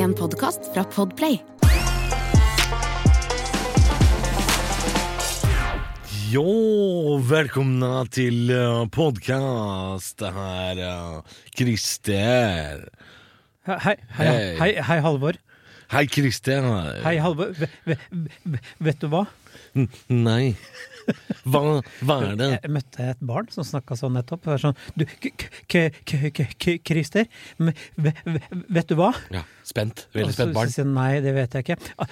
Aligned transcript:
En 0.00 0.14
podkast 0.14 0.60
fra 0.74 0.84
Podplay. 0.84 1.38
Jo, 6.30 7.18
välkomna 7.18 8.06
till 8.06 8.50
uh, 8.50 8.88
podcast. 8.88 10.18
Det 10.18 10.30
här 10.30 10.76
uh, 10.78 11.22
Christer. 11.56 12.88
Hei, 13.66 13.96
hei, 14.08 14.56
Hei. 14.60 14.80
hei, 14.80 14.98
Halvor. 15.00 15.36
Hei 15.88 16.08
Christer. 16.08 16.62
Hei, 17.04 17.18
Halvor. 17.18 17.54
V 17.58 17.68
v 17.84 17.96
v 18.42 18.58
vet 18.78 19.00
du 19.00 19.06
hva? 19.12 19.26
N- 19.76 19.88
Nej. 20.08 20.56
Hva, 21.48 21.60
hva 22.06 22.16
er 22.28 22.36
det? 22.38 22.48
Jeg 22.62 22.70
møtte 22.70 23.04
et 23.12 23.20
barn 23.26 23.48
som 23.50 23.64
snakka 23.66 23.96
sånn 23.98 24.14
nettopp. 24.18 24.44
Sånn 24.62 24.76
Du, 24.98 25.04
k- 25.06 25.32
k- 25.66 25.90
k- 26.06 26.30
k- 26.34 26.52
k- 26.58 26.76
Christer, 26.86 27.26
vet 27.98 28.90
du 28.90 28.94
hva? 28.98 29.10
Ja, 29.34 29.42
spent. 29.66 30.06
Veldig 30.14 30.34
spent 30.36 30.54
barn. 30.54 30.70
sier 30.70 30.84
han 30.86 30.94
nei, 30.94 31.20
det 31.24 31.34
vet 31.34 31.56
jeg 31.56 31.66
ikke. 31.66 31.78
Ah, 31.98 32.06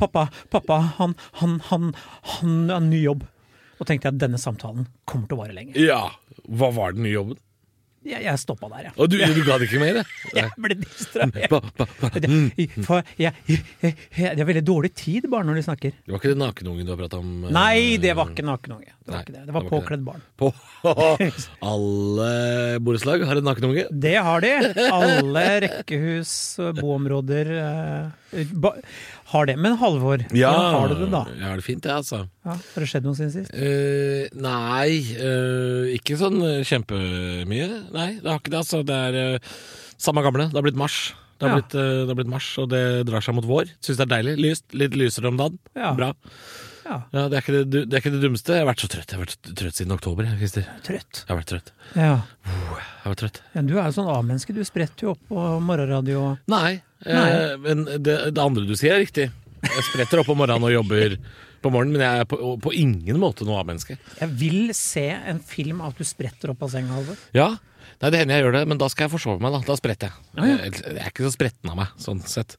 Pappa, 0.00 0.28
pappa, 0.52 0.78
han, 1.00 1.14
han, 1.42 1.58
han, 1.70 1.90
han 2.36 2.56
har 2.70 2.80
ny 2.86 3.02
jobb. 3.04 3.26
Og 3.80 3.88
tenkte 3.88 4.08
jeg 4.10 4.14
at 4.16 4.22
denne 4.24 4.40
samtalen 4.40 4.86
kommer 5.08 5.28
til 5.28 5.38
å 5.38 5.42
vare 5.42 5.56
lenge. 5.56 5.76
Ja, 5.80 6.02
hva 6.48 6.68
var 6.76 6.92
den 6.96 7.04
nye 7.08 7.16
jobben? 7.16 7.38
Jeg, 8.00 8.22
jeg 8.24 8.40
stoppa 8.40 8.68
der, 8.72 8.86
jeg. 8.86 8.92
Og 8.96 9.10
du, 9.12 9.18
du 9.20 9.40
ga 9.44 9.58
det 9.60 9.66
ikke 9.68 9.80
mer? 9.82 9.98
Jeg 10.38 10.48
ble 10.56 10.76
distrahert. 10.80 11.52
Jeg, 13.20 13.34
jeg, 13.50 14.30
er 14.32 14.46
veldig 14.48 14.62
dårlig 14.64 14.90
tid 14.96 15.26
bare 15.28 15.44
når 15.44 15.58
de 15.60 15.64
snakker. 15.66 15.92
Det 16.06 16.14
var 16.14 16.22
ikke 16.22 16.30
det 16.32 16.38
nakenungen 16.40 16.88
du 16.88 16.94
har 16.94 17.00
pratet 17.02 17.18
om? 17.20 17.34
eh, 17.44 17.52
Nei, 17.52 17.98
det 18.00 18.14
var 18.16 18.30
ikke 18.32 18.46
nakenunge. 18.48 18.94
Det 19.04 19.12
var 19.12 19.20
ikke 19.26 19.34
det. 19.34 19.42
Det 19.42 19.50
det 19.50 19.52
var 19.52 19.60
var 19.60 19.68
det. 19.68 19.72
påkledd 19.74 20.06
barn. 20.06 20.24
På 20.40 20.48
alle 21.72 22.30
borettslag 22.80 23.26
har 23.28 23.40
en 23.42 23.48
nakenunge? 23.50 23.84
Det 23.92 24.14
har 24.16 24.46
de. 24.46 24.54
Alle 24.88 25.44
rekkehus, 25.66 26.32
boområder 26.80 27.52
eh, 27.60 28.46
ba, 28.64 28.72
har 29.32 29.46
det. 29.50 29.54
Men 29.62 29.76
Halvor, 29.80 30.22
hvordan 30.30 30.66
har 30.74 30.90
du 30.90 30.94
det 31.04 31.08
da? 31.12 31.22
Jeg 31.36 31.46
har 31.46 31.60
det 31.60 31.64
fint, 31.66 31.86
jeg, 31.86 31.94
altså. 32.02 32.20
Ja, 32.46 32.56
har 32.58 32.84
det 32.84 32.88
skjedd 32.90 33.06
noe 33.06 33.18
siden 33.18 33.32
sist? 33.34 33.52
Uh, 33.54 34.26
nei, 34.42 35.00
uh, 35.20 35.90
ikke 35.96 36.18
sånn 36.20 36.38
eh, 36.46 36.60
kjempemye. 36.66 37.68
Nei, 37.94 38.08
det 38.20 38.28
har 38.30 38.40
ikke 38.42 38.52
det. 38.54 38.60
Altså, 38.64 38.82
det 38.86 39.00
er 39.10 39.20
uh, 39.38 39.52
samme 40.00 40.24
gamle. 40.26 40.48
Det 40.50 40.58
har 40.60 40.66
blitt 40.66 40.80
mars. 40.80 41.00
Det 41.40 41.48
har, 41.48 41.54
Ja. 41.54 41.60
blitt, 41.62 41.72
det 41.72 42.08
har 42.10 42.16
blitt 42.18 42.28
mars, 42.28 42.48
og 42.60 42.66
det 42.68 42.82
drar 43.08 43.22
seg 43.24 43.32
mot 43.38 43.46
vår. 43.48 43.70
Syns 43.80 43.96
det 43.96 44.04
er 44.04 44.10
deilig. 44.18 44.34
Lyst. 44.44 44.66
Litt 44.76 44.92
lysere 45.00 45.30
om 45.32 45.38
dagen. 45.40 45.56
Ja. 45.78 45.94
Bra. 45.96 46.10
Ja, 46.84 46.98
Ja, 47.14 47.22
det, 47.30 47.38
er 47.38 47.56
det, 47.64 47.84
det 47.88 47.94
er 47.96 48.02
ikke 48.02 48.10
det 48.12 48.20
dummeste. 48.24 48.52
Jeg 48.58 48.64
har 48.64 48.68
vært 48.68 48.82
så 48.82 48.88
trøtt. 48.90 49.08
Jeg 49.12 49.16
har 49.16 49.22
vært 49.24 49.50
trøtt 49.62 49.78
siden 49.78 49.94
oktober. 49.94 50.26
Christer. 50.40 50.66
trøtt. 50.84 51.22
Jeg 51.22 51.30
har 51.30 51.38
vært 51.38 51.50
trøtt. 51.54 51.72
Ja. 51.94 52.12
Jeg 52.50 53.00
har 53.04 53.12
vært 53.14 53.22
trøtt. 53.22 53.40
ja 53.54 53.62
du 53.62 53.74
er 53.78 53.84
jo 53.88 53.94
sånn 54.00 54.10
A-menneske. 54.12 54.56
Du 54.56 54.60
spretter 54.66 55.06
jo 55.06 55.12
opp 55.14 55.22
på 55.30 55.44
morgenradio. 55.64 56.24
Nei, 56.50 56.80
eh, 57.06 57.54
men 57.64 57.86
det, 57.98 58.16
det 58.34 58.42
andre 58.42 58.66
du 58.68 58.74
sier 58.78 58.96
er 58.96 59.04
riktig. 59.04 59.30
Jeg 59.64 59.86
spretter 59.90 60.22
opp 60.22 60.30
om 60.32 60.40
morgenen 60.40 60.68
og 60.68 60.72
jobber 60.72 61.16
på 61.60 61.72
morgenen, 61.72 61.96
men 61.96 62.04
jeg 62.06 62.22
er 62.22 62.28
på, 62.28 62.38
på 62.64 62.72
ingen 62.76 63.18
måte 63.20 63.44
noe 63.44 63.60
A-menneske. 63.60 63.98
Jeg 64.20 64.36
vil 64.40 64.70
se 64.76 65.10
en 65.12 65.42
film 65.44 65.82
av 65.84 65.92
at 65.92 66.00
du 66.00 66.08
spretter 66.08 66.54
opp 66.54 66.64
av 66.64 66.72
senga, 66.72 66.96
Halvor. 66.96 67.20
Ja, 67.36 67.52
Nei, 68.00 68.08
det 68.14 68.20
hender 68.22 68.38
jeg 68.38 68.44
gjør 68.46 68.54
det, 68.54 68.62
men 68.70 68.78
da 68.80 68.86
skal 68.88 69.04
jeg 69.06 69.12
forsove 69.12 69.42
meg. 69.44 69.52
Da 69.52 69.60
Da 69.66 69.76
spretter 69.76 70.08
jeg. 70.08 70.28
Ah, 70.32 70.46
ja. 70.48 70.56
Jeg, 70.64 70.94
er 70.94 71.10
ikke 71.10 71.26
så 71.26 71.34
spretten 71.34 71.68
av 71.68 71.76
meg, 71.76 71.90
sånn 72.00 72.22
sett. 72.24 72.56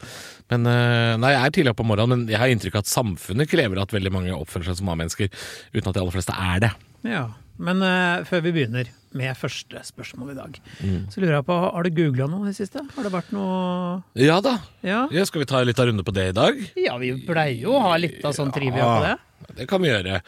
Men 0.54 0.70
eh, 0.70 1.18
Nei, 1.18 1.32
jeg 1.34 1.42
er 1.42 1.56
tidlig 1.56 1.74
oppe 1.74 1.82
om 1.82 1.90
morgenen, 1.90 2.14
men 2.14 2.30
jeg 2.30 2.38
har 2.38 2.54
inntrykk 2.54 2.78
av 2.78 2.86
at 2.86 2.92
samfunnet 2.92 3.50
krever 3.50 3.82
at 3.82 3.96
veldig 3.96 4.14
mange 4.14 4.36
oppfører 4.38 4.70
seg 4.70 4.78
som 4.78 4.92
A-mennesker, 4.94 5.32
uten 5.74 5.90
at 5.90 5.98
de 5.98 6.04
aller 6.04 6.14
fleste 6.14 6.36
er 6.38 6.62
det. 6.68 6.72
Ja. 7.10 7.24
Men 7.62 7.82
uh, 7.82 8.22
før 8.30 8.46
vi 8.46 8.54
begynner 8.54 8.94
med 9.14 9.36
første 9.38 9.82
spørsmål 9.84 10.32
i 10.32 10.36
dag, 10.38 10.60
Mm. 10.84 11.10
så 11.12 11.22
lurer 11.22 11.36
jeg 11.40 11.46
på, 11.46 11.58
har 11.74 11.84
du 11.84 11.90
googla 11.98 12.28
noe 12.32 12.46
i 12.46 12.52
det 12.52 12.56
siste? 12.62 12.80
Har 12.96 13.04
det 13.04 13.12
vært 13.12 13.32
noe 13.36 14.04
Ja 14.16 14.40
da. 14.42 14.58
Ja? 14.84 15.08
Ja, 15.12 15.26
skal 15.26 15.42
vi 15.44 15.46
ta 15.52 15.62
litt 15.64 15.80
av 15.80 15.88
runde 15.90 16.04
på 16.08 16.14
det 16.16 16.30
i 16.30 16.38
dag? 16.38 16.62
Ja, 16.80 16.98
vi 16.98 17.12
pleier 17.28 17.60
jo 17.62 17.74
å 17.76 17.82
ha 17.90 17.98
litt 17.98 18.24
av 18.26 18.34
sånn 18.34 18.54
trivia 18.56 18.86
på 18.88 19.04
det. 19.08 19.18
Det 19.58 19.66
kan 19.68 19.82
vi 19.82 19.90
gjøre. 19.90 20.22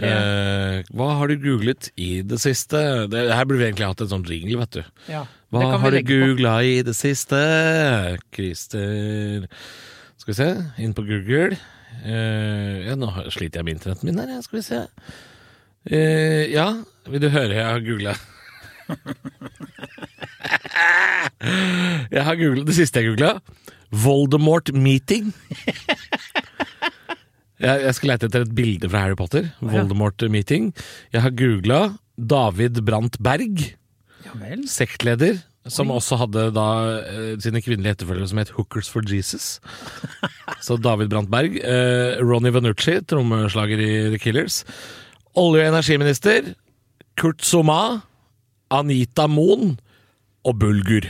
Eh, 0.00 0.82
hva 0.96 1.08
har 1.18 1.28
du 1.28 1.36
googlet 1.36 1.90
i 2.00 2.22
det 2.26 2.38
siste? 2.42 3.06
Det, 3.12 3.26
her 3.30 3.44
burde 3.44 3.60
vi 3.60 3.66
egentlig 3.68 3.86
hatt 3.86 4.00
en 4.00 4.08
sånn 4.08 4.24
jingle, 4.26 4.58
vet 4.64 4.70
du. 4.80 4.84
Ja, 5.12 5.26
Hva 5.52 5.78
har 5.78 5.90
du 5.94 6.00
googla 6.02 6.56
i 6.64 6.80
det 6.82 6.96
siste? 6.96 7.38
Christer 8.34 9.46
Skal 10.18 10.32
vi 10.32 10.38
se, 10.40 10.48
inn 10.82 10.94
på 10.96 11.04
Google. 11.06 11.58
Eh, 12.04 12.88
ja, 12.88 12.96
nå 12.98 13.12
sliter 13.30 13.60
jeg 13.60 13.64
med 13.68 13.76
internetten 13.76 14.08
min 14.10 14.18
her, 14.18 14.40
skal 14.42 14.58
vi 14.58 14.64
se. 14.66 14.80
Eh, 15.84 16.48
ja, 16.52 16.70
vil 17.06 17.20
du 17.20 17.28
høre 17.28 17.54
jeg 17.58 17.64
har 17.68 17.84
googla? 17.84 18.14
Jeg 22.14 22.24
har 22.26 22.38
googlet 22.40 22.66
det 22.68 22.76
siste 22.76 23.00
jeg 23.00 23.12
googla. 23.12 23.38
Voldemort 23.94 24.72
meeting. 24.74 25.32
Jeg, 27.62 27.84
jeg 27.86 27.94
skal 27.96 28.10
lete 28.10 28.28
etter 28.28 28.44
et 28.44 28.54
bilde 28.56 28.90
fra 28.90 29.04
Harry 29.04 29.16
Potter. 29.18 29.48
Voldemort 29.62 30.20
meeting. 30.32 30.72
Jeg 31.14 31.24
har 31.24 31.34
googla 31.38 31.80
David 32.18 32.82
Brandt 32.86 33.20
Berg 33.22 33.74
sektleder, 34.70 35.38
som 35.68 35.92
også 35.92 36.16
hadde 36.20 36.48
da 36.56 36.68
uh, 37.04 37.34
sine 37.40 37.62
kvinnelige 37.64 37.94
etterfølgere 37.96 38.28
som 38.30 38.40
het 38.40 38.52
Hookers 38.56 38.90
for 38.92 39.06
Jesus. 39.08 39.60
Så 40.64 40.76
David 40.80 41.12
Brandt 41.12 41.30
Berg. 41.32 41.56
Uh, 41.60 42.20
Ronny 42.24 42.52
Venucci, 42.52 42.98
trommeslager 43.08 43.80
i 43.80 43.92
The 44.14 44.20
Killers. 44.20 44.62
Olje- 45.36 45.64
og 45.64 45.72
energiminister 45.74 46.52
Kurt 47.20 47.44
Soma. 47.44 48.02
Anita 48.74 49.28
Moen 49.30 49.76
og 50.44 50.58
bulgur. 50.58 51.06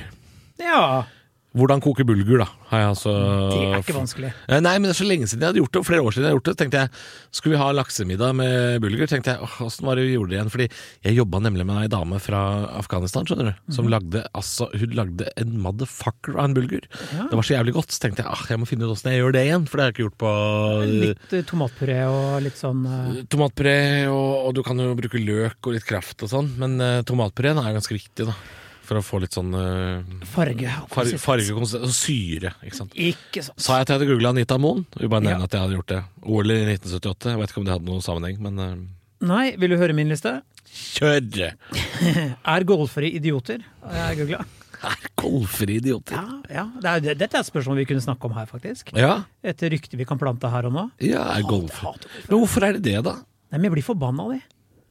Ja, 0.61 1.07
Hvordan 1.55 1.83
koke 1.85 2.03
bulgur, 2.03 2.41
da, 2.43 2.49
har 2.73 2.81
jeg 2.83 2.89
altså 2.91 3.13
det 3.15 3.59
er 3.63 3.83
ikke 3.85 3.95
vanskelig. 3.95 4.31
Eh, 4.49 4.59
Nei, 4.65 4.73
men 4.81 4.89
det 4.89 4.95
er 4.97 4.99
så 4.99 5.07
lenge 5.07 5.29
siden 5.31 5.45
jeg 5.45 5.53
hadde 5.53 5.61
gjort 5.63 5.77
det, 5.77 5.83
flere 5.87 6.03
år 6.03 6.15
siden 6.15 6.25
jeg 6.25 6.33
hadde 6.33 6.39
gjort 6.41 6.49
det. 6.49 6.55
tenkte 6.59 6.81
jeg, 6.83 7.03
Skulle 7.39 7.55
vi 7.55 7.61
ha 7.61 7.69
laksemiddag 7.79 8.33
med 8.41 8.81
bulgur? 8.83 9.07
tenkte 9.11 9.37
jeg, 9.37 9.47
åh, 9.47 9.55
Åssen 9.69 9.87
var 9.87 10.01
det 10.01 10.07
vi 10.09 10.17
gjorde 10.17 10.33
det 10.33 10.39
igjen? 10.41 10.51
Fordi 10.51 10.67
jeg 11.07 11.19
jobba 11.21 11.41
nemlig 11.45 11.67
med 11.69 11.79
ei 11.85 11.93
dame 11.93 12.19
fra 12.25 12.41
Afghanistan, 12.81 13.29
skjønner 13.29 13.53
du. 13.53 13.63
Som 13.77 13.91
lagde 13.93 14.25
altså, 14.35 14.67
hun 14.75 14.97
lagde 14.99 15.31
en 15.39 15.55
motherfucker 15.63 16.35
av 16.35 16.49
en 16.49 16.57
bulgur. 16.59 16.89
Det 16.91 17.39
var 17.39 17.47
så 17.47 17.55
jævlig 17.55 17.77
godt. 17.79 17.95
Så 17.95 18.03
tenkte 18.03 18.25
jeg 18.25 18.35
ah, 18.35 18.45
jeg 18.51 18.59
må 18.59 18.69
finne 18.69 18.89
ut 18.89 18.97
åssen 18.97 19.13
jeg 19.15 19.23
gjør 19.23 19.39
det 19.39 19.45
igjen, 19.47 19.69
for 19.71 19.79
det 19.79 19.87
har 19.87 19.93
jeg 19.93 19.97
ikke 19.97 20.07
gjort 20.09 20.19
på 20.25 20.35
Litt 21.05 21.39
eh, 21.39 21.47
tomatpuré 21.47 22.01
og 22.11 22.43
litt 22.45 22.59
sånn 22.59 22.83
uh... 22.89 23.23
Tomatpuré, 23.31 23.79
og, 24.11 24.33
og 24.49 24.59
du 24.59 24.65
kan 24.67 24.83
jo 24.83 24.91
bruke 24.99 25.23
løk 25.23 25.71
og 25.71 25.79
litt 25.79 25.87
kraft 25.87 26.27
og 26.27 26.35
sånn, 26.35 26.51
men 26.59 26.77
uh, 26.83 27.01
tomatpureen 27.07 27.63
er 27.63 27.79
ganske 27.79 27.95
viktig, 27.95 28.27
da. 28.27 28.35
For 28.85 29.01
å 29.01 29.05
få 29.05 29.21
litt 29.23 29.33
sånn 29.37 29.55
uh, 29.57 30.25
farge. 30.29 30.69
far, 30.93 31.09
farge 31.21 31.55
og 31.57 31.89
syre, 31.97 32.51
ikke 32.67 32.77
sant. 32.77 32.93
Ikke 33.01 33.45
sant. 33.47 33.57
Sa 33.65 33.79
jeg 33.79 33.87
at 33.87 33.93
jeg 33.95 33.99
hadde 34.01 34.09
googla 34.13 34.35
Anita 34.35 34.59
Moen? 34.61 34.85
Vi 34.99 35.09
bare 35.09 35.25
nevne 35.25 35.45
Ja. 35.47 35.49
at 35.49 35.57
jeg 35.57 35.63
hadde 35.65 35.79
gjort 35.79 35.93
det. 35.95 36.03
OL 36.25 36.53
i 36.53 36.59
1978. 36.75 37.31
Jeg 37.33 37.41
vet 37.41 37.55
ikke 37.55 37.63
om 37.63 37.69
det 37.71 37.75
hadde 37.79 37.89
noen 37.89 38.05
sammenheng, 38.05 38.43
men 38.45 38.61
uh, 38.61 38.75
Nei, 39.25 39.55
vil 39.57 39.73
du 39.73 39.79
høre 39.81 39.97
min 39.97 40.11
liste? 40.13 40.43
kjør! 40.75 41.55
Er 42.55 42.65
golfere 42.67 43.09
idioter? 43.15 43.63
har 43.85 44.11
Jeg 44.11 44.21
googla. 44.25 44.45
Er 44.85 45.05
golfere 45.17 45.77
idioter? 45.79 46.17
Ja, 46.19 46.41
ja. 46.59 46.65
Det 46.83 46.91
er, 47.13 47.15
dette 47.23 47.39
er 47.39 47.45
et 47.45 47.49
spørsmål 47.49 47.79
vi 47.81 47.87
kunne 47.89 48.05
snakke 48.05 48.29
om 48.29 48.35
her, 48.37 48.49
faktisk. 48.51 48.91
Ja, 48.99 49.23
Et 49.43 49.63
rykte 49.73 49.97
vi 49.97 50.05
kan 50.09 50.19
plante 50.21 50.51
her 50.51 50.67
og 50.69 50.75
nå. 50.75 50.89
ja 51.01 51.23
er 51.37 51.47
golfere 51.49 51.95
Men 52.29 52.37
hvorfor 52.43 52.67
er 52.69 52.77
det 52.77 52.83
det, 52.91 52.99
da? 53.07 53.15
Nei, 53.49 53.59
men 53.61 53.69
jeg 53.71 53.77
blir 53.79 53.87
forbanna 53.87 54.27
av 54.27 54.35
de. 54.35 54.41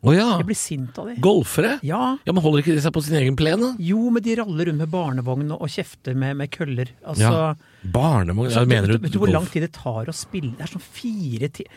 Å 0.04 0.12
ja. 0.12 0.26
Jeg 0.42 0.46
blir 0.50 0.58
sint 0.60 0.98
av 1.00 1.08
de. 1.08 1.14
Golfere? 1.24 1.78
Ja. 1.88 2.18
Ja, 2.28 2.34
men 2.36 2.44
Holder 2.44 2.60
ikke 2.64 2.76
de 2.76 2.82
seg 2.84 2.92
på 2.92 3.04
sin 3.06 3.16
egen 3.22 3.38
plen, 3.40 3.62
da? 3.64 3.70
Jo, 3.80 4.10
men 4.12 4.22
de 4.26 4.36
raller 4.42 4.68
rundt 4.68 4.82
med 4.84 4.92
barnevogn 4.92 5.54
og 5.56 5.64
kjefter 5.72 6.14
med, 6.20 6.36
med 6.42 6.52
køller. 6.52 6.92
Altså, 7.08 7.32
Ja. 7.32 7.56
Barnevogn? 7.96 8.50
Altså, 8.52 8.66
mener 8.68 8.92
du 8.92 8.98
vet 9.00 9.12
du 9.16 9.20
hvor 9.22 9.32
lang 9.32 9.48
tid 9.48 9.64
det 9.64 9.72
tar 9.80 10.12
å 10.12 10.16
spille? 10.16 10.56
Det 10.60 10.68
er 10.68 10.74
sånn 10.76 10.84
fire 10.92 11.50
ti... 11.56 11.68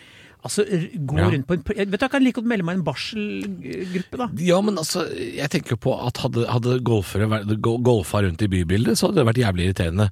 Altså, 0.47 0.63
gå 0.69 1.17
Ja. 1.19 1.25
rundt 1.33 1.47
på 1.49 1.55
en 1.57 1.63
Vet 1.67 1.89
du, 1.91 1.97
Jeg 2.05 2.11
kan 2.13 2.23
like 2.23 2.37
godt 2.37 2.47
melde 2.47 2.63
meg 2.67 2.77
i 2.77 2.79
en 2.79 2.85
barselgruppe, 2.87 4.19
da. 4.21 4.27
Ja, 4.47 4.61
men 4.63 4.77
altså, 4.79 5.03
jeg 5.17 5.49
tenker 5.51 5.79
på 5.81 5.95
at 6.07 6.21
hadde, 6.23 6.45
hadde 6.51 6.77
golfere 6.87 7.27
vært- 7.31 7.57
golfa 7.63 8.23
rundt 8.23 8.43
i 8.43 8.49
bybildet, 8.53 8.99
så 8.99 9.09
hadde 9.09 9.23
det 9.23 9.27
vært 9.31 9.41
jævlig 9.43 9.67
irriterende. 9.71 10.11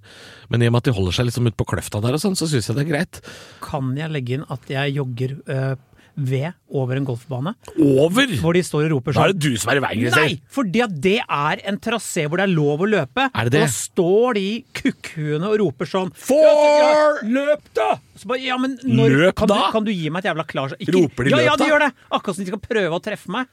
Men 0.51 0.63
i 0.63 0.67
og 0.67 0.73
med 0.75 0.79
at 0.83 0.85
de 0.91 0.97
holder 0.97 1.13
seg 1.19 1.27
liksom 1.29 1.47
ute 1.47 1.57
på 1.61 1.67
kløfta 1.71 2.01
der 2.03 2.17
og 2.17 2.23
sånn, 2.23 2.35
så 2.39 2.49
syns 2.51 2.67
jeg 2.71 2.77
det 2.79 2.87
er 2.87 2.91
greit. 2.93 3.21
Kan 3.63 3.95
jeg 3.97 4.11
legge 4.11 4.39
inn 4.39 4.47
at 4.51 4.67
jeg 4.71 4.95
jogger 4.97 5.37
øh, 5.47 5.77
ved 6.17 6.55
over 6.75 6.99
en 6.99 7.07
golfbane? 7.09 7.55
Over! 7.75 8.35
Hvor 8.41 8.57
de 8.57 8.63
står 8.67 8.87
og 8.87 8.93
roper 8.97 9.17
sånn. 9.17 9.19
Da 9.19 9.25
sånn 9.25 9.35
er 9.35 9.35
det 9.35 9.53
du 9.55 9.61
som 9.61 9.73
er 9.73 9.81
i 9.81 9.85
veien, 9.85 10.03
Christer. 10.05 10.27
Nei! 10.27 10.55
Fordi 10.57 10.85
at 10.87 10.95
det 11.07 11.17
er 11.23 11.65
en 11.71 11.81
trasé 11.83 12.27
hvor 12.29 12.41
det 12.41 12.47
er 12.47 12.55
lov 12.55 12.85
å 12.85 12.89
løpe. 12.91 13.27
Er 13.31 13.51
det 13.51 13.55
det? 13.57 13.65
Og 13.65 13.69
da 13.69 13.75
står 13.77 14.39
de 14.39 14.47
kukkhuene 14.81 15.51
og 15.51 15.59
roper 15.65 15.91
sånn 15.91 16.15
For! 16.27 17.21
Løp, 17.27 17.67
da! 17.77 17.91
Så 18.19 18.31
bare, 18.31 18.43
ja, 18.45 18.59
men 18.61 18.79
når, 18.87 19.19
Løp 19.25 19.39
kan 19.43 19.51
da? 19.51 19.59
Du, 19.59 19.75
kan 19.75 19.87
du 19.89 19.93
gi 19.95 20.09
meg 20.13 20.23
et 20.23 20.31
jævla 20.31 20.47
klart 20.47 20.77
Roper 20.95 21.27
de 21.27 21.35
ja, 21.35 21.41
løp 21.41 21.49
ja, 21.49 21.59
de 21.59 21.71
gjør 21.73 21.87
det! 21.87 21.93
Akkurat 22.11 22.39
som 22.39 22.45
de 22.45 22.53
skal 22.53 22.63
prøve 22.63 22.99
å 22.99 23.03
treffe 23.03 23.35
meg. 23.35 23.51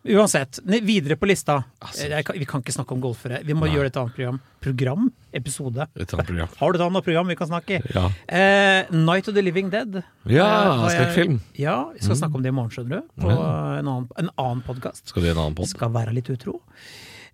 Uansett, 0.00 0.58
videre 0.64 1.16
på 1.20 1.28
lista. 1.28 1.58
Altså. 1.84 2.06
Kan, 2.24 2.36
vi 2.40 2.46
kan 2.48 2.62
ikke 2.64 2.72
snakke 2.72 2.94
om 2.96 3.02
golfere. 3.04 3.42
Vi 3.44 3.52
må 3.52 3.66
gjøre 3.68 3.90
et 3.90 3.98
annet 4.00 4.14
program. 4.16 4.38
Program? 4.64 5.10
Episode. 5.36 5.84
Et 6.00 6.14
annet 6.16 6.26
program. 6.30 6.48
Har 6.56 6.72
du 6.72 6.78
et 6.78 6.84
annet 6.86 7.04
program 7.04 7.28
vi 7.28 7.36
kan 7.36 7.50
snakke 7.50 7.76
i? 7.76 7.80
Ja. 7.92 8.06
Eh, 8.26 8.88
Night 8.96 9.28
of 9.28 9.36
the 9.36 9.44
Living 9.44 9.68
Dead. 9.70 10.00
Ja, 10.24 10.48
Eh, 10.86 10.88
skrekkfilm. 10.94 11.40
Ja, 11.60 11.76
vi 11.92 12.00
skal 12.00 12.16
snakke 12.16 12.34
om 12.40 12.42
det 12.42 12.48
i 12.48 12.56
morgen, 12.56 12.72
skjønner 12.72 13.02
du. 13.02 13.12
På 13.20 13.28
en 13.30 13.86
annen, 13.92 14.08
en 14.16 14.30
annen 14.40 14.62
podkast. 14.64 15.06
Skal 15.12 15.22
du 15.22 15.28
i 15.28 15.32
en 15.34 15.42
annen 15.44 15.54
pod? 15.58 15.68
Skal 15.68 15.92
være 15.92 16.16
litt 16.16 16.30
utro. 16.32 16.62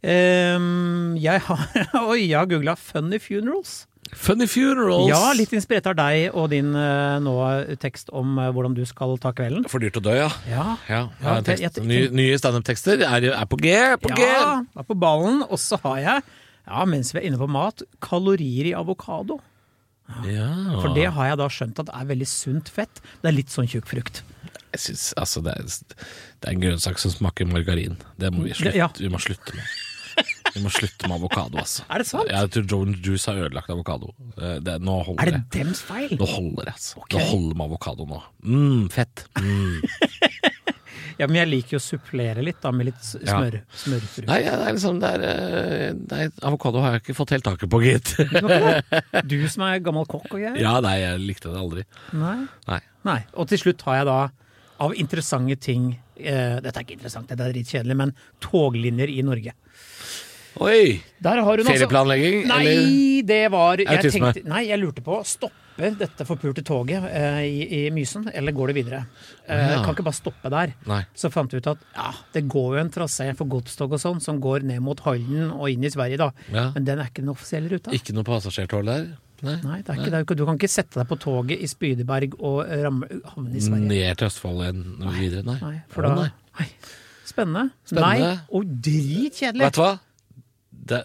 Eh, 0.03 0.59
jeg 1.23 1.41
har 1.47 1.69
Oi, 2.11 2.27
jeg 2.29 2.37
har 2.39 2.47
googla 2.51 2.75
'funny 2.75 3.19
funerals'. 3.23 3.87
Funny 4.15 4.47
funerals. 4.47 5.09
Ja, 5.11 5.33
litt 5.35 5.51
inspirert 5.57 5.87
av 5.91 5.97
deg 5.99 6.31
og 6.37 6.51
din 6.53 6.69
eh, 6.79 7.17
nå 7.21 7.33
tekst 7.83 8.09
om 8.15 8.39
eh, 8.39 8.51
hvordan 8.55 8.75
du 8.77 8.85
skal 8.87 9.17
ta 9.19 9.33
kvelden. 9.37 9.67
For 9.69 9.83
dyrt 9.83 9.99
å 9.99 10.03
dø, 10.05 10.15
ja. 10.15 10.29
Ja, 10.49 10.77
Ja, 10.89 11.01
Ja, 11.23 11.41
tekst. 11.43 11.63
jeg- 11.63 11.75
jeg- 11.75 11.87
Nye, 11.87 12.09
nye 12.15 12.39
standup-tekster 12.39 13.03
er, 13.03 13.31
er 13.35 13.47
på 13.47 13.59
G! 13.59 13.75
På 14.01 14.15
G! 14.15 14.23
ja 14.23 14.63
er 14.77 14.83
på 14.87 14.95
ballen. 14.99 15.43
Og 15.51 15.59
så 15.59 15.79
har 15.83 15.99
jeg, 15.99 16.23
ja, 16.69 16.85
mens 16.85 17.13
vi 17.13 17.21
er 17.21 17.27
inne 17.31 17.39
på 17.39 17.49
mat, 17.51 17.83
kalorier 18.01 18.67
i 18.71 18.75
avokado. 18.75 19.41
Ja. 20.25 20.79
For 20.81 20.95
det 20.95 21.09
har 21.13 21.33
jeg 21.33 21.39
da 21.39 21.49
skjønt 21.51 21.81
at 21.83 21.89
er 21.91 22.07
veldig 22.07 22.27
sunt 22.31 22.69
fett. 22.71 23.01
Det 23.23 23.29
er 23.33 23.35
litt 23.35 23.49
sånn 23.51 23.67
tjukk 23.67 23.87
frukt. 23.91 24.23
Jeg 24.73 24.81
synes, 24.81 25.15
altså, 25.17 25.43
det, 25.43 25.53
er, 25.57 25.63
det 25.65 26.47
er 26.47 26.53
en 26.53 26.61
grønnsak 26.63 26.99
som 27.01 27.11
smaker 27.11 27.47
margarin. 27.49 27.97
Det 28.21 28.31
må 28.33 28.45
vi 28.45 28.53
slutte, 28.55 29.01
vi 29.03 29.09
må 29.11 29.19
slutte 29.19 29.55
med. 29.57 29.65
Vi 30.57 30.63
må 30.65 30.71
slutte 30.73 31.09
med 31.11 31.19
avokado, 31.21 31.61
altså. 31.61 31.85
Er 31.93 32.01
det 32.03 32.09
sant? 32.09 32.31
Jeg 32.33 32.51
tror 32.55 32.67
Joan 32.73 32.95
Juice 33.05 33.29
har 33.29 33.43
ødelagt 33.47 33.71
avokado. 33.75 34.13
Eh, 34.41 34.57
Det, 34.65 34.79
nå 34.81 34.95
holder 35.05 35.23
Er 35.23 35.31
det 35.31 35.41
det. 35.43 35.59
dems 35.59 35.83
feil? 35.85 36.15
Nå 36.17 36.27
holder 36.31 36.65
det, 36.71 36.75
altså. 36.79 37.03
Okay. 37.05 37.19
Nå 37.21 37.27
holder 37.31 37.57
med 37.61 37.67
avokado 37.69 38.07
nå. 38.09 38.23
Mm, 38.45 38.87
fett. 38.91 39.27
Mm. 39.37 39.83
Ja, 41.17 41.25
men 41.31 41.39
jeg 41.39 41.49
liker 41.49 41.77
jo 41.77 41.79
å 41.81 41.85
supplere 41.85 42.43
litt 42.45 42.59
da, 42.61 42.69
med 42.77 42.91
litt 42.91 42.99
smør. 43.01 43.23
Ja. 43.25 43.37
smør, 43.41 43.55
smørfrukt. 43.81 44.27
Nei, 44.29 44.37
det 44.45 44.51
er 44.53 44.75
liksom 44.77 44.99
det 45.01 45.13
er, 45.17 45.23
eh, 45.25 45.95
Nei, 46.11 46.27
avokado 46.45 46.83
har 46.85 46.93
jeg 46.97 47.05
ikke 47.07 47.15
fått 47.17 47.33
helt 47.33 47.47
taket 47.47 47.71
på, 47.73 47.81
gitt. 47.81 48.11
Du 49.31 49.39
som 49.49 49.65
er 49.65 49.81
gammel 49.85 50.05
kokk 50.13 50.27
og 50.29 50.37
greier? 50.43 50.59
Ja, 50.61 50.75
nei, 50.85 50.99
jeg 51.01 51.23
likte 51.25 51.49
det 51.55 51.63
aldri. 51.63 51.87
Nei. 52.13 52.37
Nei. 52.69 52.81
Nei. 53.09 53.17
Og 53.33 53.49
til 53.49 53.63
slutt 53.63 53.81
har 53.89 54.03
jeg 54.03 54.09
da, 54.11 54.19
av 54.89 54.97
interessante 54.97 55.57
ting 55.69 55.95
Uh, 56.17 56.63
Dette 56.65 56.81
er 56.81 56.85
ikke 56.87 56.95
interessant, 56.97 57.27
dette 57.29 57.45
er 57.45 57.53
dritkjedelig, 57.53 57.93
men 58.01 58.13
toglinjer 58.41 59.11
i 59.13 59.19
Norge. 59.21 59.53
Oi! 60.63 61.03
Har 61.25 61.41
hun 61.43 61.67
altså 61.67 61.89
Nei, 62.49 62.63
eller? 62.65 63.23
det 63.29 63.45
var 63.53 63.81
jeg 63.83 64.11
tenkte, 64.13 64.43
Nei, 64.49 64.63
jeg 64.71 64.81
lurte 64.81 65.03
på 65.05 65.19
Stopper 65.27 65.63
dette 65.77 66.25
forpulte 66.25 66.63
toget 66.65 67.05
eh, 67.11 67.43
i, 67.45 67.65
i 67.79 67.81
Mysen, 67.93 68.25
eller 68.33 68.55
går 68.57 68.73
det 68.73 68.77
videre? 68.79 69.03
Eh, 69.45 69.59
Ja. 69.75 69.83
Kan 69.85 69.93
ikke 69.93 70.07
bare 70.07 70.17
stoppe 70.17 70.49
der. 70.53 70.73
Nei. 70.89 71.03
Så 71.13 71.29
fant 71.33 71.53
vi 71.53 71.61
ut 71.61 71.69
at 71.69 71.83
ja, 71.93 72.13
det 72.33 72.47
går 72.49 72.79
jo 72.79 72.81
en 72.81 72.93
trasé 72.95 73.29
for 73.37 73.51
godstog 73.53 73.93
og 73.93 74.01
sånn, 74.01 74.23
som 74.25 74.41
går 74.41 74.65
ned 74.65 74.81
mot 74.81 75.01
Halden 75.05 75.51
og 75.53 75.69
inn 75.69 75.85
i 75.85 75.93
Sverige, 75.93 76.17
da. 76.23 76.31
Ja. 76.55 76.71
Men 76.73 76.89
den 76.89 77.03
er 77.03 77.11
ikke 77.11 77.27
den 77.27 77.35
offisielle 77.35 77.69
ruta. 77.75 77.93
Ikke 77.93 78.17
noe 78.17 78.25
passasjertog 78.25 78.89
der? 78.89 79.07
Nei. 79.45 79.59
Nei, 79.61 79.83
det 79.85 79.99
ikke, 80.01 80.33
du 80.39 80.47
kan 80.49 80.57
ikke 80.57 80.73
sette 80.73 80.97
deg 80.97 81.11
på 81.11 81.19
toget 81.21 81.61
i 81.61 81.69
Spydeberg 81.69 82.39
og 82.41 82.63
havne 82.65 83.53
i 83.53 83.61
Sverige. 83.61 83.91
Ned 83.91 84.17
til 84.17 84.31
Østfold 84.31 84.63
igjen 84.65 84.85
videre? 85.19 85.45
Nei. 85.45 85.59
Nei, 85.61 85.77
da. 85.93 86.31
Spennende. 87.27 87.67
Spennende. 87.85 88.31
Nei, 88.33 88.37
og 88.55 88.69
dritkjedelig. 88.87 89.67
Vet 89.67 89.77
du 89.77 89.83
hva? 89.83 89.93
Det, 90.87 91.03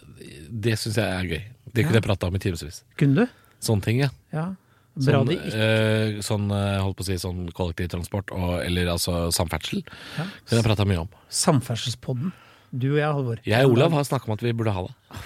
det 0.68 0.76
syns 0.80 1.00
jeg 1.00 1.08
er 1.08 1.30
gøy. 1.30 1.44
Det 1.72 1.86
kunne 1.86 2.00
jeg 2.00 2.06
prata 2.06 2.28
om 2.30 2.36
i 2.38 2.42
timevis. 2.44 2.82
Kunne 3.00 3.26
du? 3.26 3.40
Sånne 3.64 3.86
ting, 3.86 4.02
ja. 4.04 4.12
Ja. 4.34 4.50
Bra 4.92 5.22
Sånn, 5.22 5.30
det 5.30 5.38
ikke 5.38 5.66
eh, 5.66 6.18
sånn 6.26 6.50
eh, 6.52 6.82
holdt 6.84 6.98
på 7.00 7.06
å 7.06 7.08
si 7.08 7.16
sånn 7.22 7.46
kollektivtransport, 7.56 8.34
og, 8.36 8.58
eller 8.66 8.90
altså 8.92 9.30
samferdsel. 9.32 9.86
Ja. 10.18 10.26
Kunne 10.50 10.60
jeg 10.60 10.68
prata 10.68 10.88
mye 10.90 11.06
om. 11.06 11.14
Samferdselspodden. 11.32 12.34
Du 12.72 12.90
og 12.94 13.00
jeg, 13.00 13.08
Halvor. 13.08 13.40
Jeg 13.48 13.68
og 13.68 13.78
Olav 13.78 13.96
har 13.96 14.08
snakka 14.08 14.28
om 14.28 14.36
at 14.36 14.44
vi 14.44 14.52
burde 14.56 14.76
ha 14.76 14.84
det. 14.90 15.22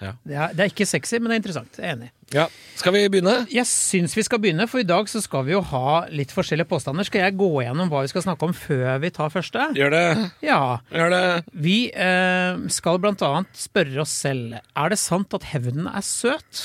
Det 0.00 0.36
er, 0.36 0.54
det 0.56 0.64
er 0.64 0.72
ikke 0.72 0.88
sexy, 0.88 1.18
men 1.18 1.30
det 1.30 1.36
er 1.36 1.42
interessant. 1.42 1.78
Jeg 1.78 1.86
er 1.86 1.96
enig. 1.98 2.10
Ja. 2.32 2.46
Skal 2.78 2.94
vi 2.94 3.02
begynne? 3.12 3.34
Jeg 3.52 3.66
syns 3.68 4.14
vi 4.16 4.24
skal 4.24 4.40
begynne, 4.42 4.66
for 4.70 4.80
i 4.80 4.86
dag 4.86 5.08
så 5.10 5.20
skal 5.22 5.44
vi 5.48 5.54
jo 5.54 5.62
ha 5.72 6.04
litt 6.14 6.32
forskjellige 6.34 6.70
påstander. 6.70 7.06
Skal 7.08 7.26
jeg 7.26 7.36
gå 7.40 7.50
gjennom 7.64 7.90
hva 7.92 8.04
vi 8.06 8.12
skal 8.12 8.24
snakke 8.24 8.48
om 8.48 8.56
før 8.56 9.00
vi 9.02 9.12
tar 9.14 9.32
første? 9.34 9.70
Gjør 9.76 9.94
det. 9.94 10.04
Ja. 10.46 10.60
Gjør 10.94 11.14
det. 11.14 11.24
Vi 11.66 11.78
eh, 11.92 12.66
skal 12.72 13.00
blant 13.02 13.24
annet 13.26 13.50
spørre 13.58 14.04
oss 14.04 14.14
selv 14.24 14.56
er 14.60 14.92
det 14.92 15.00
sant 15.00 15.36
at 15.36 15.48
hevnen 15.52 15.90
er 15.90 16.04
søt. 16.06 16.62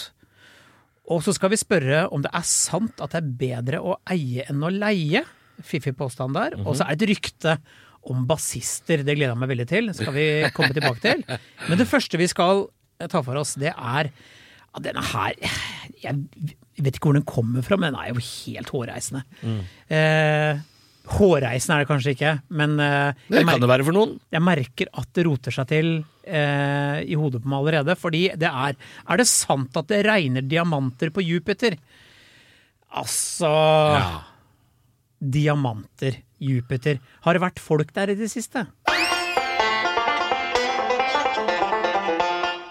Og 1.11 1.21
så 1.25 1.33
skal 1.37 1.51
vi 1.53 1.61
spørre 1.61 2.05
om 2.13 2.23
det 2.25 2.31
er 2.33 2.45
sant 2.49 3.01
at 3.03 3.13
det 3.13 3.21
er 3.21 3.33
bedre 3.41 3.81
å 3.81 3.97
eie 4.09 4.45
enn 4.49 4.63
å 4.65 4.71
leie. 4.73 5.25
Fiffig 5.65 5.95
påstand 5.97 6.37
der. 6.37 6.57
Og 6.63 6.77
så 6.77 6.87
er 6.87 6.97
det 6.97 7.05
et 7.05 7.15
rykte 7.15 7.59
om 8.05 8.25
bassister. 8.29 9.01
Det 9.05 9.15
gleder 9.17 9.33
jeg 9.33 9.41
meg 9.41 9.51
veldig 9.51 9.67
til. 9.69 9.91
skal 9.97 10.13
vi 10.15 10.25
komme 10.55 10.73
tilbake 10.75 11.01
til. 11.03 11.23
Men 11.69 11.81
det 11.81 11.89
første 11.89 12.19
vi 12.21 12.29
skal 12.29 12.67
eh, 12.99 13.07
ta 13.11 13.21
for 13.25 13.35
oss, 13.41 13.55
det 13.61 13.73
er 13.73 14.09
ja, 14.11 14.81
denne 14.83 15.01
her 15.13 15.35
Jeg 16.03 16.83
vet 16.83 16.95
ikke 16.97 17.07
hvor 17.11 17.15
den 17.17 17.23
kommer 17.27 17.63
fra, 17.63 17.77
men 17.79 17.93
den 17.93 17.99
er 18.01 18.09
jo 18.13 18.19
helt 18.23 18.71
hårreisende. 18.75 19.21
Eh, 19.87 20.57
hårreisende 21.15 21.75
er 21.77 21.83
det 21.85 21.87
kanskje 21.91 22.13
ikke, 22.15 22.33
men 22.49 22.73
eh, 22.83 23.13
Det 23.29 23.45
kan 23.47 23.61
det 23.63 23.69
være 23.71 23.85
for 23.87 23.95
noen. 23.95 24.17
jeg 24.33 24.43
merker 24.43 24.89
at 24.99 25.07
det 25.15 25.25
roter 25.27 25.55
seg 25.55 25.69
til 25.71 25.89
eh, 26.27 26.99
i 27.07 27.15
hodet 27.15 27.39
på 27.43 27.47
meg 27.51 27.61
allerede. 27.61 27.95
Fordi 27.95 28.25
det 28.35 28.49
er 28.51 28.75
Er 28.75 29.17
det 29.21 29.27
sant 29.31 29.77
at 29.79 29.87
det 29.87 30.03
regner 30.05 30.41
diamanter 30.43 31.09
på 31.15 31.23
Jupiter? 31.23 31.77
Altså 32.95 33.51
Ja. 33.95 34.21
Diamanter. 35.25 36.19
Jupiter. 36.43 36.99
Har 37.23 37.33
det 37.33 37.41
vært 37.41 37.59
folk 37.63 37.93
der 37.95 38.11
i 38.11 38.15
det 38.19 38.27
siste? 38.29 38.65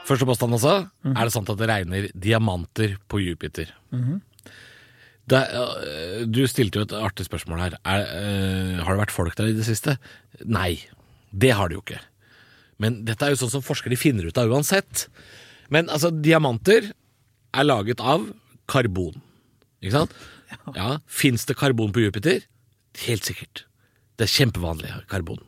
Første 0.04 0.26
påstand 0.28 0.56
også. 0.58 0.74
Er 1.14 1.24
det 1.24 1.32
sant 1.32 1.50
at 1.50 1.60
det 1.60 1.68
regner 1.70 2.08
diamanter 2.12 2.96
på 3.08 3.22
Jupiter? 3.24 3.70
det, 5.24 5.40
øh, 5.56 6.26
du 6.28 6.42
stilte 6.46 6.78
jo 6.78 6.84
et 6.84 6.92
artig 6.92 7.24
spørsmål 7.24 7.62
her. 7.62 7.76
Er, 7.84 8.02
øh, 8.04 8.82
har 8.84 8.92
det 8.92 9.00
vært 9.00 9.14
folk 9.14 9.36
der 9.38 9.48
i 9.48 9.56
det 9.56 9.64
siste? 9.64 9.96
Nei, 10.44 10.76
det 11.32 11.54
har 11.56 11.68
det 11.68 11.78
jo 11.78 11.84
ikke. 11.86 12.02
Men 12.82 13.04
dette 13.08 13.24
er 13.24 13.32
jo 13.32 13.40
sånn 13.40 13.54
som 13.54 13.64
forskere 13.64 13.96
finner 13.96 14.26
ut 14.28 14.38
av 14.38 14.50
uansett. 14.52 15.06
Men 15.72 15.88
altså, 15.88 16.10
diamanter 16.12 16.90
er 17.54 17.64
laget 17.64 18.02
av 18.04 18.26
karbon. 18.68 19.16
Ikke 19.80 19.96
sant? 20.02 20.12
Ja, 20.76 20.98
Fins 21.08 21.46
det 21.48 21.56
karbon 21.58 21.92
på 21.94 22.04
Jupiter? 22.04 22.44
Helt 23.06 23.24
sikkert. 23.26 23.64
Det 24.18 24.28
er 24.28 24.34
kjempevanlig 24.34 24.92
karbon. 25.10 25.40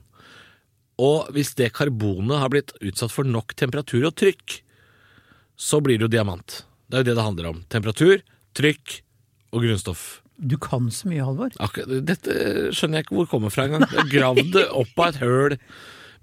Og 1.03 1.29
hvis 1.37 1.51
det 1.59 1.73
karbonet 1.77 2.39
har 2.41 2.53
blitt 2.53 2.73
utsatt 2.81 3.13
for 3.13 3.29
nok 3.29 3.53
temperatur 3.59 4.07
og 4.09 4.15
trykk, 4.17 4.61
så 5.57 5.81
blir 5.85 5.99
det 6.01 6.07
jo 6.09 6.13
diamant. 6.17 6.63
Det 6.89 6.99
er 6.99 7.03
jo 7.05 7.09
det 7.11 7.17
det 7.19 7.27
handler 7.27 7.51
om. 7.51 7.59
Temperatur, 7.73 8.23
trykk 8.57 9.01
og 9.53 9.65
grunnstoff. 9.65 10.07
Du 10.37 10.57
kan 10.61 10.89
så 10.93 11.09
mye, 11.09 11.25
Halvor. 11.25 11.53
Dette 12.05 12.35
skjønner 12.77 13.01
jeg 13.01 13.07
ikke 13.07 13.17
hvor 13.17 13.25
det 13.27 13.33
kommer 13.33 13.53
fra 13.53 13.65
engang. 13.69 13.87
Gravd 14.13 14.51
det 14.57 14.67
opp 14.77 15.01
av 15.01 15.09
et 15.15 15.21
høl. 15.23 15.57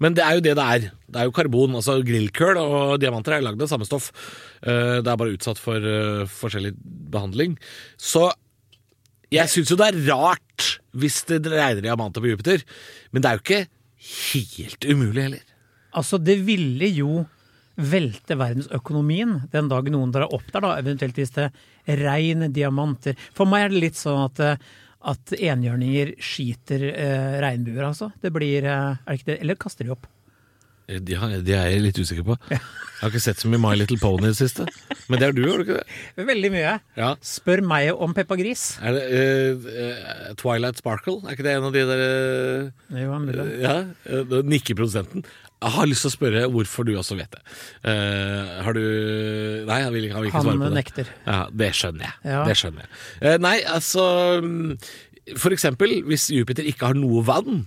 Men 0.02 0.14
det 0.18 0.22
er 0.26 0.36
jo 0.38 0.42
det 0.44 0.54
det 0.58 0.66
er. 0.76 0.86
Det 1.10 1.20
er 1.22 1.28
jo 1.28 1.34
karbon. 1.34 1.74
altså 1.78 1.96
Grillkøl 2.06 2.58
og 2.62 2.96
diamanter 3.02 3.36
er 3.36 3.44
lagd 3.46 3.62
av 3.62 3.70
samme 3.70 3.86
stoff. 3.86 4.10
Eh, 4.62 5.00
Det 5.02 5.10
er 5.10 5.18
bare 5.20 5.34
utsatt 5.34 5.58
for 5.62 5.78
eh, 5.78 6.24
forskjellig 6.30 6.74
behandling. 7.14 7.54
Så 7.98 8.26
jeg 9.34 9.50
syns 9.50 9.70
jo 9.70 9.78
det 9.78 9.90
er 9.90 10.00
rart 10.10 10.68
hvis 10.94 11.22
det 11.30 11.42
regner 11.50 11.82
diamanter 11.82 12.22
på 12.22 12.30
Jupiter, 12.30 12.62
men 13.10 13.22
det 13.22 13.30
er 13.30 13.38
jo 13.38 13.42
ikke 13.42 13.62
helt 14.04 14.84
umulig 14.84 15.22
heller. 15.22 15.44
Altså, 15.94 16.18
det 16.18 16.40
ville 16.46 16.88
jo 16.90 17.24
velte 17.74 18.36
verdensøkonomien 18.38 19.36
den 19.50 19.68
dagen 19.70 19.96
noen 19.96 20.12
drar 20.14 20.30
opp 20.34 20.46
der, 20.52 20.62
da, 20.62 20.74
eventuelt 20.78 21.18
hvis 21.18 21.34
det 21.34 21.48
regner 22.00 22.52
diamanter. 22.54 23.18
For 23.34 23.50
meg 23.50 23.66
er 23.66 23.74
det 23.74 23.82
litt 23.88 23.98
sånn 23.98 24.26
at, 24.28 24.42
eh, 24.42 24.66
at 25.10 25.34
enhjørninger 25.36 26.14
skiter 26.22 26.86
eh, 26.92 27.38
regnbuer, 27.42 27.82
altså. 27.90 28.12
Det 28.22 28.32
blir 28.34 28.66
eh, 28.66 28.94
Er 28.94 29.10
det 29.10 29.20
ikke 29.20 29.32
det? 29.32 29.40
Eller 29.42 29.58
kaster 29.60 29.86
de 29.88 29.94
opp? 29.96 30.06
Eh, 30.88 30.98
De, 31.00 31.14
er 31.16 31.70
jeg 31.72 31.82
litt 31.84 31.98
usikker 32.02 32.26
på. 32.26 32.36
Jeg 32.50 32.60
har 33.00 33.12
ikke 33.12 33.20
sett 33.24 33.40
så 33.42 33.48
mye 33.52 33.60
My 33.60 33.74
Little 33.76 33.98
Pony 34.00 34.28
i 34.28 34.32
det 34.32 34.38
siste. 34.38 34.64
Men 35.10 35.20
det 35.20 35.26
er 35.28 35.34
du, 35.36 35.42
har 35.50 35.60
du 35.60 35.64
ikke 35.66 35.80
det? 35.82 36.24
Veldig 36.28 36.50
mye. 36.54 36.74
Ja. 36.96 37.10
Spør 37.24 37.60
meg 37.66 37.90
om 38.00 38.14
Peppa 38.16 38.36
Gris. 38.40 38.62
Er 38.80 38.96
det 38.96 39.02
uh, 39.66 40.28
Twilight 40.40 40.78
Sparkle? 40.80 41.18
Er 41.26 41.36
ikke 41.36 41.44
det 41.44 41.56
en 41.58 41.66
av 41.68 41.74
de 41.74 41.82
der 41.90 42.04
uh, 42.04 43.00
Jo, 43.02 43.18
det. 43.28 43.34
Uh, 43.40 43.56
Ja, 43.64 43.74
uh, 44.22 44.38
Nikker 44.46 44.78
produsenten. 44.78 45.26
Jeg 45.64 45.72
har 45.78 45.86
lyst 45.88 46.04
til 46.04 46.10
å 46.10 46.14
spørre 46.14 46.40
hvorfor 46.52 46.84
du 46.88 46.94
også 47.00 47.16
vet 47.16 47.32
det. 47.32 47.42
Uh, 47.84 48.62
har 48.66 48.76
du 48.76 48.82
Nei, 49.68 49.78
han 49.84 49.92
vil 49.94 50.08
ikke, 50.08 50.16
han 50.18 50.24
vil 50.24 50.30
ikke 50.32 50.40
Han 50.40 50.48
svare 50.48 50.60
på 50.60 50.68
det. 50.70 50.78
nekter. 50.80 51.12
Ja, 51.26 51.38
Det 51.64 51.70
skjønner 51.76 52.04
jeg. 52.08 52.16
Ja. 52.34 52.42
Det 52.48 52.56
skjønner 52.60 52.84
jeg. 52.88 53.40
Nei, 53.44 53.54
altså 53.72 54.04
mm, 54.44 54.74
For 55.40 55.56
eksempel, 55.56 55.98
hvis 56.08 56.26
Jupiter 56.36 56.66
ikke 56.68 56.90
har 56.92 56.98
noe 57.00 57.24
vann, 57.24 57.64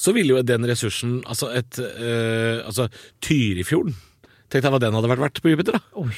så 0.00 0.14
ville 0.16 0.32
jo 0.32 0.44
den 0.46 0.64
ressursen 0.68 1.18
Altså 1.28 1.50
et 1.58 1.76
øh, 1.82 2.62
Altså 2.64 2.86
Tyrifjorden. 3.24 3.96
Tenk 4.50 4.64
deg 4.64 4.72
hva 4.74 4.80
den 4.82 4.96
hadde 4.96 5.10
vært 5.12 5.22
verdt 5.22 5.40
på 5.44 5.52
Jupiter, 5.52 5.76
da. 5.76 5.80
Oi, 6.00 6.10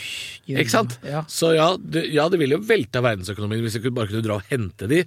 Ikke 0.54 0.72
sant? 0.72 0.94
Ja. 1.04 1.20
Så 1.28 1.50
ja 1.52 1.66
det, 1.76 2.06
ja, 2.14 2.28
det 2.32 2.38
ville 2.40 2.56
jo 2.56 2.64
velta 2.64 3.02
verdensøkonomien 3.04 3.60
hvis 3.66 3.76
vi 3.82 3.92
bare 3.92 4.08
kunne 4.08 4.24
dra 4.24 4.38
og 4.38 4.46
hente 4.48 4.88
de. 4.88 5.02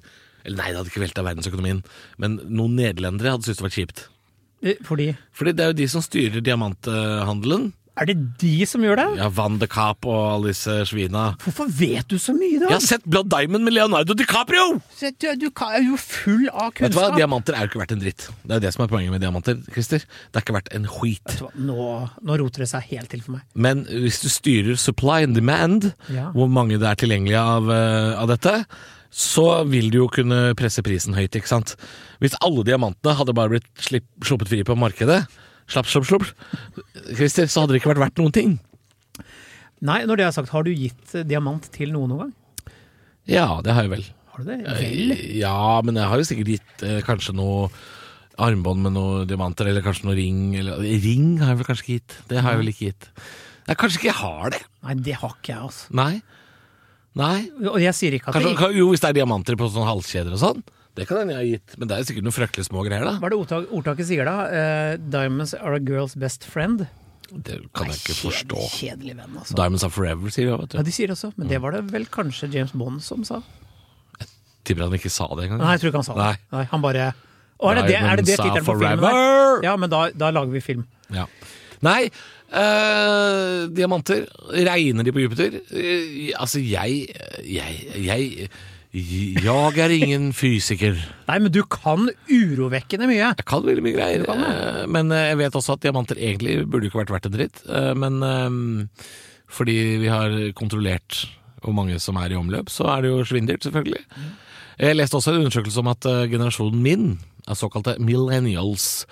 Eller 0.46 0.60
nei, 0.60 0.68
det 0.70 0.78
hadde 0.78 0.92
ikke 0.92 1.02
velta 1.02 1.24
verdensøkonomien, 1.26 1.80
men 2.22 2.36
noen 2.46 2.76
nederlendere 2.78 3.34
hadde 3.34 3.48
syntes 3.48 3.64
det 3.64 3.66
var 3.66 3.74
kjipt. 3.74 4.04
Eh, 4.62 4.78
Fordi 4.86 5.08
Fordi 5.34 5.56
det 5.58 5.66
er 5.66 5.72
jo 5.74 5.80
de 5.80 5.88
som 5.96 6.04
styrer 6.06 6.46
diamanthandelen 6.46 7.72
Er 7.96 8.10
det 8.10 8.16
de 8.42 8.66
som 8.68 8.84
gjør 8.84 8.98
det? 9.00 9.06
Ja, 9.22 9.30
Van 9.32 9.56
de 9.62 9.68
Kapp 9.72 10.04
og 10.10 10.18
alle 10.34 10.50
disse 10.52 10.74
svina. 10.90 11.30
Hvorfor 11.40 11.70
vet 11.72 12.10
du 12.12 12.18
så 12.20 12.34
mye, 12.36 12.58
da? 12.60 12.68
Jeg 12.74 12.76
har 12.76 12.84
sett 12.84 13.06
Blood 13.08 13.30
Diamond 13.32 13.64
med 13.64 13.76
Leonardo 13.78 14.14
DiCaprio! 14.20 14.82
Se, 14.92 15.14
Du, 15.16 15.30
du 15.40 15.46
er 15.48 15.78
jo 15.86 15.96
full 16.02 16.50
av 16.52 16.74
Vet 16.76 16.92
du 16.92 16.98
hva. 17.00 17.06
Diamanter 17.16 17.56
er 17.56 17.64
jo 17.64 17.72
ikke 17.72 17.80
verdt 17.86 17.94
en 17.96 18.02
dritt. 18.04 18.26
Det 18.44 18.52
er 18.52 18.60
jo 18.60 18.66
det 18.66 18.74
som 18.76 18.84
er 18.84 18.92
poenget 18.92 19.16
med 19.16 19.24
diamanter. 19.24 19.62
Christer. 19.72 20.04
Det 20.04 20.42
er 20.42 20.44
ikke 20.44 20.58
verdt 20.58 20.74
en 20.76 20.90
skit. 20.92 21.38
Nå, 21.56 21.88
nå 22.28 22.38
roter 22.44 22.66
det 22.66 22.70
seg 22.74 22.90
helt 22.92 23.14
til 23.16 23.24
for 23.24 23.38
meg. 23.38 23.48
Men 23.56 23.86
hvis 23.88 24.20
du 24.26 24.28
styrer 24.34 24.76
supply 24.82 25.22
and 25.24 25.40
demand, 25.40 25.94
Ja. 26.12 26.32
hvor 26.36 26.52
mange 26.52 26.76
det 26.82 26.90
er 26.92 27.00
tilgjengelig 27.00 27.40
av, 27.40 27.72
eh, 27.72 28.20
av 28.20 28.28
dette, 28.28 28.58
så 29.16 29.64
vil 29.72 29.88
du 29.94 30.02
jo 30.02 30.10
kunne 30.12 30.52
presse 30.60 30.84
prisen 30.84 31.16
høyt, 31.16 31.32
ikke 31.40 31.48
sant. 31.48 31.78
Hvis 32.20 32.36
alle 32.44 32.66
diamantene 32.68 33.16
hadde 33.16 33.34
bare 33.38 33.54
blitt 33.56 33.72
sluppet 33.80 34.52
fri 34.52 34.64
på 34.68 34.76
markedet, 34.76 35.22
slapp, 35.72 35.90
slapp, 35.90 36.08
slapp, 36.10 36.26
Christer, 37.16 37.50
så 37.52 37.64
hadde 37.64 37.76
det 37.76 37.82
ikke 37.82 37.94
vært 37.94 38.04
verdt 38.06 38.22
noen 38.22 38.36
ting. 38.36 38.56
Nei, 39.86 40.02
når 40.08 40.20
det 40.20 40.28
er 40.28 40.36
sagt, 40.36 40.54
har 40.54 40.66
du 40.66 40.72
gitt 40.74 41.16
eh, 41.16 41.26
diamant 41.28 41.66
til 41.74 41.92
noen 41.94 42.14
noen 42.14 42.26
gang? 42.26 42.74
Ja, 43.30 43.48
det 43.66 43.76
har 43.76 43.86
jeg 43.86 43.94
vel. 43.96 44.06
Har 44.32 44.44
du 44.44 44.50
det? 44.52 44.58
Vel? 44.66 45.14
Ja, 45.40 45.82
men 45.86 45.98
jeg 46.00 46.12
har 46.12 46.22
jo 46.22 46.28
sikkert 46.28 46.54
gitt 46.56 46.86
eh, 46.86 47.02
kanskje 47.06 47.36
noe 47.38 47.70
armbånd 48.42 48.84
med 48.84 48.96
noen 48.96 49.28
diamanter, 49.30 49.70
eller 49.72 49.84
kanskje 49.86 50.10
noe 50.10 50.18
ring. 50.18 50.56
Eller, 50.60 50.82
ring 51.04 51.36
har 51.42 51.54
jeg 51.54 51.62
vel 51.62 51.70
kanskje 51.70 51.86
ikke 51.86 52.00
gitt. 52.00 52.16
Det 52.32 52.42
har 52.42 52.56
jeg 52.56 52.62
vel 52.62 52.72
ikke 52.74 52.90
gitt. 52.90 53.10
Jeg 53.66 53.80
kanskje 53.82 54.02
ikke 54.02 54.10
jeg 54.12 54.20
har 54.22 54.56
det. 54.56 54.64
Nei, 54.86 54.96
det 55.08 55.20
har 55.22 55.36
ikke 55.38 55.54
jeg, 55.54 55.70
altså. 55.70 55.96
Nei. 55.98 56.14
Nei. 57.16 57.38
Og 57.72 57.80
jeg 57.80 57.96
sier 57.98 58.18
ikke 58.18 58.30
at 58.30 58.38
Kanskje, 58.38 58.56
det 58.60 58.82
jo, 58.82 58.90
hvis 58.92 59.04
det 59.04 59.12
er 59.12 59.20
diamanter 59.22 59.58
på 59.60 59.70
sånne 59.72 59.88
halskjeder 59.90 60.36
og 60.36 60.42
sånn. 60.42 60.66
Det 60.96 61.08
kan 61.10 61.20
hende 61.22 61.36
jeg 61.36 61.42
har 61.42 61.48
gitt, 61.58 61.74
men 61.80 61.90
det 61.92 61.96
er 61.98 62.06
sikkert 62.08 62.24
noen 62.28 62.36
fryktelig 62.36 62.66
små 62.70 62.86
greier, 62.88 63.04
da. 63.04 63.18
Hva 63.20 63.28
er 63.28 63.34
det 63.34 63.40
ordtak, 63.42 63.66
ordtaket 63.76 64.08
sier 64.08 64.28
da? 64.28 64.36
Eh, 64.48 64.92
'Diamonds 65.02 65.52
are 65.58 65.76
a 65.76 65.84
girl's 65.84 66.16
best 66.16 66.48
friend'. 66.48 66.86
Det 67.32 67.58
kan 67.76 67.90
jeg 67.90 68.00
ikke 68.00 68.16
forstå. 68.22 68.62
Kjedelig 68.78 69.16
venn, 69.18 69.36
altså. 69.42 69.56
Diamonds 69.58 69.84
are 69.84 69.92
forever, 69.92 70.32
sier 70.32 70.52
de. 70.52 70.58
Vet 70.62 70.78
Ja, 70.78 70.84
de 70.88 70.94
sier 70.96 71.10
det 71.12 71.18
også, 71.18 71.34
men 71.36 71.50
det 71.50 71.60
var 71.62 71.76
det 71.76 71.84
vel 71.92 72.06
kanskje 72.06 72.52
James 72.54 72.72
Bond 72.72 73.02
som 73.04 73.26
sa? 73.28 73.42
Jeg 74.20 74.30
Tipper 74.64 74.88
han 74.88 74.94
ikke 74.98 75.12
sa 75.12 75.28
det 75.36 75.48
engang. 75.50 75.60
Nei, 75.60 75.74
jeg 75.76 75.84
tror 75.84 75.92
ikke 75.92 76.02
han 76.04 76.08
sa 76.08 76.16
det. 76.16 76.24
Nei. 76.24 76.36
Nei, 76.56 76.64
han 76.72 76.86
bare 76.86 77.10
Å, 77.56 77.72
er 77.72 77.76
det 77.76 77.84
det, 77.88 77.98
er 78.00 78.16
det, 78.20 78.26
det 78.26 78.38
tittelen 78.40 78.66
på 78.68 78.78
filmen 78.80 79.04
Der? 79.04 79.64
Ja, 79.64 79.76
men 79.80 79.92
da, 79.92 80.10
da 80.12 80.32
lager 80.36 80.52
vi 80.52 80.62
film. 80.64 80.86
Ja. 81.14 81.26
Nei, 81.86 82.10
øh, 82.52 83.68
diamanter, 83.76 84.26
regner 84.54 85.06
de 85.08 85.14
på 85.16 85.24
Jupiter? 85.24 85.60
Eh, 85.72 86.32
altså, 86.40 86.60
jeg, 86.60 87.08
jeg, 87.46 87.86
jeg 88.06 88.50
Jeg 88.96 89.76
er 89.84 89.92
ingen 89.92 90.30
fysiker. 90.32 90.96
Nei, 91.28 91.36
men 91.44 91.52
du 91.52 91.62
kan 91.68 92.08
urovekkende 92.32 93.10
mye. 93.10 93.20
Jeg 93.20 93.46
kan 93.48 93.66
veldig 93.66 93.84
mye 93.84 93.96
greier, 93.98 94.24
eh, 94.32 94.86
men 94.88 95.12
eh, 95.12 95.32
jeg 95.34 95.40
vet 95.42 95.58
også 95.60 95.76
at 95.76 95.84
diamanter 95.84 96.16
egentlig 96.16 96.62
burde 96.64 96.88
ikke 96.88 97.02
vært 97.02 97.12
verdt 97.12 97.28
en 97.28 97.36
dritt. 97.36 97.60
eh, 97.68 97.92
Men 98.00 98.24
eh, 98.24 99.04
fordi 99.52 99.78
vi 100.00 100.08
har 100.12 100.38
kontrollert 100.56 101.26
hvor 101.66 101.76
mange 101.76 102.00
som 102.00 102.16
er 102.22 102.32
i 102.32 102.40
omløp, 102.40 102.70
så 102.72 102.88
er 102.94 103.04
det 103.04 103.12
jo 103.12 103.24
svindyrt, 103.28 103.66
selvfølgelig. 103.66 104.04
Jeg 104.80 104.96
leste 104.96 105.18
også 105.18 105.34
en 105.34 105.42
undersøkelse 105.44 105.82
om 105.82 105.90
at 105.92 106.08
generasjonen 106.30 106.84
min, 106.84 107.08
er 107.48 107.58
såkalte 107.60 107.98
millennials, 108.00 109.06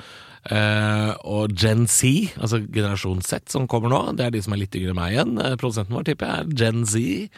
Uh, 0.44 1.14
og 1.24 1.54
Gen 1.56 1.86
Z, 1.88 2.34
altså 2.36 2.58
generasjon 2.68 3.22
Z 3.24 3.48
som 3.54 3.64
kommer 3.72 3.88
nå, 3.88 4.00
det 4.20 4.26
er 4.26 4.34
de 4.36 4.42
som 4.44 4.52
er 4.52 4.60
litt 4.60 4.76
yngre 4.76 4.92
enn 4.92 4.98
meg 4.98 5.14
igjen. 5.14 5.38
Produsenten 5.56 5.96
vår 5.96 6.04
tipper 6.10 6.28
jeg 6.28 6.42
er 6.44 6.50
Gen 6.60 6.82
Z. 6.84 7.30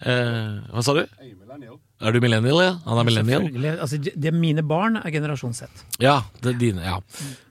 Eh, 0.00 0.60
hva 0.72 0.82
sa 0.84 0.94
du? 0.96 1.02
Er 2.00 2.14
du 2.16 2.20
millennial, 2.24 2.60
ja? 2.64 2.70
Han 2.86 3.00
er 3.02 3.08
millennial? 3.08 3.48
Altså, 3.82 3.98
det, 4.00 4.32
mine 4.32 4.62
barn 4.64 4.96
er 5.00 5.12
generasjon 5.12 5.52
Z. 5.56 5.82
Ja, 6.00 6.22
det 6.40 6.54
er 6.54 6.60
dine, 6.62 6.86
ja. 6.86 7.00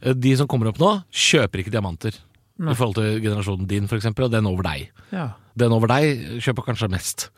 Eh, 0.01 0.15
De 0.18 0.32
som 0.39 0.50
kommer 0.50 0.72
opp 0.72 0.79
nå, 0.82 0.96
kjøper 1.13 1.62
ikke 1.63 1.74
diamanter. 1.75 2.18
I 2.60 2.74
forhold 2.75 2.98
til 2.98 3.22
generasjonen 3.24 3.68
din, 3.70 3.86
for 3.88 3.96
eksempel, 3.96 4.25
og 4.27 4.34
den 4.34 4.48
over 4.50 4.65
deg. 4.68 4.89
Ja. 5.15 5.29
Den 5.56 5.72
over 5.72 5.88
deg 5.88 6.41
kjøper 6.44 6.65
kanskje 6.68 6.89
mest. 6.91 7.29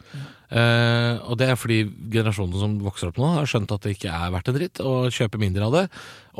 Eh, 0.49 1.19
og 1.29 1.37
det 1.37 1.51
er 1.51 1.59
fordi 1.59 1.83
generasjonen 2.11 2.57
som 2.57 2.73
vokser 2.81 3.11
opp 3.11 3.19
nå, 3.21 3.27
har 3.35 3.45
skjønt 3.49 3.69
at 3.75 3.85
det 3.85 3.93
ikke 3.99 4.09
er 4.15 4.31
verdt 4.33 4.49
en 4.49 4.57
dritt, 4.57 4.81
og 4.81 5.11
kjøper 5.13 5.43
mindre 5.43 5.67
av 5.67 5.75
det. 5.77 5.83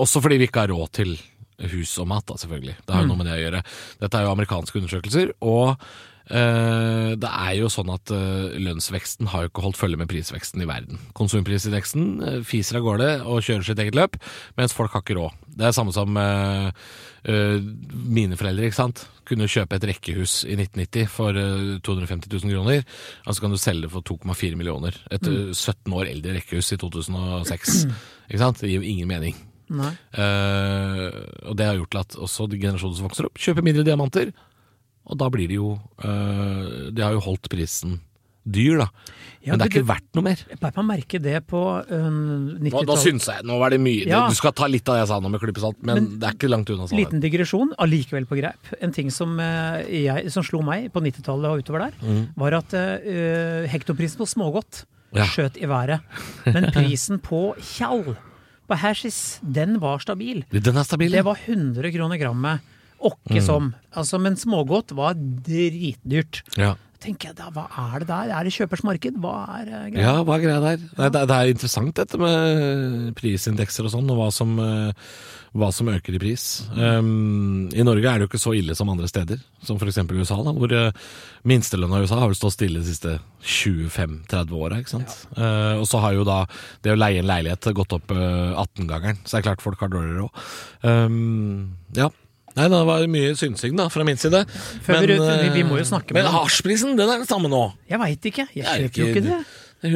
Også 0.01 0.23
fordi 0.23 0.39
vi 0.41 0.47
ikke 0.49 0.63
har 0.65 0.73
råd 0.73 0.95
til 0.97 1.13
hus 1.75 1.93
og 2.01 2.09
mat, 2.09 2.25
da, 2.25 2.39
selvfølgelig. 2.41 2.79
Det 2.87 2.95
har 2.95 3.03
jo 3.05 3.11
noe 3.11 3.19
med 3.19 3.29
det 3.29 3.35
å 3.37 3.43
gjøre. 3.43 3.61
Dette 4.01 4.17
er 4.17 4.25
jo 4.25 4.33
amerikanske 4.33 4.81
undersøkelser, 4.81 5.35
og 5.45 5.85
det 6.29 7.29
er 7.29 7.53
jo 7.57 7.69
sånn 7.71 7.89
at 7.91 8.11
eh, 8.13 8.57
lønnsveksten 8.61 9.31
har 9.31 9.45
jo 9.45 9.51
ikke 9.51 9.63
holdt 9.65 9.79
følge 9.79 9.99
med 9.99 10.09
prisveksten 10.11 10.63
i 10.63 10.67
verden. 10.69 10.99
Konsumprisindeksen 11.17 12.05
eh, 12.27 12.37
fiser 12.47 12.79
av 12.79 12.85
gårde 12.85 13.09
og 13.25 13.41
kjører 13.45 13.65
sitt 13.67 13.81
eget 13.83 13.97
løp, 13.97 14.17
mens 14.59 14.75
folk 14.77 14.93
har 14.95 15.03
ikke 15.03 15.17
råd. 15.17 15.41
Det 15.57 15.67
er 15.67 15.75
samme 15.75 15.93
som 15.95 16.17
eh, 16.21 16.69
eh, 17.27 17.57
mine 17.91 18.39
foreldre, 18.39 18.69
ikke 18.69 18.79
sant. 18.79 19.03
Kunne 19.27 19.49
kjøpe 19.51 19.77
et 19.77 19.87
rekkehus 19.91 20.41
i 20.47 20.55
1990 20.57 21.11
for 21.11 21.37
eh, 21.37 21.77
250 21.83 22.31
000 22.31 22.55
kroner, 22.55 22.83
og 23.25 23.35
så 23.35 23.43
kan 23.43 23.53
du 23.53 23.59
selge 23.61 23.87
det 23.87 23.93
for 23.93 24.07
2,4 24.07 24.59
millioner. 24.59 24.97
Et 25.11 25.31
eh, 25.31 25.53
17 25.53 25.97
år 25.97 26.11
eldre 26.13 26.37
rekkehus 26.39 26.73
i 26.75 26.81
2006. 26.81 27.79
Ikke 28.29 28.43
sant? 28.45 28.61
Det 28.61 28.71
gir 28.71 28.79
jo 28.79 28.93
ingen 28.93 29.11
mening. 29.11 29.47
Eh, 29.71 31.07
og 31.47 31.55
det 31.57 31.67
har 31.67 31.77
gjort 31.79 31.93
til 31.93 32.01
at 32.03 32.17
også 32.27 32.47
de 32.51 32.59
generasjonene 32.59 32.99
som 32.99 33.07
vokser 33.07 33.27
opp, 33.29 33.39
kjøper 33.39 33.65
mindre 33.65 33.85
diamanter. 33.87 34.33
Og 35.09 35.17
da 35.17 35.27
blir 35.33 35.47
det 35.49 35.55
jo 35.57 35.73
øh, 36.05 36.91
Det 36.93 37.03
har 37.03 37.11
jo 37.17 37.19
holdt 37.25 37.49
prisen 37.51 37.99
dyr, 38.41 38.79
da. 38.81 38.87
Ja, 39.45 39.51
Men 39.53 39.59
det 39.59 39.65
er 39.65 39.69
det- 39.69 39.75
ikke 39.77 39.87
verdt 39.87 40.15
noe 40.17 40.23
mer. 40.25 40.39
Jeg 40.49 40.57
bare 40.59 40.71
kan 40.73 40.85
merke 40.87 41.19
det 41.21 41.35
på 41.45 41.59
øh, 41.85 42.05
Nå, 42.09 42.57
nå 42.57 42.69
90-tallet. 42.71 43.01
syns 43.03 43.27
jeg 43.29 43.43
Nå 43.45 43.57
var 43.61 43.69
det 43.69 43.79
mye. 43.81 44.05
Ja. 44.09 44.23
Du 44.29 44.33
skal 44.33 44.51
ta 44.57 44.65
litt 44.65 44.87
av 44.89 44.95
det 44.97 45.01
jeg 45.03 45.09
sa 45.11 45.19
nå 45.21 45.29
med 45.29 45.39
klype 45.43 45.61
salt, 45.61 45.77
men, 45.85 45.93
Men 45.95 46.19
det 46.19 46.25
er 46.29 46.33
ikke 46.39 46.49
langt 46.49 46.69
unna 46.73 46.87
sannheten. 46.89 47.19
Liten 47.19 47.21
digresjon, 47.21 47.73
allikevel 47.77 48.25
på 48.25 48.39
greip. 48.41 48.71
En 48.81 48.91
ting 48.97 49.11
som, 49.13 49.37
øh, 49.39 49.85
jeg, 49.93 50.31
som 50.33 50.41
slo 50.43 50.63
meg 50.65 50.89
på 50.91 51.03
90-tallet 51.05 51.53
og 51.53 51.61
utover 51.61 51.85
der, 51.85 52.25
var 52.35 52.57
at 52.57 52.73
hektoprisen 53.69 54.17
på 54.21 54.25
smågodt 54.29 54.85
Ja. 55.13 55.25
skjøt 55.27 55.57
i 55.61 55.67
været. 55.67 55.99
Men 56.45 56.69
prisen 56.71 57.19
på 57.19 57.53
tjall, 57.59 58.15
på 58.67 58.75
hashish, 58.79 59.41
den 59.43 59.77
var 59.83 59.99
stabil. 59.99 60.45
Den 60.49 60.77
er 60.77 60.83
stabil. 60.87 61.11
Det 61.11 61.25
var 61.27 61.35
100 61.45 61.91
kroner 61.91 62.17
grammet. 62.17 62.61
Åkke 63.01 63.41
som. 63.43 63.73
Altså, 63.97 64.19
men 64.21 64.37
smågodt 64.39 64.93
var 64.97 65.17
dritdyrt. 65.17 66.43
Ja. 66.59 66.75
tenker 67.01 67.31
jeg 67.31 67.37
da, 67.39 67.49
hva 67.49 67.65
er 67.87 68.03
det 68.03 68.07
der? 68.11 68.31
Er 68.37 68.45
det 68.45 68.53
kjøpers 68.53 68.83
marked? 68.85 69.15
Hva 69.23 69.35
er 69.57 69.69
eh, 69.71 69.85
greia? 69.89 70.03
Ja, 70.05 70.15
hva 70.21 70.37
er 70.37 70.43
greia 70.43 70.61
der? 70.61 70.83
Ja. 70.93 71.09
det, 71.09 71.23
det 71.31 71.37
er 71.37 71.53
interessant 71.55 71.95
dette 71.97 72.19
med 72.21 73.13
prisindekser 73.17 73.87
og 73.89 73.95
sånn, 73.95 74.11
og 74.13 74.19
hva 74.21 74.27
som, 74.35 74.53
eh, 74.61 75.09
hva 75.57 75.71
som 75.73 75.89
øker 75.91 76.15
i 76.15 76.21
pris. 76.21 76.45
Um, 76.77 77.67
I 77.73 77.83
Norge 77.83 78.05
er 78.05 78.21
det 78.21 78.27
jo 78.27 78.31
ikke 78.31 78.43
så 78.43 78.53
ille 78.55 78.75
som 78.77 78.91
andre 78.93 79.09
steder, 79.09 79.41
som 79.65 79.81
f.eks. 79.81 79.99
USA, 80.13 80.37
da, 80.45 80.53
hvor 80.55 80.77
uh, 80.77 81.09
minstelønna 81.49 81.99
i 81.99 82.05
USA 82.05 82.21
har 82.21 82.31
vel 82.31 82.37
stått 82.37 82.59
stille 82.59 82.79
de 82.79 82.87
siste 82.87 83.17
25-30 83.41 84.55
åra. 84.55 84.79
sant? 84.87 85.17
Eh, 85.35 85.75
og 85.81 85.87
så 85.89 85.99
har 86.03 86.15
jo 86.15 86.25
da 86.27 86.43
det 86.85 86.93
å 86.93 86.99
leie 86.99 87.19
en 87.23 87.29
leilighet 87.29 87.71
gått 87.75 87.97
opp 87.97 88.13
uh, 88.13 88.53
18-gangeren, 88.61 89.23
så 89.25 89.35
det 89.35 89.41
er 89.41 89.47
klart 89.49 89.65
folk 89.65 89.81
har 89.81 89.91
dårligere 89.91 90.27
råd. 90.27 90.45
Um, 90.85 91.77
ja. 91.97 92.11
Nei, 92.57 92.67
det 92.67 92.81
var 92.87 93.05
mye 93.07 93.31
synsing 93.39 93.75
da, 93.79 93.87
fra 93.93 94.03
min 94.03 94.17
side. 94.19 94.43
Før 94.83 95.01
vi- 95.07 95.17
vi- 95.17 95.49
vi 95.55 95.63
må 95.63 95.77
jo 95.79 95.85
snakke 95.87 96.11
med 96.13 96.23
Men 96.23 96.33
hasjprisen, 96.33 96.97
den 96.97 97.09
er 97.09 97.17
den 97.23 97.27
samme 97.29 97.47
nå. 97.49 97.73
Jeg 97.89 97.99
veit 97.99 98.21
ikke. 98.31 98.47
Jeg 98.55 98.65
er 98.65 98.87
kjøper 98.89 98.97
jo 99.01 99.05
ikke 99.07 99.23
det. 99.23 99.45
er 99.83 99.93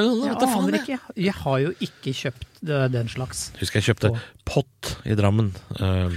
eller 0.00 0.14
noe. 0.16 0.26
Jeg 0.30 0.36
aner 0.64 0.76
jeg. 0.78 0.80
ikke. 0.86 0.98
Jeg 1.26 1.34
har 1.34 1.58
jo 1.60 1.72
ikke 1.80 2.14
kjøpt 2.22 2.46
den 2.92 3.08
slags. 3.08 3.50
Husker 3.60 3.80
jeg 3.80 3.88
kjøpte 3.96 4.14
pott 4.46 4.96
i 5.04 5.14
Drammen. 5.18 5.52
Um, 5.80 6.16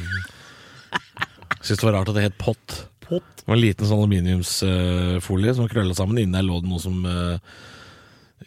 Syns 1.64 1.80
det 1.80 1.84
var 1.88 1.94
rart 1.98 2.10
at 2.12 2.16
det 2.16 2.24
het 2.24 2.38
pott. 2.38 2.86
Pott. 3.04 3.24
Det 3.40 3.48
var 3.48 3.56
en 3.56 3.62
liten 3.64 3.88
sånn 3.88 4.00
aluminiumsfolie 4.04 5.54
som 5.56 5.66
var 5.66 5.72
krølla 5.74 5.96
sammen. 5.96 6.20
Inni 6.20 6.36
der 6.38 6.44
lå 6.48 6.62
det 6.62 6.70
noe 6.70 6.80
som 6.84 7.06
eh, 7.08 7.38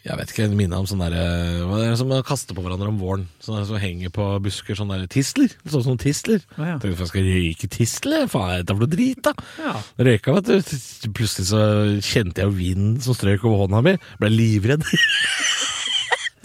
Jeg 0.07 0.15
vet 0.21 0.29
ikke, 0.31 0.45
minne 0.55 0.77
om 0.79 0.85
sånn 0.87 1.01
derre 1.03 1.23
Hva 1.67 1.81
er 1.83 1.89
det 1.91 1.97
som 1.99 2.07
man 2.07 2.21
kaster 2.23 2.55
på 2.55 2.63
hverandre 2.63 2.87
om 2.93 2.99
våren? 3.01 3.25
Sånn 3.43 3.57
der 3.59 3.65
som 3.67 3.79
henger 3.81 4.13
på 4.15 4.27
busker. 4.45 4.77
Sånn 4.79 4.93
der 4.93 5.03
tistler. 5.11 5.51
Sånn 5.67 5.83
som 5.83 5.97
tistler. 5.99 6.39
Å, 6.55 6.61
ja. 6.63 6.75
Tenkte 6.79 7.03
jeg 7.03 7.09
skal 7.11 7.27
røyke 7.27 7.67
tistler? 7.75 8.23
Faen, 8.31 8.53
er 8.53 8.61
dette 8.63 8.77
for 8.77 8.85
noe 8.85 8.93
drit, 8.93 9.19
da? 9.27 9.33
Ja. 9.59 9.73
Røyka, 10.07 10.37
vet 10.39 10.47
du. 10.53 11.11
Plutselig 11.17 11.49
så 11.51 11.61
kjente 12.07 12.45
jeg 12.45 12.55
vinden 12.55 13.01
som 13.03 13.17
strøk 13.19 13.43
over 13.49 13.65
hånda 13.65 13.83
mi. 13.89 13.97
Ble 14.23 14.31
livredd. 14.31 14.87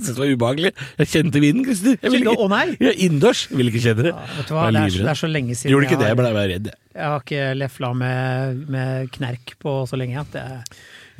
Syntes 0.03 0.17
det 0.17 0.19
var 0.25 0.31
ubehagelig. 0.35 0.71
Jeg 0.99 1.11
kjente 1.13 1.41
vinden, 1.45 1.65
Christer. 1.69 1.99
Jeg 2.03 2.23
ikke- 2.25 2.33
Å, 2.35 2.47
nei. 2.51 2.65
Ja, 2.83 2.91
innendørs. 2.97 3.45
Jeg 3.53 3.57
ville 3.61 3.71
ikke 3.71 3.83
kjenne 3.85 4.03
det. 4.09 4.13
Vet 4.39 4.49
du 4.49 4.55
hva, 4.57 4.65
det 4.73 4.81
er, 4.81 4.91
så- 4.91 5.05
det 5.07 5.13
er 5.13 5.21
så 5.21 5.29
lenge 5.31 5.55
siden 5.55 5.71
Gjorde 5.71 5.87
ikke 5.87 5.99
det, 6.01 6.09
jeg 6.09 6.11
jeg 6.11 6.17
har, 6.17 6.23
ble 6.25 6.33
bare 6.35 6.51
redd. 6.51 6.67
jeg 6.97 7.05
har 7.07 7.21
ikke 7.23 7.45
lefla 7.61 7.93
med, 7.95 8.69
med 8.69 9.11
knerk 9.15 9.55
på 9.63 9.77
så 9.87 9.95
lenge 10.01 10.19
at 10.19 10.33
det 10.35 10.47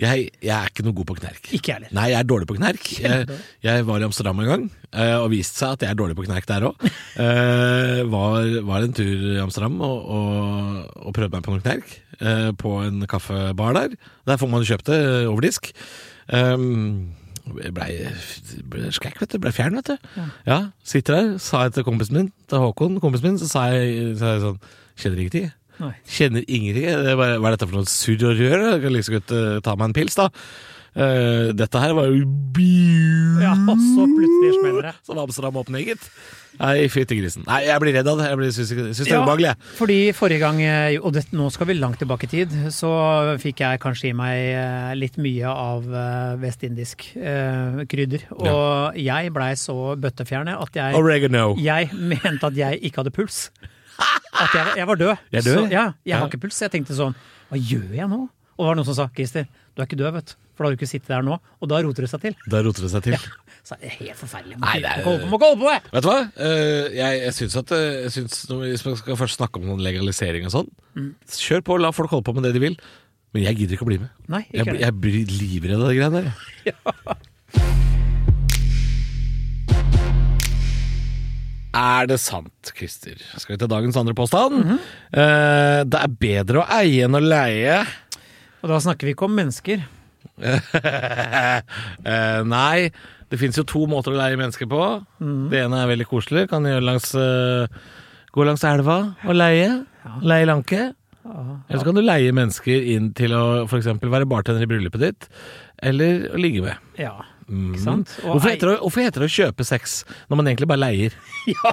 Jeg, 0.01 0.31
jeg 0.41 0.53
er 0.57 0.71
ikke 0.71 0.85
noe 0.87 0.97
god 0.97 1.09
på 1.11 1.17
knerk. 1.19 1.49
Ikke 1.57 1.77
heller. 1.77 1.91
Nei, 1.95 2.09
jeg 2.13 2.19
er 2.23 2.29
dårlig 2.29 2.49
på 2.49 2.57
knerk. 2.57 2.89
Jeg, 3.03 3.39
jeg 3.65 3.87
var 3.89 4.01
i 4.01 4.07
Amsterdam 4.07 4.41
en 4.43 4.49
gang, 4.49 4.65
eh, 4.91 5.17
og 5.19 5.29
viste 5.35 5.61
seg 5.61 5.77
at 5.77 5.85
jeg 5.85 5.93
er 5.93 5.99
dårlig 6.01 6.17
på 6.19 6.27
knerk 6.27 6.49
der 6.49 6.69
òg. 6.71 6.87
Var, 8.13 8.47
var 8.67 8.85
en 8.85 8.95
tur 8.97 9.07
i 9.07 9.41
Amsterdam 9.41 9.77
og, 9.85 9.99
og, 10.17 10.79
og 11.07 11.15
prøvde 11.15 11.37
meg 11.37 11.45
på 11.45 11.53
noe 11.53 11.63
knerk 11.63 11.93
uh, 12.23 12.51
på 12.59 12.73
en 12.83 13.05
kaffebar 13.09 13.77
der. 13.77 13.97
Der 14.29 14.41
får 14.41 14.51
man 14.51 14.65
kjøpt 14.67 14.89
det 14.91 15.01
over 15.31 15.45
disk. 15.45 15.71
Um, 16.33 17.13
jeg 17.59 17.75
blei 17.75 17.91
ble 18.71 18.93
skrekk, 18.95 19.21
vet 19.23 19.35
du. 19.35 19.41
Blei 19.43 19.53
fjern, 19.55 19.79
vet 19.81 19.93
du. 19.93 20.11
Ja. 20.47 20.61
Sitter 20.87 21.19
der, 21.19 21.33
sa 21.43 21.67
jeg 21.67 21.77
til 21.77 21.87
kompisen 21.87 22.19
min, 22.19 22.31
til 22.51 22.63
Håkon, 22.63 23.01
kompisen 23.03 23.33
min, 23.33 23.41
så 23.41 23.51
sa 23.51 23.67
jeg, 23.75 24.15
sa 24.21 24.37
jeg 24.37 24.47
sånn 24.47 24.63
Kjenner 24.93 25.23
ikke 25.23 25.41
jeg. 25.47 25.53
Nei. 25.81 25.95
Kjenner 26.09 26.45
ingenting. 26.47 26.87
Det 27.07 27.17
var, 27.19 27.39
hva 27.39 27.51
er 27.51 27.57
dette 27.57 27.69
for 27.71 27.81
noe 27.81 27.91
surr 27.91 28.29
og 28.29 28.37
rør? 28.43 28.69
Jeg 28.75 28.85
kan 28.85 28.95
like 28.97 29.09
så 29.09 29.17
godt 29.17 29.35
uh, 29.37 29.57
ta 29.65 29.77
meg 29.79 29.91
en 29.91 29.97
pils, 29.97 30.19
da. 30.19 30.29
Uh, 30.93 31.49
dette 31.57 31.81
her 31.81 31.95
var 31.97 32.11
jo 32.13 32.27
Ja, 33.41 33.55
og 33.57 33.81
så 33.81 34.05
plutselig 34.11 34.55
smeller 34.59 34.89
det. 34.91 34.95
Som 35.09 35.21
Amsterdam 35.23 35.57
åpner, 35.63 35.85
gitt. 35.87 36.05
Nei, 36.61 36.85
fytti 36.93 37.17
grisen. 37.17 37.47
Nei, 37.49 37.63
jeg 37.65 37.81
blir 37.81 37.95
redd 37.97 38.09
av 38.13 38.21
det. 38.21 38.27
Jeg 38.29 38.39
blir, 38.39 38.51
det 38.53 39.07
er 39.09 39.23
ubehagelig. 39.23 39.49
Ja, 39.49 39.71
Fordi 39.79 39.99
forrige 40.17 40.43
gang, 40.43 40.61
eh, 40.61 40.99
og 41.01 41.15
det, 41.17 41.25
nå 41.33 41.49
skal 41.55 41.71
vi 41.71 41.79
langt 41.79 41.99
tilbake 42.03 42.29
i 42.29 42.33
tid, 42.35 42.53
så 42.75 42.93
fikk 43.41 43.63
jeg 43.65 43.81
kanskje 43.83 44.11
i 44.11 44.15
meg 44.17 44.41
eh, 44.53 44.93
litt 44.99 45.17
mye 45.23 45.49
av 45.49 45.89
eh, 45.89 46.35
vestindisk 46.43 47.09
eh, 47.17 47.83
krydder. 47.89 48.29
Og 48.37 49.01
jeg 49.01 49.33
blei 49.33 49.53
så 49.61 49.79
bøttefjerne 49.97 50.59
at 50.61 50.77
jeg, 50.77 50.99
Oregano. 50.99 51.55
jeg 51.61 51.89
mente 51.97 52.53
at 52.53 52.59
jeg 52.59 52.83
ikke 52.85 53.03
hadde 53.03 53.17
puls. 53.17 53.47
At 53.99 54.55
jeg, 54.57 54.77
jeg 54.81 54.87
var 54.89 54.97
død. 55.01 55.17
Jeg 55.33 55.45
død? 55.47 55.57
Så, 55.59 55.65
ja, 55.73 55.85
jeg 56.09 56.19
har 56.19 56.29
ikke 56.31 56.41
puls. 56.47 56.61
Jeg 56.65 56.73
tenkte 56.73 56.97
sånn, 56.99 57.15
hva 57.51 57.59
gjør 57.61 57.91
jeg 57.95 58.09
nå? 58.11 58.21
Og 58.53 58.63
det 58.65 58.69
var 58.69 58.77
noen 58.79 58.87
som 58.89 58.97
sa, 58.99 59.07
Christer, 59.17 59.47
du 59.75 59.83
er 59.83 59.87
ikke 59.89 59.99
død, 60.01 60.13
vet 60.19 60.33
du. 60.33 60.39
For 60.53 60.65
da 60.65 60.69
har 60.69 60.75
du 60.75 60.81
ikke 60.83 60.89
sittet 60.91 61.09
der 61.09 61.23
nå. 61.25 61.39
Og 61.65 61.69
da 61.71 61.79
roter 61.85 62.05
det 62.05 62.11
seg 62.13 62.21
til. 62.27 62.35
Da 62.53 62.61
roter 62.65 62.85
det 62.85 62.91
seg 62.93 63.05
til. 63.07 63.17
Så 63.65 63.77
det 63.81 63.89
er 63.89 63.95
helt 64.03 64.19
forferdelig. 64.21 64.57
Er- 64.59 64.61
Må 64.61 64.73
ikke 64.75 65.05
holde 65.07 65.23
på, 65.23 65.29
må 65.31 65.39
ikke 65.39 65.49
holde 65.49 65.61
på! 65.63 65.71
jeg! 65.73 65.83
Vet 65.95 66.03
du 66.05 66.09
hva? 66.11 66.17
Eh, 66.37 66.89
jeg 66.99 67.21
jeg 67.23 67.35
syns 67.39 67.57
at 67.63 67.73
eh, 67.73 67.87
jeg 68.03 68.11
synes, 68.17 68.35
Hvis 68.51 68.85
man 68.89 68.97
skal 69.01 69.17
først 69.23 69.39
snakke 69.41 69.61
om 69.63 69.69
noen 69.71 69.81
legalisering 69.87 70.45
og 70.51 70.55
sånn, 70.59 70.71
Mm. 70.93 71.15
kjør 71.25 71.63
på, 71.65 71.79
la 71.81 71.91
folk 71.97 72.11
holde 72.13 72.27
på 72.29 72.35
med 72.37 72.45
det 72.45 72.53
de 72.59 72.61
vil. 72.67 72.77
Men 73.33 73.47
jeg 73.47 73.57
gidder 73.63 73.79
ikke 73.79 73.87
å 73.87 73.91
bli 73.93 73.99
med. 74.03 74.11
Nei, 74.29 74.43
Jeg, 74.53 74.67
ikke 74.67 74.81
jeg 74.83 75.01
blir 75.01 75.33
livredd 75.41 75.81
av 75.81 75.89
de 75.89 75.97
greiene 75.97 76.21
der. 76.21 76.35
jeg. 76.67 76.77
Er 81.73 82.09
det 82.11 82.19
sant, 82.21 82.73
Christer? 82.77 83.17
Skal 83.41 83.55
vi 83.55 83.61
til 83.63 83.71
dagens 83.71 83.97
andre 83.97 84.15
påstand? 84.17 84.59
Mhm. 84.61 84.79
Eh, 85.13 85.81
det 85.89 86.01
er 86.03 86.19
bedre 86.21 86.63
å 86.63 86.69
eie 86.79 87.07
enn 87.07 87.17
å 87.17 87.23
leie. 87.23 87.81
Og 88.63 88.71
da 88.71 88.79
snakker 88.83 89.09
vi 89.09 89.17
ikke 89.17 89.29
om 89.29 89.37
mennesker. 89.41 89.85
Eh, 92.03 92.41
nei, 92.47 92.91
det 93.31 93.39
fins 93.41 93.57
jo 93.57 93.65
to 93.69 93.85
måter 93.91 94.13
å 94.13 94.19
leie 94.19 94.37
mennesker 94.39 94.69
på. 94.71 94.81
Mm. 95.23 95.51
Det 95.53 95.61
ene 95.63 95.83
er 95.83 95.91
veldig 95.91 96.07
koselig. 96.11 96.49
Kan 96.51 96.67
gjøre 96.69 96.85
langs, 96.85 97.13
uh, 97.17 97.71
gå 98.35 98.45
langs 98.47 98.65
elva 98.67 98.97
og 99.23 99.37
leie. 99.39 99.69
Leie 100.21 100.49
lanke. 100.49 100.91
Eller 101.23 101.79
så 101.79 101.87
kan 101.87 101.97
du 101.97 102.03
leie 102.03 102.35
mennesker 102.35 102.89
inn 102.95 103.13
til 103.17 103.33
å 103.39 103.45
f.eks. 103.65 103.89
være 104.03 104.29
bartender 104.29 104.67
i 104.67 104.69
bryllupet 104.69 105.05
ditt. 105.05 105.29
Eller 105.83 106.27
å 106.35 106.41
ligge 106.43 106.65
med. 106.67 106.91
Ja, 107.01 107.15
ikke 107.49 107.81
sant? 107.83 108.13
Og 108.23 108.37
Hvorfor 108.37 108.49
heter, 108.53 108.71
det, 108.73 108.79
hvorfor 108.83 109.03
heter 109.05 109.25
det 109.25 109.29
å 109.31 109.35
kjøpe 109.37 109.65
sex 109.67 109.97
når 110.31 110.39
man 110.41 110.51
egentlig 110.53 110.69
bare 110.71 110.83
leier? 110.85 111.17
Ja, 111.53 111.73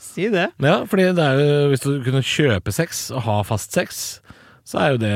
si 0.00 0.28
det. 0.32 0.46
Ja, 0.64 0.76
fordi 0.88 1.08
det 1.16 1.24
er 1.26 1.40
jo, 1.40 1.56
Hvis 1.72 1.84
du 1.84 1.90
kunne 2.06 2.22
kjøpe 2.24 2.72
sex 2.72 3.06
og 3.12 3.22
ha 3.26 3.38
fast 3.46 3.76
sex, 3.76 4.20
så 4.64 4.80
er 4.84 4.94
jo 4.94 5.00
det 5.02 5.14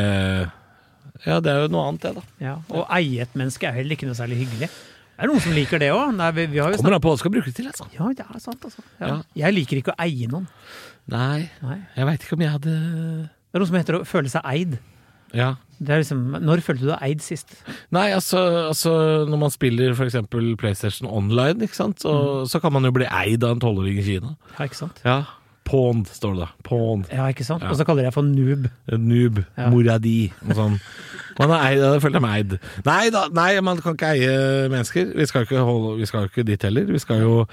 Ja, 1.25 1.39
det 1.41 1.53
er 1.55 1.63
jo 1.65 1.71
noe 1.73 1.87
annet, 1.89 2.05
det, 2.05 2.15
da. 2.19 2.25
Ja, 2.45 2.57
Å 2.69 2.85
eie 2.99 3.25
et 3.25 3.35
menneske 3.39 3.69
er 3.71 3.79
heller 3.79 3.97
ikke 3.97 4.09
noe 4.11 4.19
særlig 4.19 4.43
hyggelig. 4.45 4.69
Det 5.15 5.23
er 5.23 5.31
noen 5.31 5.41
som 5.45 5.53
liker 5.55 5.79
det 5.79 5.93
òg. 5.95 6.11
Kommer 6.19 6.97
an 6.97 7.03
på 7.05 7.13
hva 7.13 7.15
du 7.15 7.21
skal 7.23 7.33
bruke 7.37 7.47
det 7.47 7.55
til. 7.61 7.69
altså. 7.71 7.87
Ja, 7.95 8.09
det 8.19 8.25
er 8.27 8.41
sant, 8.43 8.65
altså. 8.67 8.83
Ja. 8.99 9.07
Ja. 9.13 9.19
Jeg 9.47 9.55
liker 9.61 9.79
ikke 9.79 9.95
å 9.95 10.01
eie 10.03 10.27
noen. 10.31 10.49
Nei, 11.13 11.45
Nei. 11.63 11.77
jeg 11.95 12.09
veit 12.09 12.25
ikke 12.25 12.35
om 12.39 12.43
jeg 12.43 12.51
hadde 12.55 12.73
Det 12.75 13.55
er 13.55 13.63
noe 13.63 13.69
som 13.69 13.77
heter 13.79 13.99
å 14.01 14.07
føle 14.09 14.33
seg 14.33 14.47
eid. 14.51 14.75
Ja. 15.35 15.55
Det 15.85 15.91
er 15.91 15.99
liksom, 16.05 16.21
Når 16.41 16.61
følte 16.63 16.85
du 16.87 16.91
deg 16.93 17.03
eid 17.03 17.21
sist? 17.21 17.51
Nei, 17.93 18.07
altså, 18.15 18.39
altså 18.71 18.93
når 19.29 19.39
man 19.43 19.51
spiller 19.51 19.93
f.eks. 19.97 20.15
PlayStation 20.57 21.09
Online, 21.11 21.61
ikke 21.67 21.75
sant? 21.77 21.99
Så, 22.01 22.13
Mm. 22.15 22.47
så 22.49 22.61
kan 22.63 22.73
man 22.73 22.85
jo 22.87 22.93
bli 22.95 23.07
eid 23.11 23.43
av 23.45 23.57
en 23.57 23.61
tolvåring 23.61 23.99
i 23.99 24.03
Kina. 24.07 24.37
Ja, 24.59 24.65
ikke 24.69 24.77
sant? 24.79 25.01
Ja. 25.05 25.25
Pond, 25.65 26.07
står 26.13 26.35
det 26.37 26.41
da. 26.45 26.49
Pond. 26.63 27.07
Ja, 27.11 27.25
ikke 27.33 27.45
sant? 27.45 27.63
Ja. 27.65 27.71
Og 27.73 27.77
så 27.81 27.85
kaller 27.89 28.05
jeg 28.05 28.13
for 28.13 28.23
noob. 28.23 28.67
Noob. 28.93 29.39
Ja. 29.57 29.69
Mora 29.73 29.99
di. 29.99 30.31
Og 30.47 30.55
sånn. 30.59 30.75
Man 31.41 31.51
er 31.51 31.65
eid, 31.73 31.79
jeg 31.83 32.03
føler 32.05 32.21
meg 32.23 32.35
eid. 32.39 32.59
Nei 32.87 33.11
da, 33.11 33.23
nei, 33.33 33.49
man 33.65 33.81
kan 33.83 33.97
ikke 33.97 34.11
eie 34.15 34.69
mennesker. 34.71 35.09
Vi 35.17 35.27
skal 35.27 35.47
ikke, 35.49 35.65
holde, 35.65 35.97
vi 35.99 36.07
skal 36.07 36.29
ikke 36.29 36.45
dit 36.47 36.63
heller. 36.69 36.85
Vi 36.93 37.01
skal 37.03 37.25
jo 37.25 37.47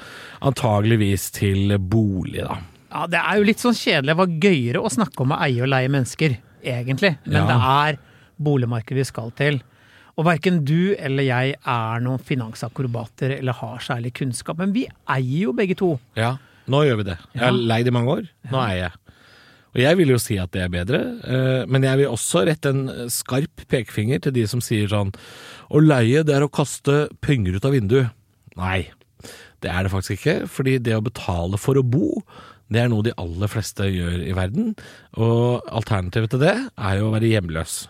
antageligvis 0.46 1.30
til 1.36 1.78
bolig, 1.80 2.44
da. 2.46 2.60
Ja, 2.92 3.06
Det 3.08 3.20
er 3.24 3.38
jo 3.40 3.48
litt 3.48 3.64
sånn 3.64 3.78
kjedelig. 3.78 4.12
Det 4.12 4.18
var 4.20 4.28
gøyere 4.44 4.84
å 4.84 4.92
snakke 4.92 5.24
om 5.24 5.32
å 5.32 5.40
eie 5.48 5.64
og 5.64 5.70
leie 5.72 5.88
mennesker, 5.92 6.38
egentlig. 6.64 7.18
Men 7.26 7.42
Ja. 7.42 7.48
det 7.48 7.58
er 7.62 8.00
boligmarkedet 8.42 8.98
vi 8.98 9.04
skal 9.04 9.32
til. 9.32 9.62
Og 10.18 10.26
verken 10.26 10.64
du 10.66 10.94
eller 11.00 11.24
jeg 11.24 11.56
er 11.66 12.00
noen 12.04 12.20
finansakrobater 12.20 13.38
eller 13.40 13.54
har 13.54 13.78
særlig 13.80 14.14
kunnskap. 14.14 14.58
Men 14.58 14.74
vi 14.74 14.86
eier 15.10 15.46
jo 15.48 15.54
begge 15.54 15.76
to. 15.80 16.00
Ja, 16.16 16.36
nå 16.68 16.84
gjør 16.86 16.98
vi 16.98 17.04
det. 17.12 17.18
Jeg 17.34 17.42
har 17.44 17.52
leid 17.52 17.88
i 17.88 17.92
mange 17.96 18.12
år. 18.18 18.28
Nå 18.52 18.60
eier 18.68 18.84
jeg. 18.90 18.92
Og 19.72 19.80
jeg 19.80 19.98
vil 20.02 20.10
jo 20.12 20.18
si 20.20 20.36
at 20.38 20.52
det 20.52 20.64
er 20.66 20.68
bedre, 20.74 21.00
eh, 21.24 21.66
men 21.66 21.82
jeg 21.88 21.98
vil 22.02 22.10
også 22.12 22.42
rette 22.46 22.74
en 22.74 23.10
skarp 23.10 23.64
pekefinger 23.72 24.20
til 24.20 24.34
de 24.36 24.44
som 24.46 24.60
sier 24.60 24.90
sånn 24.92 25.14
Å 25.72 25.80
leie, 25.80 26.26
det 26.28 26.36
er 26.36 26.44
å 26.44 26.52
kaste 26.52 27.08
penger 27.24 27.56
ut 27.56 27.64
av 27.66 27.72
vinduet. 27.72 28.10
Nei, 28.60 28.90
det 29.64 29.72
er 29.72 29.84
det 29.88 29.92
faktisk 29.94 30.18
ikke. 30.20 30.36
Fordi 30.52 30.74
det 30.84 30.98
å 30.98 31.02
betale 31.06 31.56
for 31.58 31.80
å 31.80 31.84
bo, 31.88 32.20
det 32.72 32.80
er 32.80 32.92
noe 32.92 33.04
de 33.06 33.16
aller 33.20 33.52
fleste 33.52 33.88
gjør 33.92 34.24
i 34.24 34.36
verden. 34.38 34.72
Og 35.20 35.68
alternativet 35.68 36.32
til 36.32 36.44
det 36.46 36.56
er 36.56 37.00
jo 37.00 37.10
å 37.10 37.14
være 37.16 37.32
hjemløs. 37.34 37.84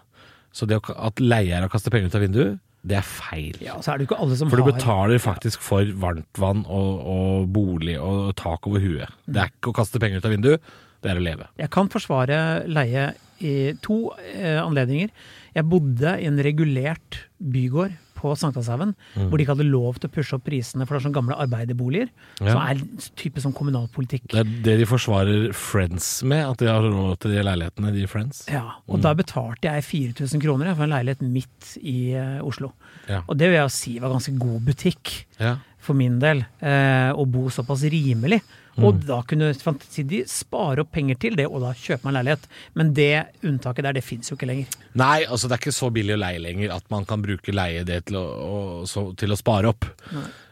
Så 0.52 0.68
det 0.68 0.82
at 0.90 1.22
leier 1.22 1.62
er 1.62 1.68
å 1.68 1.72
kaste 1.72 1.94
penger 1.94 2.12
ut 2.12 2.18
av 2.18 2.26
vinduet, 2.26 2.60
det 2.82 2.98
er 2.98 3.06
feil. 3.06 3.60
Ja, 3.62 3.76
så 3.86 3.94
er 3.94 4.00
det 4.00 4.08
ikke 4.08 4.18
alle 4.24 4.36
som 4.40 4.50
For 4.50 4.58
du 4.58 4.66
har 4.66 4.74
betaler 4.74 5.22
faktisk 5.22 5.62
for 5.62 5.86
varmtvann 6.02 6.64
og, 6.66 7.04
og 7.14 7.52
bolig 7.54 8.00
og 8.02 8.32
tak 8.40 8.66
over 8.70 8.82
huet. 8.82 9.20
Det 9.30 9.44
er 9.44 9.52
ikke 9.54 9.70
å 9.70 9.78
kaste 9.78 10.02
penger 10.02 10.18
ut 10.18 10.26
av 10.26 10.34
vinduet, 10.34 10.72
det 11.02 11.12
er 11.12 11.18
å 11.20 11.24
leve. 11.26 11.48
Jeg 11.58 11.70
kan 11.74 11.90
forsvare 11.90 12.68
leie 12.70 13.14
i 13.42 13.74
to 13.82 14.12
eh, 14.36 14.60
anledninger. 14.62 15.10
Jeg 15.56 15.66
bodde 15.68 16.16
i 16.22 16.28
en 16.30 16.38
regulert 16.46 17.24
bygård 17.42 17.96
på 18.22 18.36
Sankthanshaugen, 18.38 18.92
Mm. 19.18 19.30
hvor 19.32 19.38
de 19.40 19.44
ikke 19.44 19.56
hadde 19.58 19.66
lov 19.72 19.96
til 19.98 20.08
å 20.08 20.14
pushe 20.14 20.36
opp 20.38 20.44
prisene, 20.46 20.86
for 20.86 20.94
det 20.94 21.02
er 21.02 21.10
sånne 21.10 21.16
gamle 21.18 21.38
arbeiderboliger. 21.42 22.12
Ja. 22.40 22.52
Som 22.54 22.62
er 22.62 23.08
type 23.18 23.42
sånn 23.42 23.56
kommunalpolitikk. 23.58 24.28
Det 24.30 24.44
er 24.44 24.52
det 24.62 24.76
de 24.78 24.86
forsvarer 24.86 25.48
Friends 25.58 26.22
med, 26.22 26.46
at 26.52 26.58
de 26.62 26.68
har 26.70 26.86
råd 26.86 27.18
til 27.20 27.32
de 27.34 27.42
leilighetene, 27.42 27.92
de 27.96 28.06
Friends. 28.06 28.44
Ja, 28.48 28.76
og 28.88 29.00
Mm. 29.00 29.02
da 29.02 29.14
betalte 29.16 29.62
jeg 29.74 29.84
4000 29.90 30.40
kroner 30.40 30.76
for 30.76 30.84
en 30.84 30.92
leilighet 30.94 31.22
midt 31.26 31.78
i 31.82 32.14
eh, 32.14 32.40
Oslo. 32.46 32.74
Ja. 33.10 33.24
Og 33.28 33.36
det 33.40 33.50
vil 33.50 33.58
jeg 33.58 33.72
si 33.72 33.98
var 33.98 34.12
ganske 34.14 34.38
god 34.38 34.62
butikk 34.70 35.26
Ja. 35.40 35.56
for 35.80 35.96
min 35.96 36.20
del, 36.20 36.46
eh, 36.62 37.10
å 37.18 37.26
bo 37.26 37.50
såpass 37.50 37.82
rimelig. 37.90 38.44
Mm. 38.78 38.86
Og 38.88 39.02
da 39.04 39.18
kunne 39.28 39.52
de 39.52 40.22
spare 40.32 40.86
opp 40.86 40.94
penger 40.96 41.20
til 41.20 41.36
det, 41.40 41.48
og 41.50 41.64
da 41.66 41.74
kjøpe 41.76 42.06
meg 42.06 42.14
en 42.14 42.18
leilighet. 42.20 42.48
Men 42.80 42.94
det 42.98 43.12
unntaket 43.48 43.88
der, 43.88 43.98
det 43.98 44.06
fins 44.06 44.32
jo 44.32 44.38
ikke 44.38 44.50
lenger. 44.50 44.80
Nei, 45.00 45.26
altså 45.26 45.50
det 45.50 45.58
er 45.58 45.64
ikke 45.66 45.76
så 45.76 45.92
billig 45.94 46.16
å 46.16 46.22
leie 46.22 46.42
lenger 46.44 46.76
at 46.78 46.88
man 46.94 47.08
kan 47.10 47.24
bruke 47.24 47.56
leie 47.56 47.84
det 47.88 48.06
til 48.10 48.22
å, 48.22 48.26
å, 48.26 48.58
så, 48.90 49.10
til 49.20 49.36
å 49.36 49.40
spare 49.40 49.72
opp. 49.72 49.88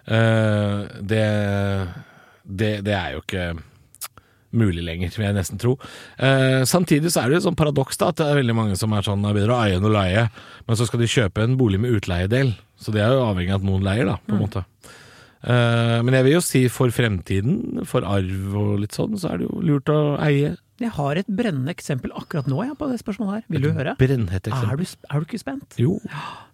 Uh, 0.10 0.86
det, 1.06 1.26
det, 2.44 2.72
det 2.86 2.96
er 2.98 3.16
jo 3.16 3.24
ikke 3.24 3.50
mulig 4.50 4.84
lenger, 4.84 5.12
vil 5.14 5.28
jeg 5.28 5.38
nesten 5.38 5.60
tro. 5.62 5.76
Eh, 6.18 6.64
samtidig 6.66 7.12
så 7.14 7.22
er 7.22 7.30
det 7.30 7.40
et 7.40 7.46
sånn 7.46 7.58
paradoks 7.60 8.00
da, 8.02 8.10
at 8.10 8.18
det 8.18 8.30
er 8.30 8.40
veldig 8.40 8.56
mange 8.58 8.78
som 8.80 8.94
er 8.98 9.06
sånn, 9.06 9.26
er 9.30 9.38
bedre 9.38 9.54
å 9.54 9.60
eie 9.62 9.78
enn 9.78 9.86
å 9.86 9.94
leie, 9.94 10.26
men 10.66 10.80
så 10.80 10.88
skal 10.90 11.04
de 11.04 11.10
kjøpe 11.12 11.46
en 11.46 11.58
bolig 11.60 11.78
med 11.82 11.94
utleiedel. 12.00 12.56
Så 12.80 12.94
det 12.96 13.04
er 13.04 13.14
jo 13.14 13.28
avhengig 13.28 13.54
av 13.54 13.62
at 13.62 13.68
noen 13.68 13.86
leier, 13.86 14.10
da, 14.10 14.18
på 14.26 14.34
en 14.34 14.42
måte. 14.42 14.64
Eh, 15.44 16.00
men 16.04 16.16
jeg 16.18 16.26
vil 16.28 16.36
jo 16.36 16.42
si 16.44 16.64
for 16.74 16.92
fremtiden, 16.92 17.86
for 17.88 18.04
arv 18.08 18.58
og 18.60 18.74
litt 18.84 18.96
sånn, 18.98 19.16
så 19.20 19.34
er 19.34 19.42
det 19.42 19.48
jo 19.50 19.62
lurt 19.64 19.92
å 19.94 20.00
eie. 20.24 20.56
Jeg 20.80 20.94
har 20.96 21.20
et 21.20 21.28
brennende 21.28 21.74
eksempel 21.76 22.12
akkurat 22.16 22.48
nå 22.48 22.64
ja, 22.64 22.76
på 22.80 22.88
det 22.92 23.00
spørsmålet 23.02 23.42
her. 23.42 23.46
Vil 23.52 23.66
du 23.68 23.72
høre? 23.76 23.96
Brennhett 24.00 24.48
Er 24.48 24.80
du, 24.80 24.86
er 24.88 25.20
du 25.20 25.28
ikke 25.28 25.42
spent? 25.42 25.76
Jo. 25.80 25.98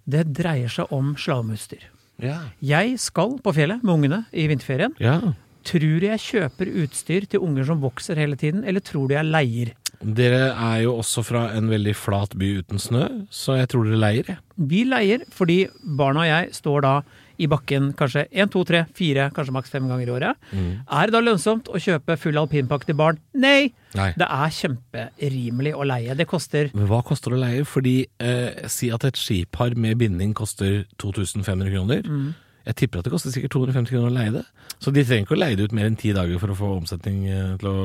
Det 0.10 0.26
dreier 0.34 0.72
seg 0.72 0.90
om 0.94 1.14
slalåmutstyr. 1.18 1.92
Ja. 2.24 2.40
Jeg 2.64 2.98
skal 3.04 3.36
på 3.44 3.54
fjellet 3.54 3.84
med 3.86 3.94
ungene 3.98 4.24
i 4.34 4.48
vinterferien. 4.52 4.96
ja. 5.02 5.20
Tror 5.66 5.98
du 5.98 6.04
jeg 6.06 6.22
kjøper 6.22 6.70
utstyr 6.84 7.24
til 7.26 7.42
unger 7.42 7.66
som 7.66 7.80
vokser 7.82 8.20
hele 8.22 8.38
tiden, 8.38 8.62
eller 8.70 8.84
tror 8.86 9.08
du 9.10 9.16
jeg 9.16 9.26
leier? 9.26 9.72
Dere 9.98 10.52
er 10.54 10.84
jo 10.84 10.92
også 11.00 11.24
fra 11.26 11.48
en 11.58 11.72
veldig 11.72 11.96
flat 11.98 12.36
by 12.38 12.50
uten 12.60 12.78
snø, 12.78 13.08
så 13.34 13.56
jeg 13.58 13.72
tror 13.72 13.88
dere 13.90 13.98
leier. 13.98 14.30
Vi 14.62 14.84
leier 14.86 15.24
fordi 15.34 15.64
barna 15.82 16.22
og 16.22 16.30
jeg 16.30 16.54
står 16.60 16.86
da 16.86 16.94
i 17.42 17.48
bakken 17.52 17.92
kanskje 17.98 18.26
én, 18.32 18.50
to, 18.52 18.64
tre, 18.68 18.86
fire, 18.96 19.30
kanskje 19.36 19.56
maks 19.56 19.74
fem 19.74 19.88
ganger 19.90 20.08
i 20.08 20.14
året. 20.16 20.46
Er 20.56 21.10
det 21.10 21.16
da 21.16 21.24
lønnsomt 21.24 21.68
å 21.72 21.82
kjøpe 21.82 22.18
full 22.22 22.38
alpinpakke 22.42 22.90
til 22.90 22.98
barn? 23.00 23.20
Nei! 23.34 23.74
Nei. 23.96 24.10
Det 24.20 24.28
er 24.28 24.52
kjemperimelig 24.52 25.76
å 25.76 25.86
leie. 25.88 26.16
Det 26.20 26.28
koster 26.28 26.72
Men 26.76 26.88
hva 26.90 27.00
koster 27.08 27.32
det 27.32 27.38
å 27.38 27.44
leie? 27.46 27.68
Fordi 27.68 27.98
eh, 28.20 28.66
si 28.72 28.90
at 28.92 29.06
et 29.08 29.20
skipar 29.20 29.76
med 29.80 30.00
binding 30.02 30.34
koster 30.36 30.84
2500 31.02 31.72
kroner. 31.72 32.10
Jeg 32.66 32.78
tipper 32.80 33.00
at 33.00 33.06
det 33.06 33.14
koster 33.14 33.30
sikkert 33.34 33.54
250 33.54 33.94
kroner 33.94 34.10
å 34.10 34.16
leie 34.16 34.34
det. 34.34 34.42
Så 34.82 34.92
de 34.94 35.04
trenger 35.06 35.28
ikke 35.28 35.36
å 35.38 35.40
leie 35.40 35.58
det 35.58 35.68
ut 35.68 35.76
mer 35.78 35.86
enn 35.88 35.98
ti 36.00 36.10
dager 36.16 36.40
for 36.42 36.52
å 36.52 36.58
få 36.58 36.72
omsetning 36.80 37.20
eh, 37.30 37.52
til 37.62 37.70
å 37.70 37.76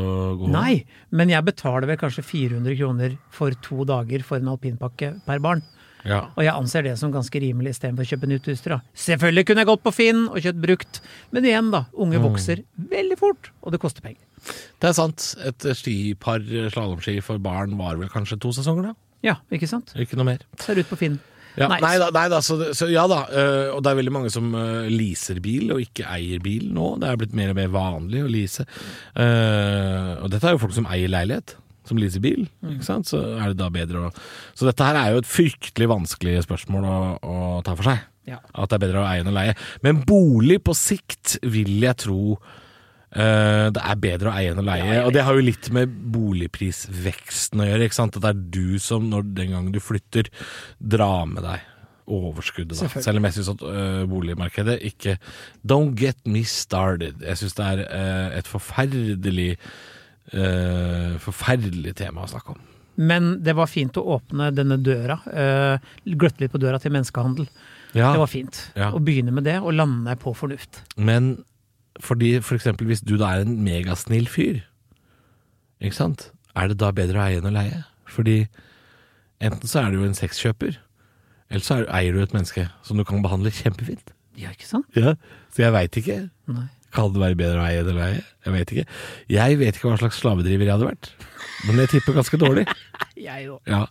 gå. 0.41 0.49
Nei, 0.55 0.81
men 1.13 1.33
jeg 1.33 1.47
betaler 1.47 1.87
vel 1.91 2.01
kanskje 2.01 2.25
400 2.25 2.79
kroner 2.81 3.19
for 3.35 3.55
to 3.67 3.85
dager 3.89 4.25
for 4.27 4.41
en 4.41 4.51
alpinpakke 4.55 5.13
per 5.27 5.45
barn. 5.45 5.63
Ja. 6.05 6.21
Og 6.37 6.43
jeg 6.45 6.55
anser 6.55 6.83
det 6.87 6.95
som 6.99 7.13
ganske 7.13 7.41
rimelig 7.43 7.75
istedenfor 7.77 8.07
å 8.07 8.11
kjøpe 8.11 8.29
nytt 8.31 8.49
utstyr. 8.49 8.81
Selvfølgelig 8.95 9.47
kunne 9.47 9.65
jeg 9.65 9.71
gått 9.73 9.83
på 9.85 9.93
Finn 9.93 10.29
og 10.29 10.39
kjøpt 10.41 10.61
brukt, 10.63 11.01
men 11.33 11.45
igjen, 11.45 11.71
da. 11.71 11.85
Unge 11.93 12.19
Mm. 12.19 12.25
vokser 12.31 12.63
veldig 12.79 13.19
fort, 13.19 13.51
og 13.63 13.73
det 13.73 13.81
koster 13.81 14.01
penger. 14.03 14.23
Det 14.81 14.89
er 14.89 14.93
sant. 14.97 15.35
Et 15.45 15.59
skipar 15.77 16.41
slalåmski 16.73 17.23
for 17.23 17.39
barn 17.39 17.77
var 17.77 17.97
vel 17.97 18.09
kanskje 18.09 18.39
to 18.41 18.49
sesonger, 18.53 18.83
da? 18.91 18.95
Ja, 19.23 19.35
ikke 19.53 19.69
sant? 19.69 19.93
Ikke 19.97 20.17
noe 20.17 20.25
mer. 20.25 20.39
Ser 20.59 20.79
ut 20.81 20.89
på 20.89 20.97
Finn. 20.97 21.19
Ja, 21.59 21.67
Nice. 21.67 21.81
nei, 21.83 21.99
da, 21.99 22.11
nei 22.15 22.29
da, 22.31 22.39
så, 22.41 22.57
så 22.73 22.87
ja 22.89 23.03
da. 23.11 23.25
øh, 23.27 23.75
og 23.75 23.83
det 23.83 23.91
er 23.91 23.97
veldig 23.99 24.13
mange 24.15 24.31
som 24.31 24.55
øh, 24.55 24.87
leaser 24.89 25.41
bil, 25.43 25.73
og 25.75 25.81
ikke 25.83 26.07
eier 26.07 26.39
bil 26.41 26.71
nå. 26.73 26.93
Det 27.03 27.09
er 27.11 27.17
blitt 27.19 27.35
mer 27.35 27.51
og 27.51 27.57
mer 27.59 27.69
vanlig 27.75 28.23
å 28.23 28.31
lease. 28.31 28.65
Eh, 29.17 30.23
og 30.23 30.31
dette 30.31 30.47
er 30.47 30.55
jo 30.55 30.63
folk 30.63 30.73
som 30.77 30.87
eier 30.87 31.11
leilighet, 31.11 31.57
som 31.91 32.01
leaser 32.01 32.23
bil. 32.25 32.47
Ikke 32.73 32.87
sant? 32.87 33.11
Så 33.11 33.21
er 33.37 33.51
det 33.53 33.61
da 33.61 33.69
bedre 33.75 34.07
å 34.07 34.15
Så 34.55 34.69
dette 34.69 34.87
her 34.87 34.99
er 35.01 35.13
jo 35.15 35.25
et 35.25 35.31
fryktelig 35.31 35.91
vanskelig 35.91 36.39
spørsmål 36.47 36.87
å, 36.87 36.97
å 37.21 37.37
ta 37.67 37.77
for 37.77 37.91
seg. 37.91 38.07
Ja. 38.31 38.39
At 38.55 38.71
det 38.71 38.79
er 38.79 38.87
bedre 38.87 39.03
å 39.03 39.09
eie 39.11 39.25
enn 39.25 39.31
å 39.33 39.37
leie. 39.37 39.59
Men 39.85 40.03
bolig 40.07 40.61
på 40.65 40.77
sikt 40.79 41.39
vil 41.43 41.79
jeg 41.83 42.03
tro 42.07 42.41
Uh, 43.11 43.73
det 43.75 43.83
er 43.83 43.97
bedre 43.99 44.31
å 44.31 44.35
eie 44.39 44.53
enn 44.53 44.61
å 44.63 44.63
leie. 44.63 45.01
Og 45.03 45.11
det 45.11 45.25
har 45.27 45.35
jo 45.35 45.43
litt 45.43 45.67
med 45.75 45.91
boligprisveksten 46.15 47.59
å 47.59 47.67
gjøre. 47.67 47.89
Ikke 47.89 47.97
sant? 47.97 48.15
At 48.21 48.23
det 48.23 48.31
er 48.31 48.45
du 48.55 48.79
som, 48.79 49.09
når 49.11 49.33
den 49.35 49.57
gang 49.57 49.73
du 49.75 49.81
flytter, 49.83 50.31
drar 50.79 51.25
med 51.27 51.43
deg 51.43 51.65
overskuddet. 52.11 52.79
Da. 52.79 53.03
Selv 53.03 53.21
om 53.21 53.27
jeg 53.27 53.39
syns 53.39 53.53
at 53.55 53.65
uh, 53.67 54.03
boligmarkedet 54.11 54.79
ikke 54.91 55.17
Don't 55.67 55.99
get 55.99 56.19
me 56.27 56.45
started. 56.47 57.23
Jeg 57.27 57.43
syns 57.43 57.59
det 57.59 57.67
er 57.67 57.83
uh, 57.87 58.39
et 58.39 58.51
forferdelig 58.51 59.53
øh, 60.35 61.17
Forferdelig 61.23 61.95
tema 62.01 62.25
å 62.25 62.31
snakke 62.31 62.55
om. 62.55 62.61
Men 63.01 63.37
det 63.45 63.55
var 63.57 63.71
fint 63.71 63.97
å 63.97 64.03
åpne 64.17 64.51
denne 64.53 64.77
døra. 64.83 65.17
Uh, 65.25 65.93
gløtte 66.05 66.43
litt 66.43 66.53
på 66.53 66.61
døra 66.61 66.81
til 66.83 66.93
menneskehandel. 66.93 67.47
Ja, 67.97 68.11
Det 68.13 68.21
var 68.21 68.31
fint. 68.31 68.59
Ja. 68.77 68.91
Å 68.93 69.01
begynne 69.03 69.33
med 69.33 69.47
det, 69.49 69.57
og 69.63 69.73
lande 69.75 70.15
på 70.21 70.35
fornuft. 70.37 70.83
Men 71.01 71.39
fordi 72.01 72.35
for 72.45 72.59
eksempel 72.59 72.91
hvis 72.91 73.03
du 73.05 73.17
da 73.21 73.33
er 73.35 73.47
en 73.47 73.57
megasnill 73.65 74.29
fyr, 74.31 74.61
ikke 75.81 75.97
sant? 75.97 76.29
Er 76.59 76.71
det 76.71 76.81
da 76.83 76.91
bedre 76.93 77.19
å 77.19 77.25
eie 77.25 77.41
enn 77.41 77.49
å 77.49 77.55
leie? 77.55 77.83
Fordi 78.11 78.43
enten 79.41 79.71
så 79.71 79.85
er 79.85 79.93
du 79.93 80.01
jo 80.01 80.09
en 80.09 80.19
sexkjøper, 80.19 80.77
eller 81.51 81.65
så 81.67 81.81
er, 81.81 81.89
eier 81.97 82.15
du 82.15 82.23
et 82.23 82.35
menneske 82.37 82.67
som 82.87 83.01
du 83.01 83.07
kan 83.07 83.23
behandle 83.25 83.53
kjempefint. 83.55 84.13
Ja, 84.39 84.53
ikke 84.55 84.69
sant? 84.69 84.87
Ja, 84.97 85.17
Så 85.55 85.65
jeg 85.65 85.75
veit 85.75 85.97
ikke. 85.99 86.21
Nei. 86.53 86.69
Kan 86.95 87.13
det 87.15 87.21
være 87.23 87.37
bedre 87.39 87.61
å 87.63 87.67
eie 87.69 87.83
enn 87.85 87.91
å 87.93 87.97
leie? 87.99 88.23
Jeg 88.47 88.53
vet 88.57 88.73
ikke. 88.75 88.85
Jeg 89.31 89.59
vet 89.61 89.77
ikke 89.79 89.91
hva 89.93 89.99
slags 90.01 90.19
slavedriver 90.23 90.67
jeg 90.67 90.75
hadde 90.75 90.89
vært. 90.91 91.11
Men 91.69 91.79
jeg 91.85 91.91
tipper 91.95 92.17
ganske 92.17 92.39
dårlig. 92.41 92.65
Jeg 93.21 93.51
òg. 93.53 93.61
Ja. 93.69 93.85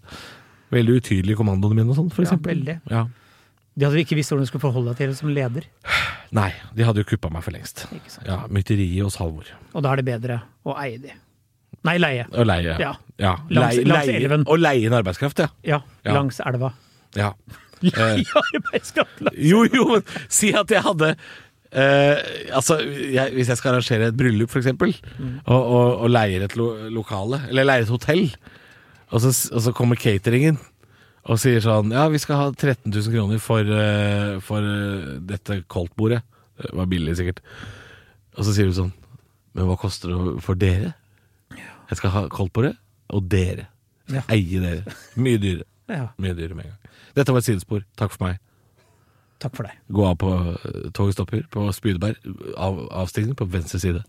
Veldig 0.73 0.95
utydelig 0.99 1.35
i 1.35 1.37
kommandoene 1.37 1.77
mine 1.77 1.93
og 1.93 1.97
sånn, 1.99 2.09
for 2.13 2.23
Ja, 2.25 2.29
eksempel. 2.31 2.55
veldig. 2.57 2.75
Ja. 2.89 3.03
De 3.79 3.85
hadde 3.85 4.01
ikke 4.01 4.17
visst 4.17 4.33
hvordan 4.33 4.43
de 4.47 4.49
skulle 4.49 4.63
forholde 4.65 4.91
deg 4.91 4.97
til 5.03 5.11
det 5.13 5.17
som 5.19 5.29
leder. 5.33 5.67
Nei, 6.39 6.49
de 6.75 6.85
hadde 6.87 7.03
jo 7.03 7.07
kuppa 7.09 7.29
meg 7.33 7.45
for 7.45 7.53
lengst. 7.55 7.85
Ikke 7.95 8.11
sant? 8.11 8.25
Ja, 8.27 8.39
Mytteriet 8.51 9.05
hos 9.05 9.17
Halvor. 9.21 9.47
Og 9.73 9.85
da 9.85 9.93
er 9.93 10.01
det 10.01 10.07
bedre 10.09 10.39
å 10.65 10.75
eie 10.81 10.97
de. 11.01 11.13
Nei, 11.87 11.95
leie. 12.01 12.25
Og 12.33 12.49
leie. 12.49 12.73
Ja. 12.81 12.95
ja. 13.21 13.35
Langs- 13.53 13.77
leie, 13.79 13.87
langs 13.87 14.09
elven. 14.17 14.43
Og 14.49 14.59
leie 14.59 14.89
inn 14.89 14.97
arbeidskraft, 14.97 15.39
ja. 15.45 15.49
Ja, 15.63 15.79
Ja. 16.03 16.17
langs 16.19 16.41
elva. 16.43 16.73
ja. 17.15 17.31
Leie 17.85 18.25
arbeidskraft 18.35 19.21
langs 19.23 19.37
elva. 19.37 19.45
Jo, 19.47 19.61
jo, 19.71 19.85
men 19.93 20.01
si 20.27 20.49
at 20.57 20.67
jeg 20.73 20.83
hadde 20.83 21.13
eh, 21.71 22.17
altså, 22.55 22.79
jeg, 22.85 23.33
Hvis 23.35 23.49
jeg 23.51 23.59
skal 23.59 23.73
arrangere 23.75 24.09
et 24.09 24.17
bryllup, 24.17 24.49
for 24.49 24.61
eksempel, 24.61 24.95
og, 25.45 25.59
og, 25.59 25.87
og 26.05 26.09
leier 26.13 26.45
et 26.47 26.55
lo 26.59 26.71
lokale, 26.93 27.43
eller 27.49 27.67
leier 27.67 27.85
et 27.87 27.93
hotell, 27.93 28.27
og 29.09 29.21
så, 29.23 29.33
og 29.53 29.63
så 29.65 29.73
kommer 29.73 29.97
cateringen 29.99 30.59
og 31.29 31.37
sier 31.41 31.61
sånn 31.61 31.91
Ja, 31.93 32.07
vi 32.09 32.19
skal 32.21 32.37
ha 32.39 32.45
13 32.53 32.89
000 32.93 33.13
kroner 33.13 33.41
for, 33.43 33.65
eh, 33.65 34.37
for 34.45 34.65
eh, 34.65 35.17
dette 35.29 35.59
koldtbordet. 35.69 36.21
Det 36.59 36.71
var 36.75 36.89
billig, 36.91 37.15
sikkert. 37.17 37.41
Og 38.37 38.45
så 38.47 38.53
sier 38.55 38.69
du 38.69 38.75
sånn 38.75 38.93
Men 39.57 39.67
hva 39.69 39.77
koster 39.79 40.11
det 40.13 40.43
for 40.45 40.59
dere? 40.59 40.93
Jeg 41.89 41.97
skal 41.97 42.13
ha 42.13 42.21
koldtbordet, 42.29 42.75
og 43.09 43.25
dere. 43.31 43.65
Ja. 44.13 44.21
Eie 44.29 44.61
dere. 44.61 44.93
Mye 45.17 45.39
dyrere. 45.41 45.65
Ja, 45.89 46.11
Mye 46.21 46.35
dyrere 46.37 46.57
med 46.57 46.67
en 46.67 46.75
gang. 46.75 46.93
Dette 47.17 47.33
var 47.33 47.41
et 47.41 47.47
sidespor. 47.47 47.81
Takk 47.97 48.13
for 48.13 48.27
meg. 48.27 48.37
Takk 49.39 49.55
for 49.57 49.67
deg. 49.69 49.77
Gå 49.95 50.05
av 50.05 50.15
på 50.21 50.31
eh, 50.53 50.89
toget 50.95 51.15
stopper 51.17 51.45
på 51.51 51.67
Spydeberg. 51.75 52.15
Av, 52.57 52.81
avstigning 53.03 53.35
på 53.39 53.47
venstre 53.49 53.79
side. 53.81 54.03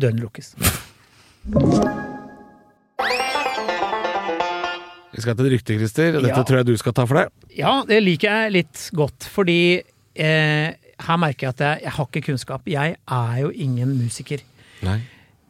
Døren 0.00 0.18
lukkes. 0.22 0.54
Vi 5.14 5.22
skal 5.22 5.36
til 5.38 5.46
et 5.46 5.52
rykte, 5.54 5.76
Christer. 5.78 6.12
Dette 6.18 6.28
Ja. 6.32 6.42
tror 6.42 6.56
jeg 6.62 6.66
du 6.66 6.76
skal 6.76 6.92
ta 6.92 7.04
for 7.06 7.14
deg. 7.20 7.28
Ja, 7.56 7.84
det 7.86 8.00
liker 8.02 8.28
jeg 8.30 8.52
litt 8.52 8.90
godt, 8.94 9.28
fordi 9.30 9.82
eh, 10.16 10.74
her 10.98 11.16
merker 11.16 11.46
jeg 11.46 11.54
at 11.54 11.60
jeg, 11.60 11.82
jeg 11.84 11.92
har 11.92 12.06
ikke 12.10 12.22
kunnskap. 12.32 12.62
Jeg 12.66 12.96
er 13.06 13.36
jo 13.40 13.50
ingen 13.50 13.94
musiker. 13.98 14.38
Nei. 14.82 15.00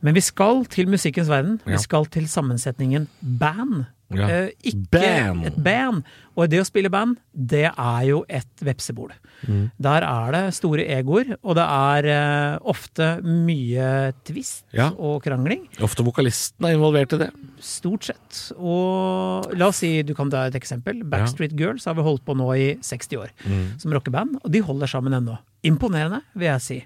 Men 0.04 0.14
vi 0.14 0.20
skal 0.20 0.66
til 0.68 0.86
musikkens 0.92 1.28
verden. 1.32 1.60
Ja. 1.64 1.72
Vi 1.72 1.78
skal 1.78 2.04
til 2.12 2.28
sammensetningen 2.28 3.08
band. 3.22 3.86
Ja. 4.18 4.28
Eh, 4.28 4.50
ikke 4.64 4.90
Band. 4.90 5.46
et 5.46 5.56
band. 5.62 6.04
Og 6.36 6.48
det 6.50 6.58
å 6.60 6.66
spille 6.66 6.90
band, 6.90 7.16
det 7.32 7.68
er 7.70 8.02
jo 8.08 8.24
et 8.28 8.62
vepsebol. 8.66 9.12
Mm. 9.46 9.70
Der 9.78 10.02
er 10.02 10.32
det 10.34 10.54
store 10.56 10.82
egoer, 10.96 11.36
og 11.44 11.54
det 11.54 11.62
er 11.64 12.08
eh, 12.10 12.58
ofte 12.64 13.20
mye 13.22 14.12
tvist 14.26 14.64
Ja. 14.74 14.88
og 14.98 15.22
krangling. 15.22 15.68
Ofte 15.80 16.02
vokalisten 16.06 16.66
er 16.66 16.74
involvert 16.76 17.12
i 17.14 17.18
det. 17.18 17.30
Stort 17.62 18.04
sett. 18.10 18.40
Og 18.58 19.52
la 19.54 19.68
oss 19.68 19.76
si, 19.84 20.02
du 20.02 20.14
kan 20.14 20.30
ta 20.30 20.46
et 20.48 20.54
eksempel. 20.58 21.04
Backstreet 21.06 21.54
Girls 21.58 21.84
har 21.86 21.94
vi 21.94 22.02
holdt 22.02 22.24
på 22.26 22.34
nå 22.36 22.50
i 22.58 22.74
60 22.82 23.16
år 23.20 23.30
Mm. 23.46 23.78
som 23.80 23.92
rockeband, 23.92 24.40
og 24.42 24.50
de 24.50 24.60
holder 24.60 24.86
sammen 24.90 25.12
ennå. 25.14 25.38
Imponerende, 25.64 26.22
vil 26.34 26.48
jeg 26.48 26.60
si. 26.60 26.84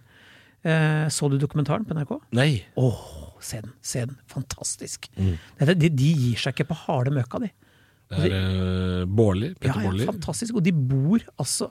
Eh, 0.65 1.07
så 1.09 1.31
du 1.31 1.39
dokumentaren 1.39 1.87
på 1.87 1.95
NRK? 1.95 2.21
Nei. 2.33 2.65
Åh, 2.77 3.28
se 3.45 3.63
den, 3.65 3.73
se 3.85 4.05
den. 4.07 4.19
Fantastisk. 4.31 5.09
Mm. 5.17 5.35
Dette, 5.61 5.75
de, 5.79 5.91
de 5.95 6.13
gir 6.25 6.39
seg 6.43 6.55
ikke 6.57 6.71
på 6.73 6.79
harde 6.87 7.13
møkka, 7.15 7.41
de. 7.45 7.51
Det 8.09 8.29
er 8.33 9.03
uh, 9.03 9.03
Bårli. 9.05 9.51
Petter 9.59 9.83
ja, 9.83 9.89
Bårli. 9.91 10.07
fantastisk. 10.09 10.57
Og 10.57 10.65
de 10.65 10.73
bor 10.73 11.21
altså 11.37 11.67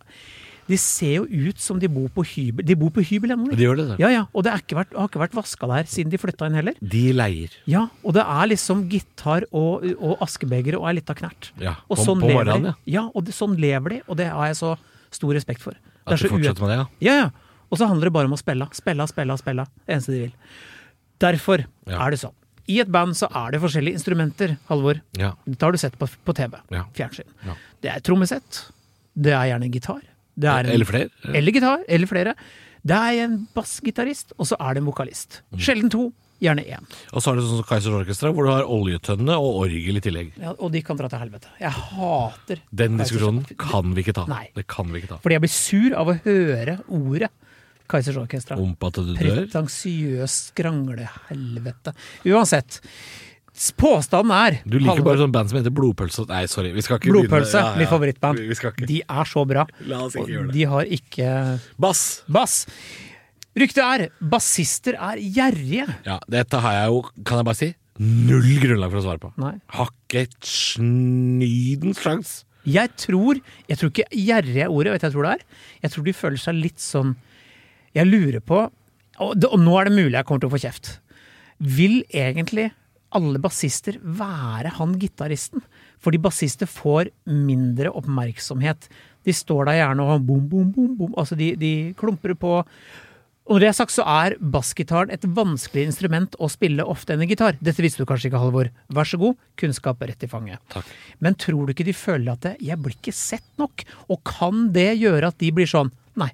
De 0.67 0.77
ser 0.77 1.15
jo 1.15 1.47
ut 1.47 1.57
som 1.63 1.79
de 1.81 1.87
bor 1.89 2.11
på 2.13 2.25
hybel. 2.27 2.65
De 2.67 2.75
bor 2.77 2.91
på 2.93 3.01
hybel 3.07 3.31
ennå, 3.33 3.47
De 3.55 3.63
gjør 3.63 3.79
det, 3.79 3.85
det. 3.93 3.97
Ja, 4.03 4.11
ja, 4.11 4.25
og 4.35 4.43
det 4.45 4.53
ikke 4.59 4.77
vært, 4.81 4.91
har 4.99 5.07
ikke 5.09 5.21
vært 5.23 5.37
vaska 5.37 5.69
der 5.71 5.87
siden 5.89 6.11
de 6.11 6.19
flytta 6.19 6.49
inn 6.51 6.59
heller. 6.59 6.77
De 6.93 7.05
leier. 7.15 7.55
Ja, 7.71 7.85
og 8.03 8.17
det 8.19 8.25
er 8.27 8.51
liksom 8.51 8.83
gitar 8.91 9.47
og, 9.55 9.87
og 9.95 10.21
askebeger 10.27 10.77
og 10.77 10.89
ei 10.91 10.97
lita 10.99 11.15
knert. 11.17 11.53
Ja, 11.63 11.77
Og 11.87 12.01
sånn 12.03 12.19
på 12.19 12.27
lever 12.29 12.51
morgenen, 12.51 12.75
de. 12.75 12.93
Ja, 12.97 13.07
og 13.15 13.25
det, 13.25 13.33
sånn 13.37 13.55
lever 13.57 13.95
de, 13.95 14.01
og 14.05 14.19
det 14.19 14.27
har 14.27 14.51
jeg 14.51 14.59
så 14.59 14.75
stor 15.15 15.33
respekt 15.39 15.63
for. 15.63 15.71
Det. 15.73 15.95
At 16.03 16.19
du 16.19 16.27
fortsetter 16.35 16.67
med 16.67 16.73
det, 16.75 16.79
ja. 16.83 16.87
Ja, 17.07 17.19
ja. 17.23 17.29
Og 17.71 17.79
så 17.79 17.87
handler 17.87 18.11
det 18.11 18.15
bare 18.15 18.27
om 18.29 18.35
å 18.35 18.39
spille. 18.39 18.67
Spille, 18.75 19.07
spille, 19.07 19.35
spille. 19.39 19.65
Det 19.87 19.95
eneste 19.95 20.13
de 20.13 20.19
vil. 20.27 20.35
Derfor 21.19 21.65
Ja. 21.87 22.05
er 22.05 22.11
det 22.11 22.19
sånn. 22.19 22.33
I 22.67 22.81
et 22.81 22.91
band 22.91 23.15
så 23.15 23.29
er 23.31 23.51
det 23.51 23.61
forskjellige 23.63 23.95
instrumenter, 23.95 24.57
Halvor. 24.67 25.01
ja. 25.17 25.31
Dette 25.47 25.61
har 25.63 25.71
du 25.71 25.77
sett 25.77 25.97
på, 25.97 26.07
på 26.25 26.33
TV. 26.35 26.57
Ja. 26.71 26.83
Fjernsyn. 26.93 27.23
Det 27.81 27.89
er 27.93 27.99
trommesett. 28.03 28.65
Det 29.15 29.31
er 29.31 29.47
gjerne 29.53 29.71
gitar. 29.71 30.01
Det 30.37 30.47
er 30.51 30.59
en, 30.67 30.71
Eller 30.75 30.85
flere. 30.85 31.09
Eller 31.33 31.51
gitar, 31.55 31.83
eller 31.87 32.07
flere. 32.07 32.33
Det 32.85 32.95
er 32.95 33.23
en 33.23 33.47
bassgitarist, 33.55 34.33
og 34.37 34.45
så 34.47 34.55
er 34.59 34.73
det 34.75 34.83
en 34.83 34.89
vokalist. 34.91 35.41
Mm. 35.51 35.59
Sjelden 35.59 35.89
to, 35.89 36.11
gjerne 36.43 36.61
én. 36.67 36.83
Og 37.13 37.23
så 37.23 37.31
har 37.31 37.39
du 37.39 37.41
sånn 37.41 37.57
som 37.63 37.65
Kaizers 37.65 37.95
Orkestra, 37.97 38.29
hvor 38.35 38.45
du 38.45 38.51
har 38.51 38.67
oljetønne 38.69 39.33
og 39.39 39.63
orgel 39.63 39.97
i 39.97 40.03
tillegg. 40.03 40.33
Ja, 40.37 40.51
og 40.59 40.71
de 40.75 40.81
kan 40.85 40.99
dra 40.99 41.07
til 41.09 41.17
helvete. 41.23 41.47
Jeg 41.59 41.71
hater 41.71 42.59
Den 42.75 42.97
diskusjonen 42.99 43.47
kan 43.57 43.95
vi 43.95 44.03
ikke 44.03 44.13
ta. 44.19 44.27
Nei. 44.29 44.49
Det 44.53 44.67
kan 44.67 44.91
vi 44.91 45.01
ikke 45.01 45.15
ta. 45.15 45.17
Fordi 45.23 45.33
jeg 45.39 45.41
blir 45.47 45.55
sur 45.55 45.95
av 45.97 46.11
å 46.13 46.19
høre 46.27 46.77
ordet 46.93 47.31
Kaizers 47.87 48.17
Orkestra. 48.19 48.57
Pretensiøst 48.57 50.51
skranglehelvete. 50.53 51.93
Uansett. 52.27 52.81
Påstanden 53.79 54.31
er 54.37 54.59
Du 54.69 54.75
liker 54.77 55.01
bare 55.01 55.17
sånn 55.17 55.31
band 55.33 55.49
som 55.49 55.57
heter 55.57 55.73
Blodpølse. 55.73 56.27
Nei, 56.29 56.43
sorry. 56.45 56.69
Vi 56.75 56.83
skal 56.85 56.99
ikke 56.99 57.09
Blodpølse, 57.09 57.57
begynne- 57.57 57.63
Ja, 57.63 57.71
ja. 57.73 57.77
mitt 57.79 57.89
favorittband. 57.89 58.85
De 58.87 59.01
er 59.09 59.25
så 59.25 59.47
bra. 59.49 59.65
La 59.87 60.01
oss 60.05 60.13
ikke 60.13 60.27
gjøre 60.29 60.45
det. 60.47 60.53
de 60.53 60.63
har 60.65 60.83
ikke 60.85 61.59
Bass! 61.79 62.23
bass. 62.29 62.65
Ryktet 63.57 63.81
er 63.81 64.09
bassister 64.21 64.93
er 64.93 65.17
gjerrige. 65.17 65.87
Ja, 66.05 66.19
dette 66.29 66.59
har 66.61 66.73
jeg 66.73 66.87
jo, 66.93 67.01
kan 67.25 67.37
jeg 67.39 67.45
bare 67.45 67.55
si, 67.55 67.75
null 67.97 68.59
grunnlag 68.61 68.91
for 68.91 68.99
å 68.99 69.05
svare 69.07 69.19
på. 69.19 69.31
Nei. 69.41 69.55
Har 69.73 69.89
ikke 70.13 70.27
snydens 70.45 71.97
sjans. 72.03 72.43
Jeg 72.67 72.91
tror 72.99 73.39
Jeg 73.69 73.77
tror 73.79 73.89
ikke 73.89 74.09
gjerrig 74.11 74.61
er 74.61 74.69
ordet, 74.69 74.91
vet 74.93 75.01
du 75.01 75.07
hva 75.07 75.09
jeg 75.09 75.13
tror 75.15 75.23
det 75.23 75.31
er? 75.31 75.45
Jeg 75.81 75.91
tror 75.91 76.03
de 76.03 76.13
føler 76.13 76.37
seg 76.37 76.55
litt 76.61 76.77
sånn 76.83 77.15
Jeg 77.97 78.09
lurer 78.09 78.43
på 78.43 78.67
og, 79.17 79.31
det, 79.33 79.49
og 79.49 79.61
nå 79.61 79.73
er 79.79 79.89
det 79.89 79.97
mulig 79.97 80.17
jeg 80.17 80.27
kommer 80.27 80.43
til 80.43 80.51
å 80.51 80.53
få 80.53 80.61
kjeft. 80.61 80.91
Vil 81.57 82.03
egentlig 82.13 82.69
alle 83.17 83.41
bassister 83.41 83.97
være 84.03 84.75
han 84.77 84.93
gitaristen? 85.01 85.63
Fordi 86.03 86.19
bassister 86.21 86.69
får 86.69 87.09
mindre 87.25 87.89
oppmerksomhet. 87.97 88.89
De 89.25 89.33
står 89.33 89.71
der 89.71 89.79
gjerne 89.81 90.05
og 90.05 90.23
bom, 90.27 90.45
bom, 90.51 90.69
bom, 90.75 90.93
bom. 90.99 91.17
Altså 91.17 91.37
de, 91.39 91.55
de 91.57 91.73
klumper 91.97 92.35
på. 92.37 92.59
Og 93.47 93.55
når 93.55 93.63
det 93.63 93.67
er 93.69 93.77
sagt, 93.77 93.95
så 93.95 94.03
er 94.11 94.35
bassgitaren 94.53 95.11
et 95.15 95.23
vanskeligere 95.23 95.89
instrument 95.89 96.33
å 96.43 96.49
spille 96.51 96.83
ofte 96.83 97.15
enn 97.15 97.23
en 97.23 97.31
gitar. 97.31 97.55
Dette 97.63 97.83
visste 97.83 98.03
du 98.03 98.09
kanskje 98.09 98.29
ikke, 98.29 98.41
Halvor. 98.43 98.69
Vær 98.93 99.07
så 99.07 99.19
god, 99.21 99.37
kunnskap 99.59 100.03
rett 100.03 100.25
i 100.27 100.29
fanget. 100.29 100.59
Takk. 100.73 100.89
Men 101.23 101.37
tror 101.39 101.63
du 101.65 101.73
ikke 101.73 101.87
de 101.87 101.95
føler 101.95 102.35
at 102.35 102.59
'jeg 102.59 102.77
blir 102.77 102.95
ikke 102.99 103.15
sett 103.15 103.47
nok'? 103.57 103.85
Og 104.11 104.21
kan 104.23 104.67
det 104.75 104.99
gjøre 104.99 105.31
at 105.31 105.37
de 105.39 105.51
blir 105.51 105.65
sånn 105.65 105.91
'nei, 106.17 106.29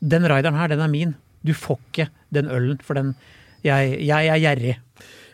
den 0.00 0.26
rideren 0.30 0.54
her, 0.58 0.68
den 0.68 0.80
er 0.80 0.88
min'. 0.92 1.14
Du 1.46 1.54
får 1.54 1.78
ikke 1.92 2.08
den 2.34 2.46
ølen, 2.50 2.78
for 2.82 2.94
den 2.94 3.14
Jeg, 3.64 3.98
jeg 4.06 4.26
er 4.30 4.38
gjerrig. 4.38 4.76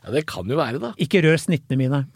Ja, 0.05 0.11
det 0.11 0.27
kan 0.27 0.48
jo 0.48 0.57
være, 0.57 0.79
da. 0.81 0.92
Ikke 0.96 1.20
rør 1.22 1.37
snittene 1.37 1.77
mine. 1.77 2.07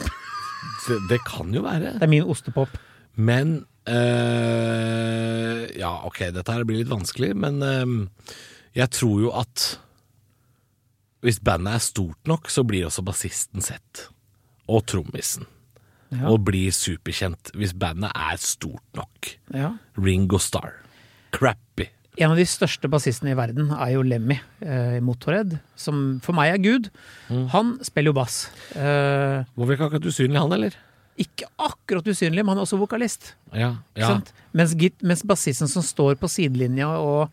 Det, 0.89 0.97
det 1.11 1.19
kan 1.29 1.53
jo 1.53 1.61
være. 1.63 1.93
Det 1.99 2.03
er 2.03 2.09
min 2.09 2.23
ostepop. 2.25 2.69
Men 3.17 3.67
øh, 3.89 5.69
Ja, 5.79 5.91
ok, 6.07 6.19
dette 6.33 6.53
her 6.55 6.65
blir 6.65 6.81
litt 6.81 6.91
vanskelig, 6.91 7.35
men 7.37 7.63
øh, 7.63 8.09
jeg 8.77 8.91
tror 8.91 9.21
jo 9.21 9.31
at 9.37 9.79
hvis 11.21 11.41
bandet 11.43 11.75
er 11.75 11.83
stort 11.83 12.31
nok, 12.31 12.49
så 12.51 12.63
blir 12.65 12.87
også 12.87 13.03
bassisten 13.03 13.61
sett. 13.65 14.09
Og 14.71 14.85
trommisen. 14.87 15.47
Ja. 16.13 16.29
Og 16.31 16.45
blir 16.47 16.73
superkjent 16.73 17.51
hvis 17.59 17.75
bandet 17.77 18.13
er 18.15 18.37
stort 18.41 18.85
nok. 18.97 19.33
Ja. 19.53 19.75
Ringo 19.99 20.39
Starr. 20.39 20.73
Crappy. 21.35 21.89
En 22.19 22.33
av 22.33 22.39
de 22.41 22.45
største 22.51 22.89
bassistene 22.91 23.31
i 23.31 23.39
verden 23.39 23.71
er 23.77 23.93
jo 23.95 24.03
Lemmy 24.03 24.41
eh, 24.65 24.97
i 24.99 25.03
Motorhead, 25.05 25.59
som 25.79 26.19
for 26.25 26.35
meg 26.35 26.51
er 26.57 26.63
gud. 26.65 26.89
Han 27.55 27.77
spiller 27.87 28.11
jo 28.11 28.17
bass. 28.19 28.39
Eh, 28.75 29.45
Var 29.47 29.69
vel 29.69 29.77
ikke 29.77 29.87
akkurat 29.87 30.09
usynlig, 30.11 30.41
han, 30.43 30.55
eller? 30.59 30.79
ikke 31.19 31.49
akkurat 31.59 32.07
usynlig, 32.07 32.45
men 32.45 32.53
han 32.55 32.61
er 32.61 32.67
også 32.67 32.79
vokalist. 32.79 33.33
Ja. 33.51 33.73
Ja. 33.99 34.13
Mens, 34.55 34.75
mens 35.03 35.25
bassisten 35.27 35.71
som 35.71 35.83
står 35.83 36.15
på 36.21 36.31
sidelinja 36.31 36.93
og 37.03 37.33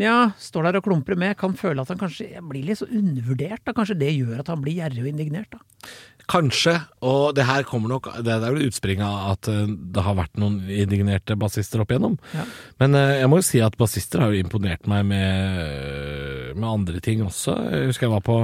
ja, 0.00 0.32
står 0.40 0.66
der 0.66 0.78
og 0.80 0.86
klumper 0.88 1.14
med, 1.20 1.36
kan 1.38 1.52
føle 1.54 1.84
at 1.84 1.90
han 1.92 2.00
kanskje 2.00 2.40
blir 2.48 2.64
litt 2.66 2.80
så 2.80 2.88
undervurdert. 2.88 3.62
Da. 3.66 3.74
Kanskje 3.76 3.98
det 4.00 4.10
gjør 4.16 4.40
at 4.42 4.50
han 4.50 4.62
blir 4.64 4.80
gjerrig 4.80 5.04
og 5.04 5.10
indignert. 5.12 5.52
Da. 5.54 5.60
Kanskje, 6.30 6.74
og 7.02 7.34
det 7.34 7.44
her 7.48 7.64
kommer 7.66 7.90
nok 7.90 8.06
Det 8.22 8.30
er 8.30 8.40
vel 8.44 8.68
utspring 8.68 9.00
av 9.04 9.32
at 9.32 9.48
eh, 9.50 9.66
det 9.66 10.04
har 10.06 10.14
vært 10.16 10.38
noen 10.38 10.60
indignerte 10.70 11.34
bassister 11.36 11.82
opp 11.82 11.90
igjennom. 11.90 12.14
Ja. 12.36 12.44
Men 12.80 12.94
eh, 12.94 13.16
jeg 13.20 13.28
må 13.32 13.40
jo 13.40 13.46
si 13.48 13.60
at 13.64 13.76
bassister 13.80 14.22
har 14.22 14.30
jo 14.32 14.40
imponert 14.44 14.86
meg 14.88 15.04
med, 15.10 16.54
med 16.56 16.68
andre 16.68 17.02
ting 17.04 17.24
også. 17.26 17.56
Jeg 17.74 17.90
husker 17.90 18.06
jeg 18.06 18.14
var 18.14 18.24
på 18.26 18.38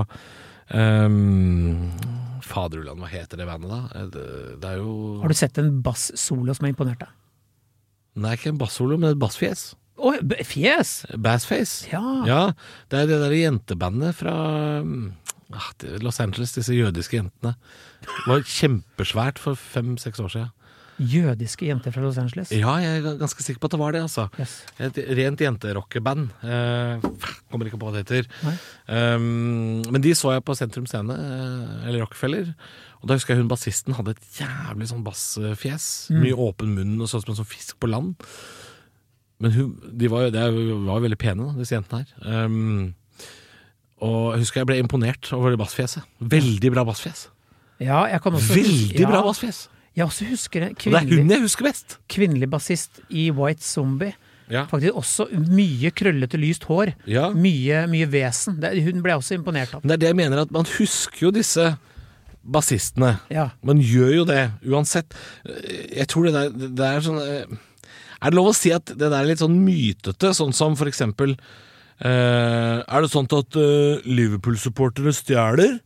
um, 0.75 1.89
Faderulland, 2.45 3.01
hva 3.03 3.11
heter 3.13 3.41
det 3.41 3.47
bandet 3.49 3.71
da? 3.73 3.81
Eh, 3.95 4.09
Det, 4.15 4.27
det 4.63 4.71
er 4.75 4.83
jo 4.83 4.93
Har 5.23 5.33
du 5.33 5.39
sett 5.39 5.59
en 5.63 5.73
bass-solo 5.85 6.55
som 6.57 6.67
har 6.69 6.75
imponert 6.75 7.03
deg? 7.07 7.15
Nei, 8.19 8.35
ikke 8.35 8.51
en 8.51 8.59
bassolo, 8.59 8.97
men 8.99 9.13
et 9.15 9.21
bassfjes. 9.21 9.69
Å, 9.99 10.13
b- 10.27 10.43
fjes! 10.47 11.05
Bassface. 11.23 11.87
Ja. 11.93 12.03
Ja, 12.27 12.41
det 12.91 13.05
er 13.05 13.09
det 13.11 13.19
der 13.23 13.35
jentebandet 13.39 14.17
fra 14.19 14.35
ah, 15.53 15.71
Los 16.05 16.21
Angeles, 16.21 16.53
disse 16.57 16.75
jødiske 16.77 17.17
jentene. 17.21 17.55
Det 18.03 18.27
var 18.29 18.45
kjempesvært 18.47 19.39
for 19.43 19.55
fem-seks 19.59 20.21
år 20.25 20.33
siden. 20.35 20.55
Jødiske 20.99 21.69
jenter 21.69 21.93
fra 21.95 22.03
Los 22.03 22.17
Angeles. 22.19 22.51
Ja, 22.51 22.73
jeg 22.83 22.99
er 23.05 23.19
ganske 23.21 23.45
sikker 23.45 23.61
på 23.63 23.69
at 23.71 23.75
det 23.77 23.79
var 23.79 23.93
det, 23.95 24.01
altså. 24.03 24.25
Yes. 24.41 24.57
Et 24.83 24.97
rent 25.15 25.39
jenterockeband. 25.45 26.33
Eh, 26.43 27.07
kommer 27.53 27.69
ikke 27.71 27.79
på 27.79 27.87
hva 27.87 27.95
det 27.95 28.03
heter. 28.03 28.27
Um, 28.91 29.79
men 29.95 30.03
de 30.03 30.11
så 30.19 30.33
jeg 30.35 30.43
på 30.49 30.57
Sentrum 30.59 30.89
Scene, 30.91 31.15
eh, 31.15 31.87
eller 31.87 32.03
Rockefeller. 32.03 32.51
Og 32.99 33.07
da 33.07 33.15
husker 33.15 33.37
jeg 33.37 33.45
hun 33.45 33.51
bassisten 33.53 33.95
hadde 33.95 34.17
et 34.17 34.41
jævlig 34.41 34.89
sånn 34.91 35.05
bassfjes. 35.07 35.87
Mye 36.19 36.35
åpen 36.35 36.75
munn 36.75 36.97
og 36.99 37.07
sånn 37.13 37.23
som 37.23 37.31
en 37.37 37.39
sånn 37.45 37.53
fisk 37.53 37.79
på 37.79 37.93
land. 37.93 38.17
Men 39.39 39.55
hun, 39.55 39.69
de 39.95 40.09
var, 40.11 40.27
jo- 40.27 40.35
de 40.35 40.79
var 40.89 41.05
veldig 41.05 41.19
pene, 41.23 41.47
da, 41.47 41.61
disse 41.63 41.77
jentene 41.79 42.03
her. 42.03 42.43
Um, 42.43 42.95
og 44.05 44.35
jeg 44.35 44.45
husker 44.45 44.63
jeg 44.63 44.69
ble 44.71 44.79
imponert 44.83 45.33
over 45.37 45.55
det 45.55 45.59
bassfjeset. 45.61 46.07
Veldig 46.21 46.71
bra 46.75 46.85
bassfjes. 46.89 47.27
Ja, 47.83 48.05
jeg 48.11 48.23
kan 48.23 48.35
også 48.35 48.57
Veldig 48.59 49.05
bra 49.07 49.21
ja, 49.21 49.27
bassfjes! 49.27 49.67
Jeg 49.99 50.07
også 50.07 50.27
husker 50.31 50.65
en 50.67 50.73
Og 50.77 50.85
det 50.85 50.99
er 50.99 51.21
hun 51.21 51.31
jeg 51.31 51.43
husker 51.43 51.67
best! 51.67 51.99
kvinnelig 52.11 52.49
bassist 52.51 53.01
i 53.11 53.29
White 53.35 53.65
Zombie. 53.67 54.15
Ja. 54.49 54.65
Faktisk 54.71 54.97
også 54.97 55.27
mye 55.53 55.91
krøllete, 55.93 56.39
lyst 56.41 56.65
hår. 56.71 56.95
Ja. 57.11 57.29
Mye, 57.37 57.83
mye 57.91 58.09
vesen. 58.11 58.57
Det, 58.63 58.73
hun 58.87 59.03
ble 59.05 59.13
jeg 59.13 59.23
også 59.23 59.37
imponert 59.37 59.75
av. 59.77 59.85
Det 59.85 59.99
er 59.99 60.03
det 60.05 60.11
jeg 60.13 60.19
mener, 60.19 60.43
at 60.47 60.55
man 60.55 60.69
husker 60.79 61.27
jo 61.27 61.33
disse 61.35 61.67
bassistene. 62.49 63.19
Ja. 63.33 63.51
Man 63.67 63.83
gjør 63.85 64.15
jo 64.21 64.27
det, 64.29 64.43
uansett. 64.65 65.17
Jeg 65.45 66.09
tror 66.09 66.29
det 66.29 66.37
der 66.39 66.71
det 66.79 66.89
er 66.89 67.05
sånn 67.05 67.21
eh, 67.21 67.57
Er 68.19 68.33
det 68.33 68.39
lov 68.39 68.51
å 68.51 68.57
si 68.57 68.73
at 68.75 68.89
det 68.89 69.05
der 69.05 69.19
er 69.21 69.29
litt 69.29 69.43
sånn 69.43 69.59
mytete, 69.63 70.33
sånn 70.35 70.55
som 70.57 70.79
for 70.79 70.91
eksempel 70.91 71.37
Er 72.07 73.03
det 73.03 73.11
sånn 73.13 73.27
at 73.35 73.57
eh, 73.59 73.99
Liverpool-supportere 74.07 75.13
stjeler? 75.17 75.79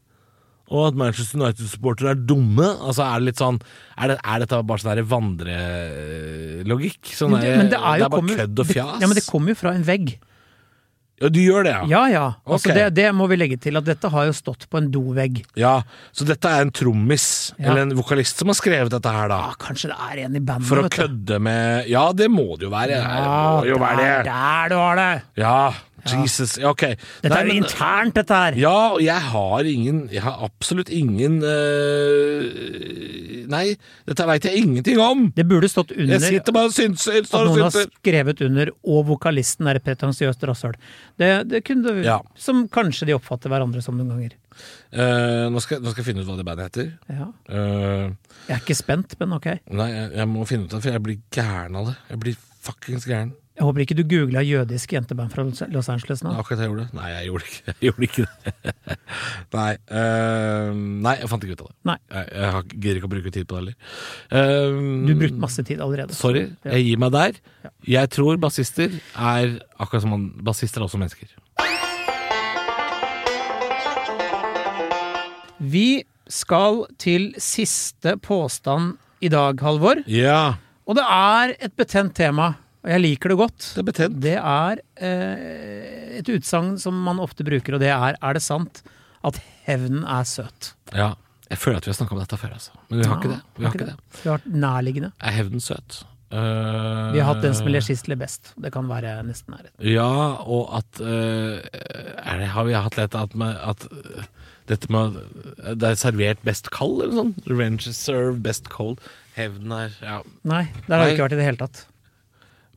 Og 0.73 0.87
at 0.89 0.95
Manchester 0.97 1.41
United-supportere 1.41 2.11
er 2.15 2.21
dumme? 2.29 2.69
Altså 2.81 3.03
Er 3.05 3.19
det 3.21 3.27
litt 3.33 3.41
sånn 3.43 3.59
Er, 3.99 4.09
det, 4.15 4.19
er 4.25 4.39
dette 4.45 4.61
bare 4.65 4.81
sånn 4.81 5.03
vandrelogikk? 5.11 7.03
Sånn 7.13 7.31
Men 7.35 7.41
det, 7.43 7.49
der- 7.51 7.57
men 7.63 7.71
det 7.73 7.81
er 7.81 7.99
jo 7.99 8.09
bare 8.09 8.37
kødd 8.37 8.59
og 8.59 8.67
det- 8.67 8.75
fjas? 8.77 9.01
Ja, 9.01 9.07
men 9.07 9.15
det 9.19 9.27
kommer 9.27 9.49
jo 9.53 9.59
fra 9.59 9.73
en 9.77 9.83
vegg. 9.85 10.19
Ja, 11.23 11.29
du 11.29 11.39
gjør 11.39 11.63
det, 11.63 11.71
ja? 11.71 11.85
Ja 11.87 12.07
ja. 12.11 12.25
Altså, 12.47 12.67
okay. 12.71 12.75
det, 12.91 12.95
det 12.97 13.13
må 13.15 13.29
vi 13.31 13.37
legge 13.37 13.57
til, 13.61 13.77
at 13.79 13.85
dette 13.85 14.09
har 14.11 14.25
jo 14.27 14.33
stått 14.35 14.67
på 14.69 14.79
en 14.81 14.89
dovegg. 14.91 15.45
Ja, 15.55 15.83
Så 16.11 16.25
dette 16.27 16.49
er 16.51 16.63
en 16.65 16.71
trommis, 16.73 17.53
Ja. 17.61 17.69
eller 17.71 17.83
en 17.83 17.95
vokalist, 17.95 18.39
som 18.39 18.49
har 18.49 18.55
skrevet 18.59 18.91
dette 18.91 19.07
her, 19.13 19.29
da? 19.29 19.37
Ja, 19.39 19.53
kanskje 19.61 19.89
det 19.93 19.99
er 20.03 20.17
en 20.25 20.35
i 20.35 20.41
bandet, 20.41 20.67
For 20.67 20.79
å 20.83 20.89
kødde 20.91 21.39
med 21.41 21.87
Ja, 21.89 22.11
det 22.13 22.29
må 22.31 22.57
det 22.59 22.65
jo 22.67 22.71
være. 22.71 22.89
Ja, 22.99 23.61
det 23.61 23.71
må 23.71 23.71
jo 23.71 23.79
være 23.79 23.97
det. 23.99 24.25
der 24.33 24.69
du 24.69 24.75
har 24.81 24.97
det! 24.97 25.23
Ja, 25.37 25.73
Jesus. 26.11 26.57
Ok. 26.67 26.83
Dette 27.23 27.37
er 27.39 27.47
jo 27.47 27.55
internt, 27.55 28.17
dette 28.19 28.35
her! 28.35 28.57
Ja, 28.59 28.73
og 28.97 29.03
jeg 29.05 29.23
har 29.33 29.69
ingen 29.71 30.01
Jeg 30.11 30.25
har 30.25 30.41
absolutt 30.43 30.91
ingen 30.91 31.37
øh, 31.47 33.43
Nei, 33.53 33.75
dette 34.09 34.27
veit 34.27 34.47
jeg 34.49 34.63
ingenting 34.65 34.99
om! 35.03 35.27
Det 35.37 35.45
burde 35.49 35.69
stått 35.71 35.93
under 35.95 36.17
Jeg 36.17 36.39
sitter 36.39 36.55
bare 36.57 36.71
og 36.71 36.75
synser. 36.77 37.19
at 37.23 37.33
noen 37.33 37.65
har 37.67 37.75
skrevet 37.77 38.43
under 38.47 38.71
'og 38.83 39.05
vokalisten 39.13 39.69
er 39.69 39.77
et 39.79 39.85
pretensiøst 39.85 40.43
rasshøl'. 40.49 40.77
Det, 41.19 41.49
det 41.49 41.65
kunne 41.65 41.83
du 41.83 42.03
Ja. 42.03 42.19
Som 42.35 42.69
kanskje 42.69 43.07
de 43.07 43.15
oppfatter 43.15 43.49
hverandre 43.53 43.83
som 43.83 43.97
noen 43.99 44.09
ganger. 44.15 44.33
Uh, 44.93 45.49
nå, 45.53 45.61
skal, 45.61 45.81
nå 45.81 45.91
skal 45.93 46.03
jeg 46.05 46.15
finne 46.15 46.23
ut 46.23 46.29
hva 46.29 46.37
det 46.37 46.45
bandet 46.47 46.71
heter. 46.71 46.93
Ja. 47.09 47.27
Uh, 47.49 48.13
Jeg 48.49 48.57
er 48.57 48.61
ikke 48.61 48.75
spent, 48.77 49.15
men 49.21 49.33
ok. 49.33 49.47
nei, 49.71 49.89
jeg, 49.93 50.11
jeg 50.17 50.29
må 50.29 50.45
finne 50.47 50.65
ut 50.67 50.75
av 50.75 50.81
det, 50.81 50.83
for 50.83 50.93
jeg 50.93 51.03
blir 51.03 51.19
gæren 51.33 51.77
av 51.77 51.87
det. 51.87 51.97
Jeg 52.11 52.21
blir 52.21 52.37
fuckings 52.63 53.05
gæren. 53.09 53.33
Jeg 53.53 53.67
håper 53.69 53.83
ikke 53.85 53.95
du 53.99 54.03
googla 54.09 54.41
jødisk 54.49 54.95
jenteband 54.95 55.29
fra 55.35 55.43
Los 55.75 55.89
Angeles 55.93 56.23
nå. 56.25 56.31
Akkurat 56.41 56.63
jeg 56.65 56.71
gjorde 56.71 56.87
det. 56.87 56.95
Nei, 56.97 57.09
jeg 57.13 57.27
gjorde 57.29 57.45
ikke, 57.49 57.61
jeg 57.69 57.77
gjorde 57.91 58.07
ikke 58.07 58.25
det. 58.25 58.75
nei, 59.59 59.73
eh, 60.01 60.71
nei, 61.05 61.13
jeg 61.21 61.29
fant 61.29 61.45
ikke 61.45 61.57
ut 61.59 61.65
av 61.65 61.69
det. 61.69 61.77
Nei. 61.91 61.97
Jeg, 62.15 62.31
jeg 62.33 62.65
gidder 62.79 63.01
ikke 63.03 63.11
å 63.11 63.13
bruke 63.13 63.33
tid 63.37 63.49
på 63.51 63.59
det 63.59 63.61
heller. 63.61 63.77
Eh, 64.41 64.81
Du 65.11 65.13
brukte 65.21 65.43
masse 65.45 65.67
tid 65.69 65.85
allerede. 65.85 66.17
Sorry, 66.17 66.47
jeg 66.65 66.87
gir 66.89 67.03
meg 67.05 67.13
der. 67.13 67.37
Jeg 67.93 68.13
tror 68.17 68.41
bassister 68.41 68.97
er 69.13 69.59
akkurat 69.77 70.07
som 70.07 70.15
man, 70.17 70.25
Bassister 70.49 70.81
er 70.81 70.89
også 70.89 71.03
mennesker. 71.05 71.37
Vi 75.63 76.03
skal 76.33 76.87
til 76.99 77.35
siste 77.43 78.17
påstand 78.25 78.97
i 79.23 79.29
dag, 79.31 79.61
Halvor. 79.63 80.01
Ja, 80.11 80.55
Og 80.89 80.97
det 80.99 81.05
er 81.07 81.53
et 81.63 81.77
betent 81.79 82.17
tema, 82.19 82.55
og 82.83 82.91
jeg 82.91 83.03
liker 83.03 83.33
det 83.33 83.39
godt. 83.39 83.67
det 83.75 83.83
er 83.83 83.89
betent. 83.89 84.21
Det 84.23 84.37
er 84.39 84.81
eh, 85.09 86.19
et 86.19 86.31
utsagn 86.35 86.75
som 86.83 86.97
man 87.07 87.23
ofte 87.23 87.47
bruker, 87.47 87.77
og 87.77 87.81
det 87.81 87.93
er 87.95 88.17
'er 88.19 88.33
det 88.35 88.43
sant 88.43 88.83
at 89.25 89.41
hevnen 89.67 90.05
er 90.05 90.25
søt'? 90.27 90.73
Ja, 90.93 91.15
jeg 91.49 91.59
føler 91.59 91.77
at 91.77 91.87
vi 91.87 91.93
har 91.93 91.99
snakka 92.01 92.17
om 92.17 92.23
dette 92.23 92.37
før, 92.41 92.55
altså. 92.57 92.73
Men 92.89 92.99
vi 92.99 93.05
har 93.07 93.17
ikke 93.21 93.35
det. 93.35 93.43
Vi 93.59 93.65
har 93.65 93.75
ikke 93.77 93.91
det. 93.91 93.97
Vi 94.23 94.31
har 94.31 94.41
nærliggende. 94.47 95.13
Er 95.21 95.31
hevnen 95.37 95.61
søt? 95.61 96.05
Uh, 96.33 97.13
Vi 97.13 97.21
har 97.21 97.29
hatt 97.29 97.43
den 97.45 97.53
som 97.53 97.69
ler 97.69 97.85
sist, 97.85 98.09
ler 98.09 98.17
best. 98.17 98.55
Det 98.57 98.71
kan 98.73 98.89
være 98.89 99.19
nesten 99.27 99.53
nærhet. 99.53 99.73
Ja, 99.85 100.41
og 100.41 100.71
at 100.79 101.03
uh, 101.05 101.61
det, 101.61 102.49
Har 102.55 102.65
vi 102.65 102.73
hatt 102.73 102.97
lett 102.97 103.15
at, 103.15 103.35
med, 103.37 103.53
at 103.61 103.85
eh, 103.93 104.25
dette 104.71 104.89
med 104.89 105.19
Det 105.77 105.91
er 105.91 106.01
servert 106.01 106.41
best 106.47 106.71
kald, 106.73 107.03
eller 107.05 107.19
sånn? 107.19 107.35
Revenge 107.45 107.85
is 107.91 108.01
served 108.01 108.41
best 108.47 108.73
cold. 108.73 109.03
Hevnen 109.37 109.77
er 109.77 109.99
Ja, 110.01 110.23
Nei, 110.49 110.65
der 110.89 110.97
har 110.97 111.05
vi 111.05 111.19
ikke 111.19 111.29
vært 111.29 111.37
i 111.37 111.43
det 111.43 111.51
hele 111.51 111.61
tatt. 111.61 111.85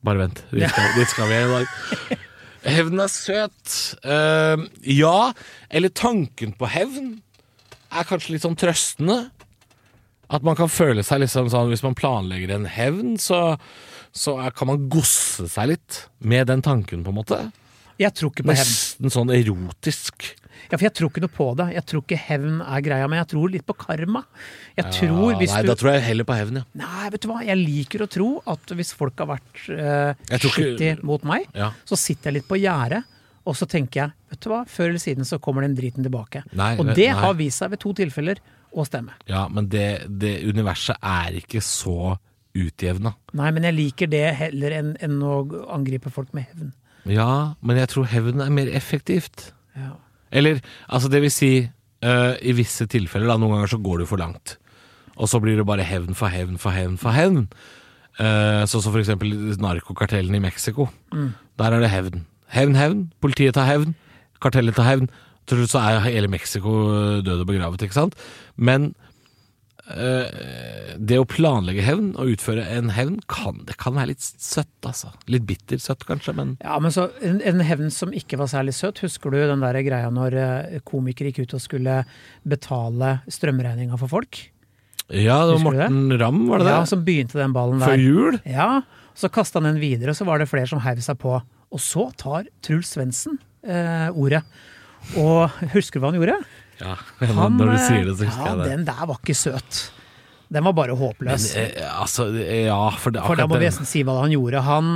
Bare 0.06 0.22
vent. 0.22 0.42
Dit 0.54 0.70
skal, 0.70 0.92
dit 1.00 1.12
skal 1.12 1.30
vi 1.32 1.40
i 1.42 1.52
dag. 1.52 2.20
Hevn 2.66 3.02
er 3.02 3.12
søt. 3.14 3.74
Uh, 4.06 4.66
ja, 4.90 5.32
eller 5.70 5.94
tanken 5.94 6.54
på 6.58 6.70
hevn 6.70 7.16
er 7.96 8.08
kanskje 8.10 8.36
litt 8.36 8.46
sånn 8.46 8.58
trøstende. 8.60 9.20
At 10.34 10.46
man 10.46 10.58
kan 10.58 10.72
føle 10.74 11.04
seg 11.06 11.20
liksom 11.22 11.52
sånn 11.54 11.68
Hvis 11.70 11.84
man 11.86 11.94
planlegger 11.94 12.56
en 12.56 12.64
hevn, 12.66 13.12
så, 13.22 13.60
så 14.10 14.40
er, 14.42 14.56
kan 14.58 14.72
man 14.72 14.88
gosse 14.90 15.46
seg 15.52 15.76
litt 15.76 16.00
med 16.18 16.50
den 16.50 16.66
tanken, 16.66 17.06
på 17.06 17.14
en 17.14 17.20
måte. 17.20 17.40
Jeg 18.02 18.14
tror 18.18 18.34
ikke 18.34 18.48
på 18.48 18.56
hevn. 18.58 18.74
Nesten 18.74 19.14
sånn 19.14 19.34
erotisk. 19.34 20.32
Ja, 20.72 20.78
for 20.78 20.86
jeg 20.88 20.94
tror 20.98 21.10
ikke 21.12 21.24
noe 21.24 21.34
på 21.36 21.48
det. 21.60 21.68
Jeg 21.76 21.86
tror 21.92 22.04
ikke 22.06 22.20
hevn 22.26 22.62
er 22.66 22.82
greia, 22.86 23.08
men 23.12 23.20
jeg 23.22 23.28
tror 23.34 23.52
litt 23.54 23.66
på 23.68 23.76
karma. 23.78 24.24
Jeg 24.78 24.86
tror 24.98 25.32
Ja, 25.34 25.38
hvis 25.40 25.54
nei, 25.54 25.62
du 25.62 25.68
da 25.72 25.76
tror 25.80 25.92
jeg 25.94 26.06
heller 26.08 26.28
på 26.28 26.38
hevn, 26.38 26.62
ja. 26.62 26.64
Nei, 26.82 27.10
vet 27.14 27.22
du 27.22 27.28
hva, 27.32 27.42
jeg 27.46 27.58
liker 27.62 28.06
å 28.06 28.10
tro 28.12 28.30
at 28.56 28.76
hvis 28.80 28.94
folk 28.98 29.20
har 29.24 29.28
vært 29.36 29.66
uh, 29.70 30.14
ikke- 30.32 30.52
skittige 30.56 31.04
mot 31.04 31.24
meg, 31.24 31.46
Ja. 31.54 31.72
så 31.86 31.98
sitter 32.00 32.32
jeg 32.32 32.42
litt 32.42 32.48
på 32.50 32.60
gjerdet 32.62 33.04
Og 33.46 33.54
så 33.54 33.68
tenker 33.70 34.00
jeg, 34.02 34.12
vet 34.32 34.40
du 34.42 34.50
hva, 34.50 34.64
før 34.66 34.90
eller 34.90 34.98
siden 35.04 35.24
så 35.24 35.38
kommer 35.40 35.62
den 35.62 35.76
driten 35.78 36.02
tilbake. 36.02 36.42
Nei, 36.58 36.72
og 36.82 36.88
det 36.98 37.12
nei. 37.12 37.20
har 37.22 37.36
vist 37.38 37.60
seg 37.62 37.70
ved 37.76 37.80
to 37.80 37.92
tilfeller 37.94 38.40
å 38.74 38.82
stemme. 38.88 39.14
Ja, 39.30 39.44
men 39.48 39.68
det, 39.70 40.08
det 40.10 40.40
universet 40.50 40.98
er 40.98 41.38
ikke 41.38 41.62
så 41.62 42.18
utjevna. 42.58 43.12
Nei, 43.38 43.52
men 43.52 43.68
jeg 43.68 43.76
liker 43.78 44.10
det 44.10 44.24
heller 44.40 44.72
enn, 44.80 44.96
enn 45.04 45.20
å 45.22 45.36
angripe 45.76 46.10
folk 46.10 46.34
med 46.34 46.48
hevn. 46.50 46.74
Ja, 47.06 47.54
men 47.62 47.78
jeg 47.78 47.92
tror 47.94 48.08
hevn 48.10 48.42
er 48.42 48.50
mer 48.50 48.66
effektivt. 48.74 49.52
Ja. 49.78 49.92
Eller, 50.32 50.62
altså 50.88 51.10
det 51.12 51.22
vil 51.24 51.34
si, 51.34 51.52
uh, 52.06 52.34
i 52.42 52.54
visse 52.58 52.88
tilfeller, 52.92 53.30
da, 53.30 53.40
noen 53.42 53.58
ganger 53.58 53.74
så 53.76 53.82
går 53.82 54.04
du 54.04 54.10
for 54.10 54.22
langt. 54.22 54.58
Og 55.16 55.30
så 55.32 55.40
blir 55.44 55.60
det 55.60 55.68
bare 55.68 55.86
hevn 55.88 56.16
for 56.18 56.34
hevn 56.34 56.58
for 56.60 56.76
hevn 56.76 56.98
for 57.00 57.16
hevn. 57.16 57.46
Uh, 58.16 58.64
sånn 58.68 58.84
som 58.84 58.92
for 58.92 59.02
eksempel 59.02 59.32
narkokartellene 59.62 60.40
i 60.40 60.44
Mexico. 60.44 60.90
Der 61.60 61.76
er 61.76 61.84
det 61.84 61.92
hevn. 61.92 62.26
Hevn, 62.52 62.76
hevn. 62.80 63.08
Politiet 63.24 63.56
tar 63.58 63.68
hevn. 63.70 63.96
Kartellet 64.44 64.76
tar 64.78 64.90
hevn. 64.90 65.10
Til 65.46 65.62
slutt 65.62 65.76
så 65.76 65.82
er 65.84 66.06
hele 66.08 66.30
Mexico 66.32 66.72
død 67.24 67.44
og 67.44 67.50
begravet, 67.50 67.84
ikke 67.86 67.98
sant? 67.98 68.16
Men 68.58 68.90
eh, 68.90 69.15
det 69.86 71.18
å 71.22 71.26
planlegge 71.30 71.84
hevn 71.86 72.08
og 72.18 72.32
utføre 72.34 72.64
en 72.74 72.90
hevn, 72.96 73.20
kan, 73.30 73.60
det 73.68 73.76
kan 73.78 73.94
være 73.98 74.14
litt 74.14 74.24
søtt, 74.26 74.72
altså. 74.88 75.12
Litt 75.30 75.46
bittersøtt, 75.46 76.06
kanskje, 76.10 76.34
men 76.38 76.56
Ja, 76.64 76.80
men 76.82 76.92
så 76.96 77.10
En, 77.22 77.38
en 77.46 77.62
hevn 77.62 77.92
som 77.94 78.10
ikke 78.16 78.40
var 78.42 78.50
særlig 78.50 78.74
søt. 78.78 79.04
Husker 79.06 79.30
du 79.34 79.38
den 79.44 79.62
der 79.62 79.78
greia 79.86 80.10
når 80.14 80.38
eh, 80.42 80.80
komikere 80.88 81.30
gikk 81.30 81.44
ut 81.46 81.54
og 81.60 81.62
skulle 81.62 82.00
betale 82.48 83.20
strømregninga 83.30 83.98
for 84.02 84.10
folk? 84.12 84.42
Ja, 85.10 85.44
det 85.46 85.54
var 85.54 85.60
Husker? 85.60 85.70
Morten 85.70 86.18
Ramm, 86.20 86.48
var 86.50 86.64
det 86.66 86.72
Ja. 86.74 86.84
Som 86.90 87.04
begynte 87.06 87.38
den 87.38 87.54
ballen 87.54 87.80
Før 87.84 87.94
der. 87.94 88.02
jul? 88.02 88.40
Ja, 88.50 88.82
Så 89.16 89.30
kasta 89.30 89.62
han 89.62 89.70
den 89.76 89.82
videre, 89.84 90.10
og 90.12 90.18
så 90.18 90.26
var 90.26 90.40
det 90.42 90.50
flere 90.50 90.68
som 90.68 90.82
heiv 90.84 91.00
seg 91.06 91.20
på. 91.22 91.38
Og 91.72 91.80
så 91.80 92.10
tar 92.18 92.50
Truls 92.66 92.90
Svendsen 92.96 93.38
eh, 93.64 94.10
ordet. 94.12 94.42
Og 95.22 95.50
husker 95.76 96.00
du 96.00 96.04
hva 96.04 96.10
han 96.12 96.18
gjorde? 96.20 96.40
Ja, 96.82 96.96
Han, 97.40 97.60
når 97.60 97.74
du 97.74 97.78
eh, 97.78 97.86
sier 97.86 98.10
det, 98.10 98.18
så 98.20 98.30
ja, 98.30 98.48
jeg 98.50 98.64
det. 98.64 98.72
Den 98.74 98.90
der 98.90 99.06
var 99.12 99.22
ikke 99.22 99.38
søt. 99.38 99.86
Den 100.48 100.64
var 100.68 100.76
bare 100.78 100.94
håpløs. 100.96 101.48
Men, 101.56 101.72
eh, 101.74 102.02
altså, 102.02 102.28
ja, 102.38 102.78
for 103.02 103.14
det, 103.16 103.24
For 103.26 103.40
da 103.40 103.48
må 103.50 103.58
vi 103.58 103.66
nesten 103.66 103.88
si 103.90 104.04
hva 104.06 104.20
han 104.22 104.34
gjorde. 104.34 104.62
Han 104.66 104.92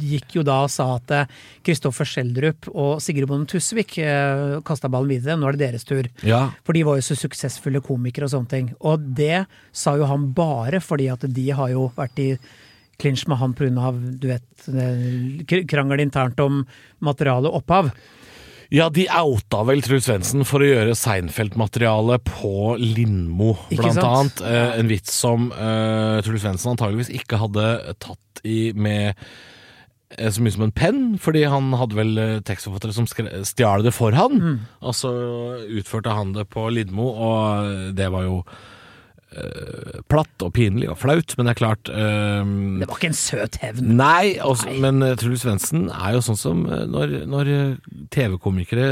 gikk 0.00 0.36
jo 0.38 0.44
da 0.46 0.60
og 0.68 0.72
sa 0.72 0.86
at 0.96 1.14
eh, 1.14 1.32
Kristoffer 1.66 2.06
Schjelderup 2.08 2.68
og 2.70 3.02
Sigrid 3.02 3.28
Bonde 3.30 3.50
Tusvik 3.50 3.96
eh, 3.98 4.60
kasta 4.66 4.90
ballen 4.92 5.10
videre. 5.10 5.36
Nå 5.40 5.50
er 5.50 5.58
det 5.58 5.66
deres 5.66 5.88
tur. 5.88 6.08
Ja, 6.26 6.46
For 6.66 6.76
de 6.76 6.84
var 6.86 7.00
jo 7.00 7.06
så 7.08 7.18
suksessfulle 7.18 7.82
komikere 7.84 8.28
og 8.28 8.34
sånne 8.36 8.52
ting. 8.52 8.70
Og 8.86 9.02
det 9.18 9.46
sa 9.74 9.96
jo 9.98 10.08
han 10.10 10.30
bare 10.36 10.80
fordi 10.84 11.10
at 11.12 11.26
de 11.26 11.48
har 11.50 11.74
jo 11.74 11.88
vært 11.98 12.22
i 12.22 12.30
klinsj 13.02 13.26
med 13.26 13.40
han 13.40 13.54
pga. 13.58 13.90
du 14.22 14.28
vet 14.30 14.68
eh, 14.70 15.64
krangel 15.66 16.04
internt 16.06 16.38
om 16.40 16.62
materiale 17.02 17.50
opphav. 17.50 17.90
Ja, 18.74 18.88
de 18.90 19.06
outa 19.06 19.62
vel 19.68 19.82
Truls 19.84 20.08
Svendsen 20.08 20.42
for 20.48 20.64
å 20.64 20.68
gjøre 20.68 20.96
Seinfeld-materiale 20.98 22.18
på 22.26 22.74
Lindmo, 22.80 23.54
blant 23.70 24.02
annet. 24.02 24.42
Eh, 24.42 24.76
en 24.80 24.90
vits 24.90 25.14
som 25.14 25.50
eh, 25.54 26.18
Truls 26.26 26.42
Svendsen 26.42 26.72
antageligvis 26.72 27.12
ikke 27.14 27.38
hadde 27.38 27.68
tatt 28.02 28.42
i 28.42 28.72
med 28.74 29.12
eh, 29.14 30.26
så 30.26 30.42
mye 30.42 30.56
som 30.56 30.66
en 30.66 30.74
penn, 30.74 31.02
fordi 31.22 31.44
han 31.50 31.70
hadde 31.78 32.00
vel 32.00 32.18
eh, 32.18 32.36
tekstforfattere 32.46 32.96
som 32.96 33.06
stjal 33.06 33.86
det 33.86 33.94
for 33.94 34.16
han. 34.18 34.42
Mm. 34.42 34.60
Og 34.82 34.98
så 34.98 35.14
utførte 35.80 36.16
han 36.18 36.34
det 36.34 36.48
på 36.50 36.66
Lindmo, 36.74 37.12
og 37.14 37.94
det 37.94 38.10
var 38.10 38.26
jo 38.26 38.40
eh, 39.34 39.98
platt 40.10 40.44
og 40.44 40.52
pinlig 40.56 40.88
og 40.92 40.98
flaut, 41.00 41.34
men 41.36 41.46
det 41.46 41.54
er 41.54 41.58
klart 41.58 41.90
uh, 41.92 42.42
Det 42.80 42.88
var 42.88 42.98
ikke 42.98 43.10
en 43.10 43.18
søt 43.18 43.58
hevn. 43.62 43.92
Nei, 43.98 44.36
også, 44.44 44.68
Nei. 44.70 44.78
men 44.84 45.04
uh, 45.04 45.14
Truls 45.20 45.44
Svendsen 45.44 45.88
er 45.92 46.16
jo 46.16 46.22
sånn 46.24 46.40
som 46.40 46.64
når, 46.64 47.14
når 47.30 47.52
TV-komikere 48.14 48.88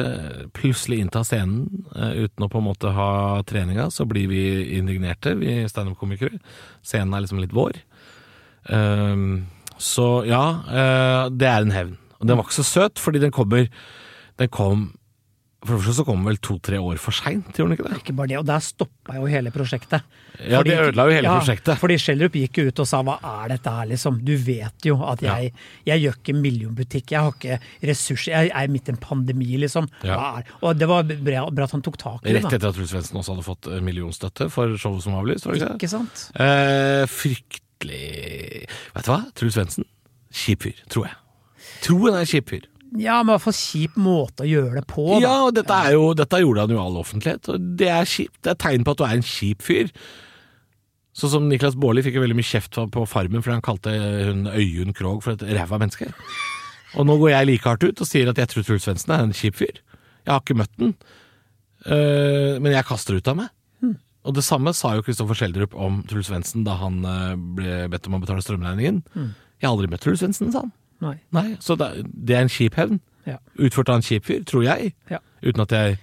plutselig 0.56 1.02
inntar 1.02 1.26
scenen 1.28 1.86
uten 1.92 2.46
å 2.46 2.50
på 2.52 2.60
en 2.60 2.68
måte 2.68 2.92
ha 2.94 3.10
treninga, 3.48 3.88
så 3.94 4.06
blir 4.08 4.28
vi 4.30 4.44
indignerte, 4.78 5.34
vi 5.38 5.60
standup-komikere. 5.70 6.40
Scenen 6.84 7.14
er 7.14 7.24
liksom 7.24 7.42
litt 7.42 7.54
vår. 7.56 7.78
Så 9.82 10.08
ja, 10.28 10.44
det 11.32 11.48
er 11.48 11.64
en 11.64 11.74
hevn. 11.74 11.94
Og 12.20 12.28
den 12.28 12.38
var 12.38 12.46
ikke 12.46 12.60
så 12.60 12.68
søt, 12.68 13.02
fordi 13.02 13.22
den 13.22 13.34
kommer 13.34 13.66
Den 14.40 14.48
kom 14.48 14.92
For 15.62 15.76
det 15.76 15.84
første 15.84 15.94
så 16.00 16.04
kom 16.06 16.24
vel 16.26 16.38
to-tre 16.42 16.78
år 16.82 16.98
for 16.98 17.14
seint, 17.14 17.52
gjorde 17.54 17.70
den 17.70 17.76
ikke 17.76 17.84
det? 17.86 17.98
Ikke 18.00 18.14
bare 18.18 18.30
det, 18.32 18.38
og 18.40 18.46
der 18.48 18.62
stoppa 18.66 19.14
jo 19.14 19.28
hele 19.30 19.52
prosjektet. 19.54 20.02
Ja, 20.42 20.58
det 20.66 20.74
ødela 20.74 21.04
jo 21.06 21.14
hele 21.14 21.28
ja, 21.28 21.36
prosjektet. 21.38 21.78
Fordi 21.78 21.98
Schjelderup 22.02 22.38
gikk 22.40 22.58
jo 22.58 22.64
ut 22.72 22.82
og 22.82 22.88
sa 22.90 22.98
hva 23.06 23.14
er 23.30 23.52
dette 23.52 23.74
her, 23.76 23.86
liksom. 23.92 24.18
Du 24.26 24.32
vet 24.42 24.88
jo 24.88 24.96
at 25.06 25.22
jeg, 25.22 25.52
jeg 25.86 26.02
gjør 26.02 26.18
ikke 26.18 26.34
millionbutikk, 26.34 27.14
jeg 27.14 27.22
har 27.22 27.36
ikke 27.36 27.86
ressurser, 27.92 28.34
jeg 28.34 28.50
er 28.58 28.74
midt 28.74 28.90
i 28.90 28.94
en 28.96 29.00
pandemi, 29.06 29.52
liksom. 29.62 29.86
Ja. 30.02 30.18
Hva 30.18 30.26
er? 30.40 30.50
Og 30.58 30.82
det 30.82 30.90
var 30.90 31.06
bra, 31.12 31.46
bra 31.54 31.70
at 31.70 31.76
han 31.78 31.86
tok 31.86 32.00
tak 32.02 32.26
i 32.26 32.32
det, 32.32 32.42
Rett 32.42 32.58
etter 32.58 32.72
at 32.72 32.78
Truls 32.80 32.90
Svendsen 32.96 33.22
også 33.22 33.36
hadde 33.36 33.46
fått 33.46 33.70
eh, 33.70 33.82
millionstøtte 33.86 34.50
for 34.50 34.74
showet 34.74 35.06
som 35.06 35.14
var 35.14 35.22
avlyst, 35.22 35.46
var 35.46 35.54
det 35.54 35.62
ikke 35.62 35.70
det? 35.70 35.78
Ikke 35.78 35.92
sant? 35.94 36.26
Eh, 36.42 37.06
fryktelig 37.12 38.04
Vet 38.96 39.06
du 39.06 39.14
hva? 39.14 39.22
Truls 39.38 39.54
Svendsen. 39.60 39.86
Kjip 40.42 40.66
fyr, 40.66 40.84
tror 40.90 41.06
jeg. 41.06 41.18
Tror 41.86 42.08
han 42.08 42.20
er 42.22 42.28
kjip 42.34 42.50
fyr. 42.50 42.66
Ja, 43.00 43.20
men 43.22 43.30
i 43.30 43.36
hvert 43.36 43.46
fall 43.46 43.56
kjip 43.56 43.94
måte 44.00 44.44
å 44.44 44.48
gjøre 44.50 44.80
det 44.80 44.84
på, 44.90 45.06
da. 45.14 45.20
Ja, 45.24 45.36
og 45.46 45.54
dette, 45.56 45.78
er 45.78 45.94
jo, 45.96 46.10
dette 46.16 46.42
gjorde 46.42 46.66
han 46.66 46.74
jo 46.74 46.76
i 46.76 46.82
all 46.82 46.98
offentlighet, 47.00 47.48
og 47.48 47.70
det 47.80 47.88
er 47.92 48.08
kjipt. 48.08 48.36
Det 48.44 48.52
er 48.52 48.60
tegn 48.60 48.84
på 48.84 48.94
at 48.94 49.00
du 49.00 49.06
er 49.06 49.14
en 49.16 49.24
kjip 49.26 49.64
fyr. 49.64 49.92
Sånn 51.16 51.32
som 51.34 51.48
Niklas 51.48 51.76
Baarli 51.76 52.04
fikk 52.04 52.16
jo 52.16 52.24
veldig 52.24 52.36
mye 52.38 52.48
kjeft 52.48 52.76
på 52.92 53.06
Farmen 53.08 53.44
fordi 53.44 53.58
han 53.58 53.64
kalte 53.64 53.92
hun 53.92 54.46
Øyunn 54.48 54.94
Krogh 54.96 55.20
for 55.24 55.36
et 55.36 55.44
ræva 55.44 55.80
menneske. 55.80 56.08
Og 56.96 57.08
nå 57.08 57.16
går 57.20 57.34
jeg 57.34 57.48
like 57.48 57.68
hardt 57.68 57.84
ut 57.84 58.00
og 58.04 58.08
sier 58.08 58.30
at 58.32 58.40
jeg 58.40 58.48
tror 58.52 58.64
Truls 58.68 58.86
Svendsen 58.88 59.12
er 59.12 59.24
en 59.24 59.34
kjip 59.36 59.58
fyr. 59.60 59.80
Jeg 60.24 60.32
har 60.32 60.40
ikke 60.40 60.56
møtt 60.56 60.72
den, 60.80 60.94
uh, 61.88 62.56
men 62.62 62.72
jeg 62.72 62.88
kaster 62.88 63.16
ut 63.16 63.28
av 63.28 63.40
meg. 63.42 63.52
Og 64.22 64.36
det 64.36 64.44
samme 64.46 64.70
sa 64.76 64.92
jo 64.94 65.02
Kristoffer 65.02 65.34
Schjelderup 65.34 65.72
om 65.74 66.02
Truls 66.06 66.28
Svendsen 66.30 66.62
da 66.62 66.76
han 66.78 67.00
øh, 67.02 67.32
ble 67.56 67.78
bedt 67.90 68.04
om 68.06 68.14
å 68.14 68.20
betale 68.22 68.44
strømregningen. 68.44 69.00
Jeg 69.58 69.66
har 69.66 69.72
aldri 69.72 69.88
møtt 69.90 70.04
Truls 70.04 70.22
Svendsen, 70.22 70.52
sa 70.54 70.62
han. 70.62 70.70
Nei. 71.02 71.16
Nei, 71.34 71.48
Så 71.60 71.76
det, 71.80 71.92
det 72.14 72.38
er 72.38 72.46
en 72.46 72.52
kjip 72.52 72.78
hevn. 72.78 73.00
Ja. 73.28 73.38
Utført 73.58 73.90
av 73.92 74.00
en 74.00 74.06
kjip 74.06 74.26
fyr, 74.26 74.42
tror 74.48 74.66
jeg. 74.66 74.94
Ja. 75.10 75.22
Uten 75.44 75.64
at 75.66 75.74
jeg 75.74 76.00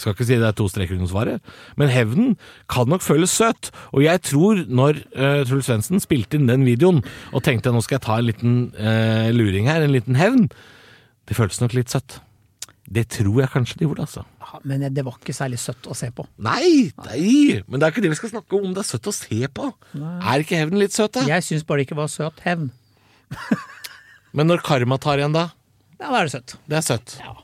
jeg 0.00 0.06
skal 0.06 0.14
ikke 0.14 0.24
si 0.30 0.36
det 0.40 0.46
er 0.48 0.54
to 0.56 0.64
streker 0.70 0.96
under 0.96 1.08
svaret, 1.10 1.48
men 1.76 1.90
hevnen 1.92 2.36
kan 2.72 2.88
nok 2.88 3.02
føles 3.04 3.34
søt. 3.36 3.68
Og 3.92 4.00
jeg 4.00 4.22
tror 4.24 4.62
når 4.64 5.02
uh, 5.12 5.42
Truls 5.44 5.68
Svendsen 5.68 6.00
spilte 6.00 6.38
inn 6.38 6.48
den 6.48 6.64
videoen 6.64 7.02
og 7.36 7.42
tenkte 7.44 7.68
nå 7.74 7.82
skal 7.84 7.98
jeg 7.98 8.06
ta 8.06 8.16
en 8.16 8.28
liten 8.30 8.54
uh, 8.78 9.28
luring 9.36 9.68
her, 9.68 9.84
en 9.84 9.92
liten 9.92 10.16
hevn, 10.16 10.46
det 11.28 11.36
føltes 11.36 11.60
nok 11.60 11.76
litt 11.76 11.92
søtt. 11.92 12.16
Det 12.90 13.04
tror 13.12 13.42
jeg 13.42 13.52
kanskje 13.52 13.76
de 13.82 13.86
gjorde, 13.90 14.06
altså. 14.08 14.24
Ja, 14.40 14.62
men 14.72 14.86
det 14.88 15.04
var 15.04 15.18
ikke 15.20 15.36
særlig 15.36 15.60
søtt 15.62 15.84
å 15.84 15.94
se 15.94 16.08
på. 16.16 16.24
Nei, 16.42 16.88
nei, 17.04 17.60
men 17.68 17.76
det 17.76 17.86
er 17.86 17.92
ikke 17.92 18.06
det 18.06 18.14
vi 18.14 18.18
skal 18.22 18.32
snakke 18.32 18.56
om. 18.56 18.72
Det 18.72 18.80
er 18.82 18.88
søtt 18.88 19.10
å 19.12 19.14
se 19.14 19.50
på. 19.52 19.68
Er 20.00 20.46
ikke 20.46 20.62
hevnen 20.62 20.80
litt 20.80 20.96
søt, 20.96 21.12
da? 21.18 21.26
Jeg 21.28 21.44
syns 21.46 21.68
bare 21.68 21.82
det 21.82 21.90
ikke 21.90 22.00
var 22.00 22.08
søt 22.10 22.40
hevn. 22.48 22.70
Men 24.36 24.46
når 24.50 24.62
karma 24.66 24.98
tar 25.02 25.18
igjen, 25.20 25.34
da? 25.34 25.48
Ja, 26.00 26.08
da 26.10 26.20
er 26.20 26.28
det 26.28 26.34
søtt. 26.34 26.56
Det 26.70 26.76
er 26.78 26.84
søtt. 26.86 27.16
Ja. 27.20 27.36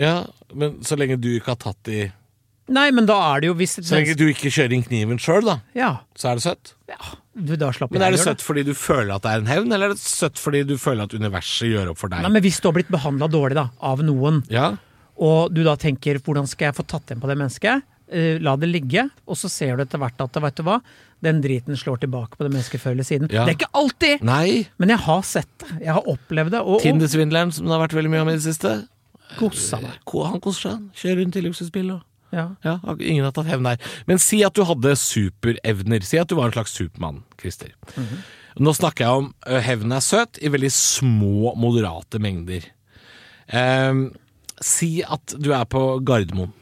Ja, 0.00 0.12
men 0.56 0.78
så 0.86 0.96
lenge 0.96 1.18
du 1.20 1.28
ikke 1.36 1.52
har 1.52 1.60
tatt 1.60 1.88
i 1.92 2.06
Nei, 2.72 2.86
men 2.94 3.04
da 3.04 3.16
er 3.34 3.42
det 3.42 3.48
jo 3.50 3.56
hvis 3.58 3.74
Så 3.82 3.96
lenge 3.98 4.14
du 4.16 4.22
ikke 4.30 4.48
kjører 4.54 4.72
inn 4.72 4.84
kniven 4.86 5.18
sjøl, 5.20 5.42
da, 5.44 5.58
Ja. 5.76 5.90
så 6.16 6.30
er 6.30 6.38
det 6.38 6.44
søtt. 6.46 6.72
ja 6.88 7.18
du, 7.34 7.56
da 7.56 7.70
slapper 7.72 7.96
Men 7.96 8.04
er 8.06 8.12
jeg 8.12 8.20
det 8.20 8.22
av 8.22 8.26
å 8.26 8.30
søtt 8.30 8.44
fordi 8.46 8.62
du 8.64 8.72
føler 8.76 9.14
at 9.16 9.24
det 9.24 9.30
er 9.32 9.42
en 9.42 9.50
hevn, 9.50 9.72
eller 9.72 9.90
er 9.90 9.94
det 9.96 10.00
søtt 10.04 10.40
fordi 10.40 10.62
du 10.68 10.74
føler 10.80 11.04
at 11.08 11.14
universet 11.16 11.68
gjør 11.72 11.92
opp 11.92 12.00
for 12.00 12.12
deg? 12.12 12.22
Nei, 12.24 12.30
men 12.32 12.44
Hvis 12.44 12.60
du 12.60 12.68
har 12.68 12.76
blitt 12.76 12.92
behandla 12.92 13.28
dårlig 13.32 13.56
da, 13.58 13.66
av 13.80 14.00
noen, 14.04 14.42
Ja, 14.52 14.76
og 15.16 15.52
du 15.52 15.62
da 15.62 15.76
tenker 15.76 16.18
'hvordan 16.18 16.48
skal 16.48 16.66
jeg 16.72 16.74
få 16.76 16.86
tatt 16.86 17.06
igjen 17.10 17.20
på 17.20 17.28
det 17.28 17.36
mennesket', 17.36 17.82
Eh, 18.12 18.36
la 18.44 18.54
det 18.60 18.68
ligge, 18.68 19.06
og 19.26 19.38
så 19.40 19.48
ser 19.48 19.78
du 19.78 19.86
etter 19.86 20.00
hvert 20.02 20.20
at 20.20 20.36
vet 20.44 20.58
du 20.58 20.62
hva, 20.66 20.78
den 21.24 21.40
driten 21.40 21.78
slår 21.78 22.02
tilbake 22.02 22.36
på 22.36 22.44
det 22.44 22.52
mennesket 22.52 22.82
før 22.82 22.96
eller 22.96 23.06
siden. 23.08 23.30
Ja. 23.32 23.46
Det 23.46 23.54
er 23.54 23.58
ikke 23.60 23.70
alltid, 23.78 24.24
Nei. 24.26 24.64
men 24.82 24.92
jeg 24.92 25.00
har 25.06 25.22
sett 25.26 25.50
det. 25.62 25.76
Jeg 25.86 25.96
har 25.96 26.08
opplevd 26.12 26.56
det. 26.56 26.60
Og, 26.60 26.76
og 26.76 26.84
Tinder-svindleren 26.84 27.54
som 27.54 27.68
det 27.68 27.76
har 27.76 27.84
vært 27.86 27.96
veldig 27.96 28.12
mye 28.12 28.24
om 28.26 28.32
i 28.32 28.36
det 28.36 28.44
siste. 28.44 28.74
kosa 29.38 29.80
meg. 29.80 30.00
Han 30.04 30.42
koser 30.44 30.66
seg. 30.66 30.72
han. 30.76 30.88
Kjører 30.98 31.22
rundt 31.22 31.38
i 31.38 31.44
luksusbil 31.46 31.92
og 31.96 32.08
Ja. 32.32 32.46
Ja, 32.64 32.78
ingen 32.98 33.24
har 33.26 33.32
tatt 33.36 33.50
hevn 33.52 33.66
der. 33.68 33.80
Men 34.08 34.18
si 34.18 34.42
at 34.44 34.56
du 34.56 34.64
hadde 34.64 34.94
superevner. 34.96 36.04
Si 36.04 36.16
at 36.20 36.28
du 36.28 36.36
var 36.38 36.48
en 36.48 36.56
slags 36.56 36.72
Supermann, 36.72 37.22
Christer. 37.40 37.74
Nå 38.58 38.72
snakker 38.76 39.04
jeg 39.04 39.20
om 39.22 39.28
hevn 39.46 39.62
hevnen 39.68 39.96
er 39.96 40.04
søt 40.04 40.40
i 40.40 40.48
veldig 40.52 40.72
små, 40.72 41.52
moderate 41.60 42.20
mengder. 42.20 42.64
Um, 43.52 44.10
si 44.64 45.02
at 45.04 45.34
du 45.36 45.52
er 45.52 45.64
på 45.68 46.00
Gardermoen. 46.04 46.52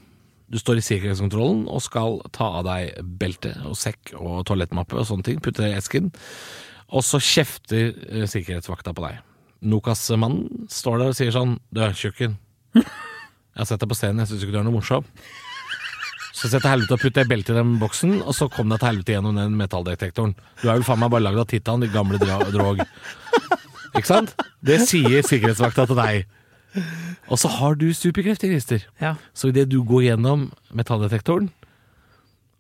Du 0.51 0.59
står 0.59 0.81
i 0.81 0.85
sikkerhetskontrollen 0.85 1.67
og 1.71 1.83
skal 1.85 2.19
ta 2.35 2.49
av 2.59 2.67
deg 2.67 2.97
belte 3.21 3.53
og 3.69 3.77
sekk 3.79 4.15
og 4.19 4.43
toalettmappe 4.49 4.99
og 4.99 5.07
sånne 5.07 5.27
ting. 5.27 5.39
Putte 5.43 5.63
det 5.63 5.73
i 5.73 5.79
esken. 5.79 6.11
Og 6.91 7.05
så 7.07 7.21
kjefter 7.23 7.93
sikkerhetsvakta 8.31 8.95
på 8.97 9.05
deg. 9.07 9.21
Nokas-mannen 9.71 10.67
står 10.73 10.99
der 10.99 11.13
og 11.13 11.19
sier 11.19 11.35
sånn 11.35 11.59
Du, 11.71 11.83
tjukken. 11.95 12.35
Jeg 12.75 13.63
har 13.63 13.69
sett 13.69 13.83
deg 13.83 13.91
på 13.91 13.99
scenen, 13.99 14.23
jeg 14.23 14.31
syns 14.31 14.45
ikke 14.47 14.55
du 14.55 14.61
er 14.63 14.67
noe 14.67 14.79
morsom. 14.79 15.07
Så 16.33 16.48
sett 16.48 16.63
til 16.65 16.71
helvete 16.71 16.96
og 16.96 17.03
putt 17.03 17.17
det 17.19 17.27
beltet 17.29 17.53
i 17.53 17.59
den 17.59 17.75
boksen, 17.81 18.21
og 18.23 18.33
så 18.33 18.46
kom 18.48 18.71
deg 18.73 18.81
til 18.81 18.88
helvete 18.88 19.17
gjennom 19.17 19.37
den 19.37 19.57
metalldetektoren. 19.59 20.33
Du 20.63 20.69
er 20.69 20.79
vel 20.79 20.87
faen 20.87 21.03
meg 21.03 21.11
bare 21.13 21.27
lagd 21.27 21.42
av 21.42 21.48
titan, 21.51 21.83
de 21.83 21.90
gamle 21.92 22.21
drog. 22.23 22.81
Ikke 23.90 24.07
sant? 24.09 24.33
Det 24.65 24.79
sier 24.87 25.27
sikkerhetsvakta 25.27 25.88
til 25.90 25.98
deg. 25.98 26.31
Og 27.31 27.40
så 27.40 27.50
har 27.50 27.77
du 27.79 27.88
superkrefter, 27.94 28.50
Christer. 28.52 28.85
Ja. 29.02 29.16
Så 29.35 29.50
idet 29.50 29.68
du 29.73 29.81
går 29.87 30.10
gjennom 30.10 30.50
metalldetektoren 30.77 31.50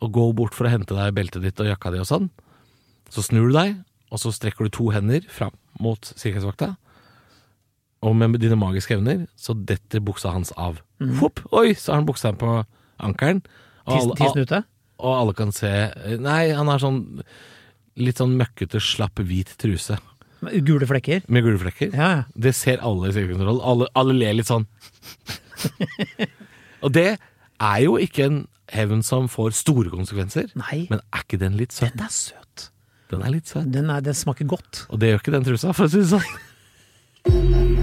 og 0.00 0.12
går 0.16 0.32
bort 0.38 0.56
for 0.56 0.66
å 0.66 0.72
hente 0.72 0.96
deg 0.96 1.14
beltet 1.16 1.44
ditt 1.44 1.60
og 1.60 1.68
jakka 1.68 1.92
di 1.92 2.00
og 2.00 2.08
sånn, 2.08 2.30
så 3.12 3.24
snur 3.26 3.50
du 3.50 3.56
deg, 3.58 3.74
og 4.10 4.22
så 4.22 4.32
strekker 4.32 4.66
du 4.66 4.72
to 4.74 4.88
hender 4.94 5.26
fram 5.30 5.52
mot 5.82 6.12
sikkerhetsvakta. 6.14 6.72
Og 8.06 8.16
med 8.16 8.38
dine 8.40 8.56
magiske 8.56 8.96
evner 8.96 9.26
så 9.38 9.54
detter 9.54 10.00
buksa 10.02 10.32
hans 10.32 10.54
av. 10.56 10.80
Hopp! 11.20 11.42
Oi, 11.52 11.74
så 11.76 11.92
har 11.92 12.00
han 12.00 12.08
buksa 12.08 12.32
på 12.40 12.62
ankelen. 13.00 13.42
Og 13.84 14.08
og 15.00 15.14
alle 15.16 15.32
kan 15.32 15.52
se 15.52 15.70
Nei, 16.20 16.50
han 16.52 16.68
har 16.68 16.80
sånn 16.82 17.22
litt 18.00 18.20
sånn 18.20 18.36
møkkete, 18.38 18.80
slapp, 18.80 19.20
hvit 19.26 19.52
truse 19.60 19.96
Med 20.40 20.66
Gule 20.66 20.86
flekker? 20.88 21.24
med 21.28 21.44
gule 21.44 21.58
flekker. 21.60 21.90
Ja, 21.92 22.10
ja. 22.14 22.22
Det 22.34 22.54
ser 22.56 22.80
alle 22.80 23.10
i 23.10 23.12
sikkerhetskontroll. 23.16 23.60
Alle, 23.60 23.88
alle 23.94 24.16
ler 24.16 24.38
litt 24.38 24.48
sånn. 24.48 24.66
og 26.84 26.94
det 26.96 27.10
er 27.60 27.80
jo 27.84 27.98
ikke 28.00 28.28
en 28.28 28.38
hevn 28.72 29.02
som 29.04 29.28
får 29.28 29.52
store 29.58 29.92
konsekvenser. 29.92 30.48
Nei. 30.58 30.86
Men 30.92 31.02
er 31.12 31.26
ikke 31.26 31.40
den 31.42 31.58
litt 31.60 31.76
søt? 31.76 31.92
Den 31.92 32.06
er 32.06 32.14
søt. 32.14 32.70
Den 33.10 33.26
er 33.26 33.34
litt 33.34 33.50
søt. 33.50 33.68
Den, 33.74 33.90
er, 33.92 34.00
den 34.06 34.16
smaker 34.16 34.48
godt. 34.48 34.86
Og 34.88 35.02
det 35.02 35.12
gjør 35.12 35.24
ikke 35.24 35.36
den 35.36 35.50
trusa, 35.50 35.74
for 35.76 35.90
å 35.90 35.92
si 35.92 36.04
det 36.04 36.10
sånn. 36.14 37.76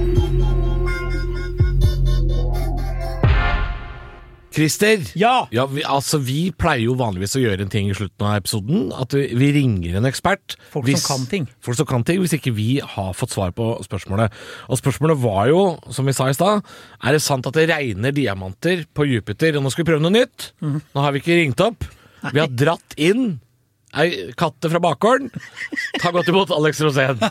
Christer! 4.58 5.04
Ja! 5.14 5.46
Ja, 5.54 5.68
vi, 5.70 5.84
altså 5.86 6.18
Vi 6.24 6.50
pleier 6.58 6.88
jo 6.88 6.96
vanligvis 6.98 7.36
å 7.38 7.42
gjøre 7.44 7.66
en 7.66 7.72
ting 7.74 7.92
i 7.92 7.96
slutten 7.98 8.26
av 8.26 8.40
episoden. 8.40 8.88
At 8.98 9.14
vi, 9.14 9.28
vi 9.38 9.52
ringer 9.60 10.00
en 10.00 10.10
ekspert. 10.10 10.58
Folk 10.74 10.90
som 10.96 11.04
kan 11.06 11.28
ting. 11.30 11.46
Folk 11.62 11.78
som 11.78 11.90
kan 11.90 12.06
ting, 12.08 12.24
Hvis 12.24 12.34
ikke 12.40 12.56
vi 12.58 12.80
har 12.82 13.14
fått 13.18 13.36
svar 13.36 13.54
på 13.58 13.70
spørsmålet. 13.86 14.34
Og 14.66 14.82
spørsmålet 14.82 15.22
var 15.22 15.52
jo, 15.52 15.62
som 15.94 16.10
vi 16.10 16.16
sa 16.18 16.32
i 16.32 16.38
stad, 16.38 16.66
er 17.04 17.18
det 17.18 17.22
sant 17.26 17.46
at 17.46 17.58
det 17.58 17.68
regner 17.70 18.16
diamanter 18.16 18.88
på 18.98 19.06
Jupiter? 19.06 19.60
Og 19.60 19.66
nå 19.66 19.74
skal 19.74 19.86
vi 19.86 19.92
prøve 19.92 20.06
noe 20.08 20.16
nytt. 20.18 20.52
Mm. 20.66 20.80
Nå 20.82 21.06
har 21.06 21.14
vi 21.14 21.22
ikke 21.22 21.38
ringt 21.38 21.62
opp. 21.68 21.86
Vi 22.34 22.42
har 22.42 22.50
dratt 22.50 22.98
inn 22.98 23.38
ei 23.98 24.34
katte 24.38 24.70
fra 24.74 24.82
bakgården. 24.84 25.30
Ta 26.02 26.12
godt 26.16 26.34
imot 26.34 26.52
Alex 26.54 26.82
Rosén. 26.82 27.22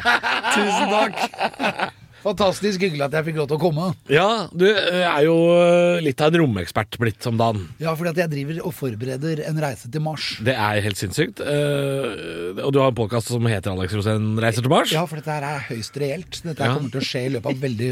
Tusen 0.56 0.94
takk. 0.96 1.90
Fantastisk 2.20 2.82
hyggelig 2.84 3.06
at 3.06 3.14
jeg 3.16 3.26
fikk 3.30 3.38
lov 3.40 3.46
til 3.48 3.56
å 3.56 3.60
komme. 3.62 3.86
Ja, 4.12 4.26
du 4.52 4.66
eh, 4.68 5.04
er 5.08 5.22
jo 5.24 5.36
eh, 5.56 6.00
litt 6.04 6.20
av 6.20 6.34
en 6.34 6.42
romekspert 6.42 6.98
blitt 7.00 7.22
som 7.24 7.38
dagen. 7.40 7.62
Ja, 7.80 7.94
fordi 7.96 8.12
at 8.12 8.20
jeg 8.24 8.32
driver 8.34 8.58
og 8.68 8.74
forbereder 8.76 9.40
en 9.48 9.60
reise 9.62 9.88
til 9.92 10.04
Mars. 10.04 10.26
Det 10.44 10.52
er 10.52 10.82
helt 10.84 11.00
sinnssykt. 11.00 11.40
Eh, 11.40 12.60
og 12.60 12.74
du 12.76 12.80
har 12.82 12.92
en 12.92 12.98
podkast 12.98 13.32
som 13.32 13.48
heter 13.48 13.72
Alex 13.72 13.96
Rosén 13.96 14.34
reiser 14.42 14.66
til 14.66 14.72
Mars. 14.74 14.92
Ja, 14.92 15.06
for 15.08 15.20
dette 15.20 15.32
her 15.32 15.46
er 15.48 15.64
høyst 15.70 15.96
reelt. 16.02 16.42
Dette 16.44 16.60
Ja. 16.60 16.74
kommer 16.76 16.92
til 16.92 17.00
å 17.00 17.08
skje 17.08 17.24
i 17.24 17.32
løpet 17.36 17.54
av 17.54 17.64
veldig 17.64 17.90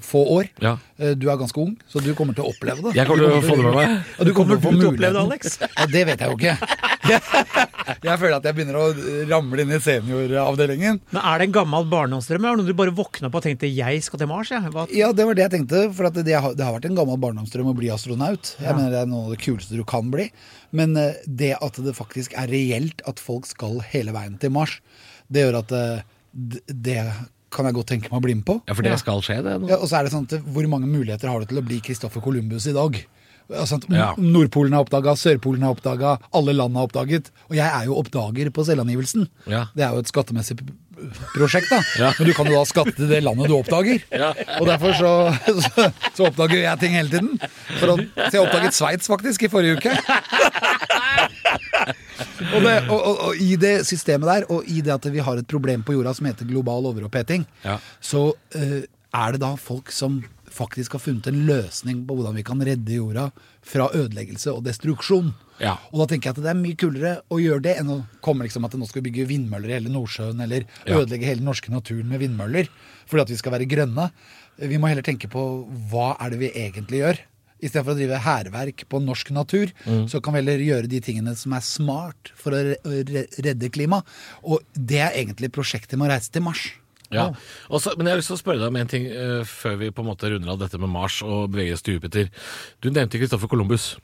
få, 0.00 0.24
år. 0.38 0.48
Ja. 0.64 0.76
Du 1.20 1.28
er 1.28 1.36
ganske 1.40 1.60
ung, 1.60 1.76
så 1.90 2.00
du 2.02 2.14
kommer 2.18 2.34
til 2.34 2.44
å 2.48 2.52
oppleve 2.54 2.88
det. 2.88 2.96
Jeg 2.96 3.06
kommer 3.06 3.28
til 3.28 3.38
å 3.38 3.44
få 3.44 3.56
det 3.60 3.66
med 3.68 3.76
meg. 3.76 3.88
Ja, 4.18 4.24
du 4.24 4.32
kommer, 4.36 4.56
til 4.56 4.72
å 4.72 4.78
til 4.78 4.88
å 4.88 4.92
oppleve 4.94 5.12
det, 5.12 5.26
Alex. 5.28 5.58
Ja, 5.62 5.86
det 5.92 6.06
vet 6.08 6.24
jeg 6.24 6.32
jo 6.32 6.38
ikke. 6.40 6.56
Jeg 8.04 8.20
føler 8.20 8.34
at 8.36 8.44
jeg 8.44 8.52
begynner 8.56 8.76
å 8.76 8.88
ramle 9.30 9.62
inn 9.64 9.70
i 9.72 9.78
senioravdelingen. 9.80 10.98
Men 11.14 11.22
Er 11.24 11.38
det 11.40 11.46
en 11.48 11.54
gammel 11.56 11.86
barndomsdrøm? 11.88 12.44
eller 12.44 12.52
Er 12.52 12.56
det 12.58 12.64
noe 12.66 12.68
du 12.68 12.76
bare 12.76 12.92
våkna 13.18 13.30
på 13.32 13.36
og 13.40 13.42
tenkte 13.44 13.66
'jeg 13.74 14.02
skal 14.02 14.18
til 14.18 14.26
Mars'? 14.28 14.50
Jeg. 14.50 14.70
Hva? 14.72 14.86
Ja, 14.94 15.12
det 15.12 15.26
var 15.26 15.34
det 15.34 15.50
jeg 15.50 15.50
tenkte. 15.50 15.92
For 15.92 16.06
at 16.06 16.14
det, 16.14 16.32
har, 16.40 16.54
det 16.54 16.64
har 16.64 16.72
vært 16.78 16.86
en 16.86 16.96
gammel 16.96 17.18
barndomsdrøm 17.18 17.66
å 17.72 17.76
bli 17.76 17.88
astronaut. 17.90 18.56
Jeg 18.60 18.68
Ja. 18.70 18.76
mener 18.76 18.90
Det 18.90 19.02
er 19.02 19.06
noe 19.06 19.24
av 19.24 19.30
det 19.30 19.38
kuleste 19.40 19.76
du 19.76 19.84
kan 19.84 20.10
bli. 20.10 20.30
Men 20.72 20.96
eh, 20.96 21.14
det 21.26 21.56
at 21.60 21.72
det 21.74 21.94
faktisk 21.94 22.32
er 22.34 22.46
reelt 22.48 23.02
at 23.06 23.18
folk 23.18 23.46
skal 23.46 23.80
hele 23.80 24.12
veien 24.12 24.38
til 24.38 24.50
Mars, 24.50 24.80
det 25.30 25.44
gjør 25.44 25.58
at 25.58 25.68
det, 25.68 26.60
det 26.68 27.12
kan 27.50 27.64
jeg 27.64 27.74
godt 27.74 27.86
tenke 27.86 28.10
meg 28.10 28.20
å 28.20 28.22
bli 28.22 28.34
med 28.34 28.44
på. 28.44 28.62
Ja, 28.68 28.74
for 28.74 28.82
det 28.82 28.98
skal 29.00 29.20
skje, 29.20 29.42
det 29.42 29.60
nå. 29.62 29.68
Ja, 29.68 29.76
og 29.76 29.88
så 29.88 29.98
er 29.98 30.04
det 30.04 30.12
sånn 30.12 30.26
at 30.30 30.44
Hvor 30.44 30.66
mange 30.68 30.86
muligheter 30.86 31.28
har 31.28 31.40
du 31.40 31.46
til 31.46 31.58
å 31.58 31.64
bli 31.64 31.80
Christoffer 31.80 32.20
Columbus 32.20 32.66
i 32.66 32.72
dag? 32.72 33.06
Altså, 33.48 33.78
Ja. 33.88 34.10
Nordpolen 34.20 34.74
har 34.76 34.84
oppdaga, 34.84 35.14
Sørpolen 35.16 35.62
har 35.64 35.72
oppdaga, 35.72 36.18
alle 36.36 36.52
land 36.52 36.76
har 36.76 36.84
oppdaget. 36.88 37.30
Og 37.48 37.56
jeg 37.56 37.64
er 37.68 37.86
jo 37.88 37.96
oppdager 37.96 38.50
på 38.52 38.64
selvangivelsen. 38.68 39.28
Ja. 39.48 39.66
Det 39.74 39.84
er 39.86 39.94
jo 39.96 40.02
et 40.04 40.10
skattemessig 40.10 40.58
prosjekt, 41.32 41.70
da. 41.70 41.78
Ja. 41.96 42.10
Men 42.18 42.26
du 42.28 42.32
kan 42.34 42.46
jo 42.50 42.58
da 42.58 42.64
skatte 42.68 43.06
det 43.08 43.22
landet 43.24 43.48
du 43.48 43.54
oppdager. 43.56 44.02
Ja. 44.12 44.32
Og 44.58 44.66
derfor 44.68 44.92
så, 44.98 45.12
så, 45.64 45.86
så 46.18 46.26
oppdager 46.28 46.60
jeg 46.64 46.80
ting 46.82 46.96
hele 46.98 47.08
tiden. 47.08 47.38
For 47.78 47.94
å, 47.94 47.96
så 48.18 48.32
jeg 48.36 48.42
oppdaget 48.44 48.76
Sveits 48.76 49.08
faktisk 49.08 49.46
i 49.46 49.52
forrige 49.52 49.78
uke. 49.78 49.96
Og, 52.54 52.60
det, 52.64 52.74
og, 52.88 52.98
og, 52.98 53.14
og 53.30 53.40
i 53.42 53.54
det 53.60 53.74
systemet 53.88 54.28
der, 54.28 54.46
og 54.52 54.66
i 54.70 54.80
det 54.84 54.92
at 54.94 55.06
vi 55.12 55.22
har 55.24 55.40
et 55.40 55.48
problem 55.50 55.82
på 55.86 55.94
jorda 55.96 56.12
som 56.16 56.28
heter 56.28 56.48
global 56.48 56.86
overoppheting, 56.90 57.46
Ja. 57.64 57.78
så 58.00 58.28
uh, 58.34 58.80
er 59.14 59.32
det 59.34 59.40
da 59.42 59.54
folk 59.56 59.92
som 59.94 60.20
faktisk 60.58 60.96
har 60.96 61.02
funnet 61.04 61.28
en 61.30 61.38
løsning 61.48 62.02
på 62.08 62.16
hvordan 62.18 62.36
vi 62.38 62.44
kan 62.46 62.60
redde 62.66 62.96
jorda 62.98 63.28
fra 63.62 63.86
ødeleggelse 63.94 64.52
og 64.52 64.64
destruksjon. 64.66 65.30
Ja. 65.62 65.76
Og 65.92 66.02
da 66.02 66.06
tenker 66.12 66.28
jeg 66.30 66.36
at 66.36 66.42
det 66.44 66.50
er 66.52 66.58
mye 66.60 66.76
kulere 66.78 67.14
å 67.34 67.38
gjøre 67.42 67.62
det 67.64 67.76
enn 67.80 67.94
å 67.94 67.98
komme 68.22 68.44
liksom 68.46 68.66
at 68.68 68.74
nå 68.78 68.86
skal 68.90 69.02
vi 69.02 69.08
bygge 69.10 69.26
vindmøller 69.30 69.70
i 69.72 69.76
hele 69.78 69.94
Nordsjøen, 69.94 70.42
eller 70.44 70.66
Ja. 70.86 70.98
ødelegge 71.00 71.26
hele 71.30 71.40
den 71.42 71.48
norske 71.50 71.70
naturen 71.72 72.08
med 72.10 72.20
vindmøller 72.22 72.68
fordi 73.08 73.22
at 73.24 73.30
vi 73.32 73.36
skal 73.40 73.52
være 73.56 73.66
grønne. 73.70 74.10
Vi 74.58 74.76
må 74.78 74.88
heller 74.90 75.02
tenke 75.06 75.30
på 75.30 75.42
hva 75.90 76.12
er 76.20 76.30
det 76.34 76.38
vi 76.42 76.50
egentlig 76.54 77.02
gjør. 77.02 77.18
Istedenfor 77.58 77.96
å 77.96 77.98
drive 77.98 78.18
hærverk 78.22 78.84
på 78.88 79.00
norsk 79.02 79.32
natur, 79.34 79.72
så 80.06 80.20
kan 80.22 80.32
vi 80.36 80.38
heller 80.44 80.60
gjøre 80.62 80.86
de 80.92 81.00
tingene 81.02 81.32
som 81.34 81.52
er 81.56 81.64
smart 81.66 82.30
for 82.38 82.54
å 82.54 82.60
re- 82.68 82.78
å 82.86 83.00
re- 83.08 83.26
redde 83.42 83.70
klima. 83.74 83.98
Og 84.46 84.62
det 84.78 85.00
er 85.02 85.16
egentlig 85.24 85.50
prosjektet 85.50 85.98
med 85.98 86.06
å 86.06 86.12
reise 86.14 86.30
til 86.30 86.42
Mars. 86.46 86.68
Ja. 87.14 87.30
Også, 87.72 87.94
men 87.96 88.06
jeg 88.06 88.12
har 88.16 88.20
lyst 88.20 88.28
til 88.32 88.36
å 88.36 88.40
spørre 88.42 88.60
deg 88.60 88.68
om 88.68 88.76
en 88.76 88.90
ting 88.90 89.06
uh, 89.08 89.44
før 89.48 89.78
vi 89.80 89.88
på 89.94 90.02
en 90.04 90.10
måte 90.10 90.28
runder 90.28 90.50
av 90.52 90.58
dette 90.60 90.80
med 90.80 90.90
Mars 90.92 91.22
og 91.24 91.48
beveger 91.54 91.78
oss 91.78 91.82
til 91.86 91.96
Jupiter. 91.96 92.28
Du 92.84 92.90
nevnte 92.90 93.16
Christoffer 93.20 93.48
Columbus. 93.48 93.94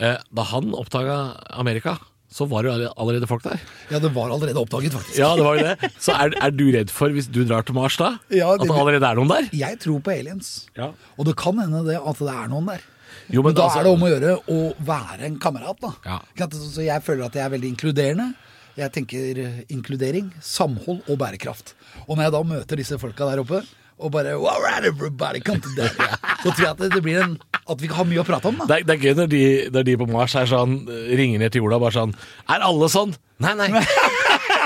Uh, 0.00 0.16
da 0.34 0.42
han 0.50 0.72
oppdaga 0.74 1.18
Amerika, 1.54 1.98
så 2.34 2.48
var 2.50 2.66
det 2.66 2.88
allerede 2.98 3.28
folk 3.30 3.44
der. 3.44 3.60
Ja, 3.92 4.00
det 4.02 4.10
var 4.16 4.32
allerede 4.34 4.58
oppdaget, 4.58 4.96
faktisk. 4.96 5.18
Ja, 5.20 5.28
det 5.38 5.44
var 5.46 5.60
det. 5.60 5.90
Så 6.02 6.16
er, 6.18 6.34
er 6.42 6.50
du 6.50 6.64
redd 6.74 6.90
for, 6.90 7.12
hvis 7.14 7.28
du 7.30 7.44
drar 7.46 7.62
til 7.62 7.76
Mars 7.78 7.94
da, 8.00 8.16
Ja, 8.34 8.48
at 8.56 8.64
det- 8.64 8.66
det 8.72 8.74
allerede 8.80 9.06
er 9.06 9.20
noen 9.20 9.30
der? 9.30 9.46
Jeg 9.54 9.78
tror 9.84 10.00
på 10.02 10.10
aliens. 10.10 10.66
Ja. 10.74 10.90
Og 11.14 11.28
det 11.30 11.36
kan 11.38 11.60
hende 11.62 11.84
det 11.86 12.00
at 12.02 12.18
det 12.18 12.34
er 12.34 12.48
noen 12.50 12.66
der. 12.72 12.82
Jo, 13.30 13.42
men, 13.46 13.54
da 13.54 13.68
altså- 13.68 13.78
er 13.78 13.84
det 13.86 13.92
om 13.94 14.02
å 14.02 14.10
gjøre 14.10 14.32
å 14.50 14.58
være 14.82 15.20
en 15.30 15.38
kamerat, 15.38 15.78
da. 15.80 15.92
Ja. 16.04 16.18
Så 16.50 16.82
jeg 16.82 17.02
føler 17.06 17.26
at 17.30 17.38
jeg 17.38 17.44
er 17.46 17.54
veldig 17.54 17.70
inkluderende. 17.76 18.32
Jeg 18.74 18.90
tenker 18.94 19.38
eh, 19.38 19.62
inkludering, 19.70 20.32
samhold 20.42 21.04
og 21.06 21.18
bærekraft. 21.20 21.74
Og 22.08 22.16
når 22.16 22.26
jeg 22.26 22.34
da 22.34 22.42
møter 22.48 22.80
disse 22.80 22.98
folka 22.98 23.28
der 23.30 23.42
oppe, 23.44 23.62
og 23.98 24.10
bare 24.10 24.34
right, 24.34 24.84
everybody, 24.84 25.38
come 25.40 25.60
to 25.62 25.68
that. 25.76 25.94
Så 26.42 26.50
tror 26.50 26.64
jeg 26.64 26.70
at 26.70 26.94
det, 26.96 27.02
blir 27.02 27.22
en 27.22 27.36
At 27.70 27.80
vi 27.80 27.86
har 27.86 28.02
ha 28.02 28.04
mye 28.08 28.20
å 28.20 28.26
prate 28.26 28.50
om, 28.50 28.58
da. 28.58 28.66
Det 28.66 28.80
er, 28.80 28.86
det 28.88 28.96
er 28.96 29.04
gøy 29.04 29.14
når 29.20 29.28
de, 29.30 29.42
når 29.70 29.86
de 29.86 29.94
på 30.00 30.08
Mars 30.10 30.34
er 30.34 30.50
sånn, 30.50 30.74
ringer 30.90 31.38
ned 31.40 31.54
til 31.54 31.62
jorda 31.62 31.78
bare 31.80 31.94
sånn 31.94 32.16
Er 32.50 32.66
alle 32.66 32.90
sånn? 32.90 33.14
Nei, 33.44 33.54
nei. 33.58 33.70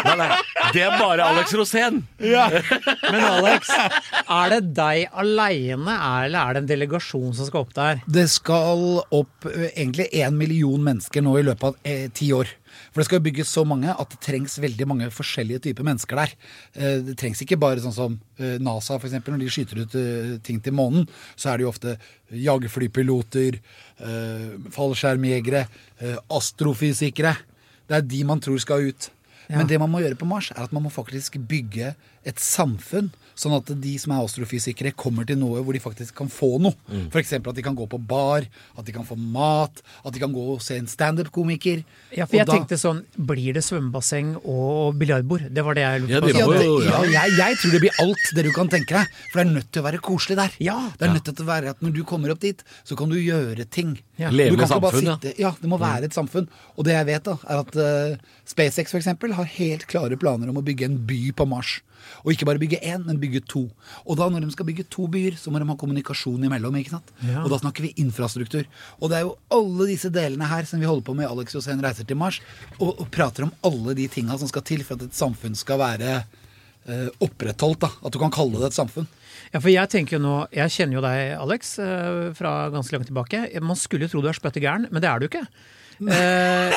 nei, 0.05 0.15
nei. 0.21 0.29
Det 0.75 0.83
er 0.85 0.95
bare 1.01 1.25
Alex 1.25 1.55
Rosén. 1.57 2.03
Men 2.21 3.25
Alex, 3.25 3.71
er 3.73 4.53
det 4.53 4.61
deg 4.77 5.19
aleine, 5.23 5.97
eller 5.97 6.39
er 6.39 6.57
det 6.57 6.63
en 6.63 6.71
delegasjon 6.71 7.35
som 7.37 7.49
skal 7.49 7.65
opp 7.67 7.75
der? 7.77 8.03
Det 8.07 8.27
skal 8.33 9.03
opp 9.15 9.49
eh, 9.49 9.71
egentlig 9.73 10.09
én 10.21 10.37
million 10.39 10.83
mennesker 10.85 11.25
nå 11.25 11.39
i 11.41 11.45
løpet 11.47 11.71
av 11.71 11.79
eh, 11.89 12.07
ti 12.15 12.31
år. 12.37 12.51
For 12.93 13.01
det 13.01 13.09
skal 13.09 13.23
bygges 13.25 13.51
så 13.53 13.65
mange 13.69 13.91
at 13.91 14.13
det 14.13 14.21
trengs 14.25 14.59
veldig 14.63 14.87
mange 14.91 15.11
forskjellige 15.15 15.65
typer 15.69 15.87
mennesker 15.89 16.21
der. 16.21 16.37
Eh, 16.77 16.97
det 17.09 17.19
trengs 17.21 17.43
ikke 17.45 17.59
bare 17.61 17.83
sånn 17.83 17.97
som 17.97 18.17
eh, 18.39 18.57
NASA, 18.63 18.99
f.eks. 19.01 19.19
Når 19.25 19.43
de 19.43 19.51
skyter 19.53 19.83
ut 19.85 19.99
ting 20.47 20.63
til 20.65 20.77
månen, 20.77 21.09
så 21.39 21.53
er 21.53 21.59
det 21.59 21.67
jo 21.67 21.73
ofte 21.73 21.99
jagerflypiloter, 22.29 23.57
fallskjermjegere, 24.75 25.63
astrofysikere. 26.37 27.33
Det 27.89 27.97
er 27.97 28.05
de 28.05 28.21
man 28.29 28.43
tror 28.45 28.61
skal 28.61 28.91
ut. 28.91 29.09
Men 29.49 29.69
det 29.69 29.79
man 29.81 29.91
må 29.91 30.03
gjøre 30.05 30.19
på 30.21 30.29
Mars, 30.29 30.51
er 30.53 30.67
at 30.67 30.73
man 30.77 30.85
må 30.85 30.93
faktisk 30.93 31.39
bygge 31.49 31.95
et 32.29 32.41
samfunn, 32.43 33.09
sånn 33.39 33.55
at 33.55 33.71
de 33.81 33.93
som 34.03 34.13
er 34.13 34.25
astrofysikere, 34.27 34.93
kommer 34.99 35.27
til 35.29 35.39
noe 35.41 35.63
hvor 35.63 35.77
de 35.77 35.81
faktisk 35.83 36.17
kan 36.19 36.31
få 36.33 36.57
noe. 36.63 36.75
Mm. 36.91 37.07
F.eks. 37.13 37.37
at 37.39 37.51
de 37.55 37.65
kan 37.65 37.77
gå 37.79 37.87
på 37.91 38.01
bar, 38.11 38.47
at 38.77 38.87
de 38.87 38.95
kan 38.95 39.07
få 39.07 39.17
mat, 39.19 39.81
at 40.03 40.15
de 40.15 40.23
kan 40.23 40.35
gå 40.35 40.43
og 40.57 40.63
se 40.65 40.77
en 40.81 40.91
standup-komiker. 40.91 41.85
Ja, 42.17 42.27
for 42.27 42.41
jeg 42.41 42.49
da- 42.49 42.59
tenkte 42.59 42.79
sånn, 42.81 43.05
Blir 43.29 43.55
det 43.55 43.63
svømmebasseng 43.67 44.35
og 44.43 44.99
biljardbord? 44.99 45.49
Det 45.55 45.65
var 45.65 45.79
det 45.79 45.85
jeg 45.85 46.03
lurte 46.03 46.21
på. 46.21 46.33
ja, 46.35 46.47
det, 46.51 46.67
ja, 46.89 47.01
jeg, 47.15 47.37
jeg 47.39 47.59
tror 47.63 47.75
det 47.77 47.83
blir 47.85 48.03
alt 48.05 48.29
det 48.35 48.45
du 48.45 48.53
kan 48.57 48.69
tenke 48.69 48.99
deg. 48.99 49.17
For 49.31 49.41
det 49.41 49.47
er 49.47 49.55
nødt 49.55 49.71
til 49.73 49.83
å 49.83 49.87
være 49.87 50.03
koselig 50.03 50.39
der. 50.39 50.59
Ja. 50.63 50.79
det 50.99 51.09
er 51.09 51.15
nødt 51.15 51.31
til 51.31 51.45
å 51.45 51.49
være 51.49 51.75
at 51.75 51.83
Når 51.85 51.95
du 51.95 52.03
kommer 52.05 52.35
opp 52.35 52.43
dit, 52.43 52.63
så 52.85 52.99
kan 52.99 53.09
du 53.13 53.17
gjøre 53.17 53.65
ting. 53.71 53.99
Ja. 54.19 54.33
Levende 54.35 54.59
du 54.59 54.65
kan 54.65 54.75
samfunn, 54.75 55.05
ja. 55.07 55.17
sitte, 55.17 55.35
ja. 55.39 55.55
Det 55.61 55.71
må 55.71 55.79
være 55.81 56.11
et 56.11 56.17
samfunn. 56.17 56.49
Og 56.77 56.85
det 56.89 56.97
jeg 56.97 57.07
vet, 57.07 57.29
da, 57.29 57.39
er 57.47 57.63
at 57.63 57.79
uh, 57.79 58.39
SpaceX 58.49 58.91
for 58.91 58.99
eksempel, 58.99 59.37
har 59.39 59.47
helt 59.59 59.87
klare 59.91 60.19
planer 60.19 60.51
om 60.51 60.59
å 60.59 60.65
bygge 60.67 60.89
en 60.89 60.99
by 61.07 61.21
på 61.39 61.47
Mars. 61.49 61.79
Og 62.25 62.33
ikke 62.33 62.49
bare 62.49 62.63
bygge 62.63 62.81
én, 62.83 63.05
men 63.07 63.21
bygge 63.21 63.45
to. 63.49 63.65
Og 64.05 64.19
da 64.21 64.29
når 64.29 64.47
de 64.47 64.55
skal 64.55 64.69
bygge 64.69 64.87
to 64.91 65.07
byer, 65.11 65.37
så 65.39 65.53
må 65.53 65.61
de 65.61 65.69
ha 65.69 65.79
kommunikasjon 65.79 66.45
imellom. 66.49 66.77
ikke 66.77 66.97
sant? 66.97 67.13
Ja. 67.27 67.43
Og 67.45 67.51
da 67.53 67.61
snakker 67.63 67.87
vi 67.87 67.95
infrastruktur. 68.03 68.67
Og 69.01 69.11
det 69.11 69.21
er 69.21 69.27
jo 69.27 69.37
alle 69.55 69.91
disse 69.93 70.11
delene 70.15 70.49
her 70.51 70.69
som 70.69 70.81
vi 70.81 70.89
holder 70.89 71.07
på 71.07 71.17
med 71.19 71.29
i 71.29 71.31
Alex 71.33 71.57
Josén 71.57 71.83
reiser 71.85 72.09
til 72.09 72.19
Mars, 72.21 72.41
og, 72.79 73.01
og 73.01 73.09
prater 73.15 73.47
om 73.47 73.55
alle 73.67 73.97
de 73.99 74.09
tinga 74.13 74.39
som 74.39 74.51
skal 74.51 74.67
til 74.67 74.85
for 74.85 74.99
at 74.99 75.09
et 75.09 75.17
samfunn 75.17 75.57
skal 75.59 75.81
være 75.81 76.21
opprettholdt. 77.25 77.83
da, 77.85 77.91
At 78.05 78.15
du 78.15 78.21
kan 78.23 78.33
kalle 78.35 78.61
det 78.61 78.73
et 78.73 78.79
samfunn. 78.79 79.09
Ja, 79.53 79.61
for 79.63 79.73
jeg 79.73 79.89
tenker 79.93 80.19
jo 80.19 80.23
nå, 80.25 80.37
jeg 80.53 80.75
kjenner 80.75 80.99
jo 80.99 81.03
deg, 81.05 81.35
Alex, 81.39 81.75
eh, 81.81 82.29
fra 82.37 82.69
ganske 82.75 82.95
langt 82.95 83.09
tilbake. 83.09 83.47
Man 83.65 83.79
skulle 83.81 84.09
jo 84.09 84.13
tro 84.13 84.25
du 84.25 84.31
er 84.31 84.37
spøtte 84.37 84.63
gæren, 84.63 84.89
men 84.93 85.05
det 85.05 85.09
er 85.11 85.23
du 85.23 85.29
ikke. 85.29 85.45
Eh, 85.99 86.75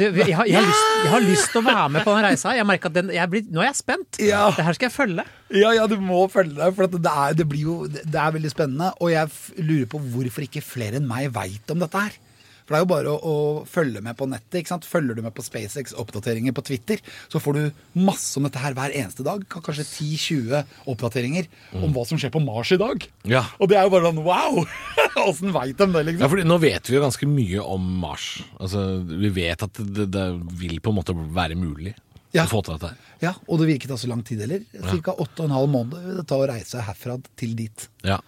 det, 0.00 0.08
jeg, 0.26 0.34
har, 0.34 0.48
jeg, 0.48 0.56
har 0.58 0.64
lyst, 0.66 0.86
jeg 1.04 1.10
har 1.12 1.22
lyst 1.22 1.52
til 1.52 1.60
å 1.60 1.66
være 1.68 1.84
med 1.94 2.06
på 2.06 2.14
den 2.16 2.24
reisa. 2.26 2.54
Jeg 2.56 2.66
merker 2.66 2.90
at 2.90 2.96
den, 2.96 3.12
jeg 3.14 3.30
blir, 3.30 3.44
Nå 3.52 3.62
er 3.62 3.68
jeg 3.68 3.78
spent. 3.78 4.18
Ja. 4.24 4.48
Det 4.56 4.64
her 4.66 4.78
skal 4.78 4.88
jeg 4.88 4.96
følge. 4.96 5.26
Ja, 5.54 5.74
ja, 5.76 5.84
du 5.90 5.98
må 6.02 6.24
følge 6.32 6.56
deg, 6.56 6.74
for 6.78 6.90
det, 6.96 7.12
er, 7.12 7.36
det, 7.38 7.46
jo, 7.60 7.76
det 7.86 8.08
er 8.24 8.34
veldig 8.38 8.52
spennende. 8.54 8.90
Og 8.98 9.12
jeg 9.12 9.62
lurer 9.62 9.86
på 9.92 10.02
hvorfor 10.16 10.46
ikke 10.48 10.64
flere 10.64 10.98
enn 10.98 11.08
meg 11.10 11.30
veit 11.36 11.74
om 11.74 11.84
dette 11.84 12.06
her. 12.08 12.18
For 12.70 12.76
det 12.76 12.78
er 12.78 12.84
jo 12.84 12.90
bare 12.92 13.10
å, 13.10 13.16
å 13.18 13.64
følge 13.66 13.98
med 14.06 14.14
på 14.14 14.28
nettet. 14.30 14.60
ikke 14.60 14.70
sant? 14.70 14.84
Følger 14.86 15.16
du 15.18 15.24
med 15.24 15.34
på 15.34 15.42
SpaceX-oppdateringer 15.42 16.54
på 16.54 16.62
Twitter, 16.68 17.00
så 17.26 17.40
får 17.42 17.56
du 17.58 17.64
masse 18.06 18.38
om 18.38 18.46
dette 18.46 18.62
her 18.62 18.76
hver 18.78 18.94
eneste 18.94 19.26
dag. 19.26 19.42
Kanskje 19.50 19.82
10-20 19.88 20.70
oppdateringer 20.94 21.48
om 21.80 21.90
hva 21.96 22.04
som 22.06 22.20
skjer 22.20 22.30
på 22.30 22.42
Mars 22.44 22.70
i 22.70 22.78
dag. 22.78 23.02
Ja. 23.26 23.42
Og 23.58 23.72
det 23.72 23.80
er 23.80 23.88
jo 23.88 23.94
bare 23.96 24.12
sånn 24.12 24.22
wow! 24.22 24.60
Åssen 25.26 25.50
veit 25.50 25.74
de 25.82 25.88
det, 25.90 26.04
liksom? 26.06 26.22
Ja, 26.22 26.30
fordi 26.30 26.46
Nå 26.46 26.60
vet 26.62 26.86
vi 26.86 26.94
jo 26.94 27.02
ganske 27.02 27.26
mye 27.26 27.66
om 27.74 27.90
Mars. 28.06 28.28
Altså, 28.62 28.86
Vi 29.02 29.32
vet 29.34 29.66
at 29.66 29.82
det, 29.82 30.06
det 30.14 30.28
vil 30.62 30.78
på 30.78 30.94
en 30.94 31.00
måte 31.02 31.16
være 31.18 31.58
mulig 31.58 31.96
Ja. 32.30 32.44
å 32.46 32.50
få 32.54 32.62
til 32.62 32.78
dette. 32.78 32.94
Ja, 33.24 33.34
Og 33.50 33.58
det 33.58 33.66
ta 33.90 33.98
så 33.98 34.06
lang 34.14 34.22
tid 34.22 34.44
heller. 34.46 34.62
Ca. 35.02 35.16
8 35.18 35.48
12 35.50 35.66
måneder 35.74 36.06
vil 36.06 36.20
det 36.22 36.28
ta 36.30 36.38
å 36.38 36.46
reise 36.46 36.86
herfra 36.86 37.18
til 37.34 37.56
dit. 37.58 37.88
Ja. 38.06 38.20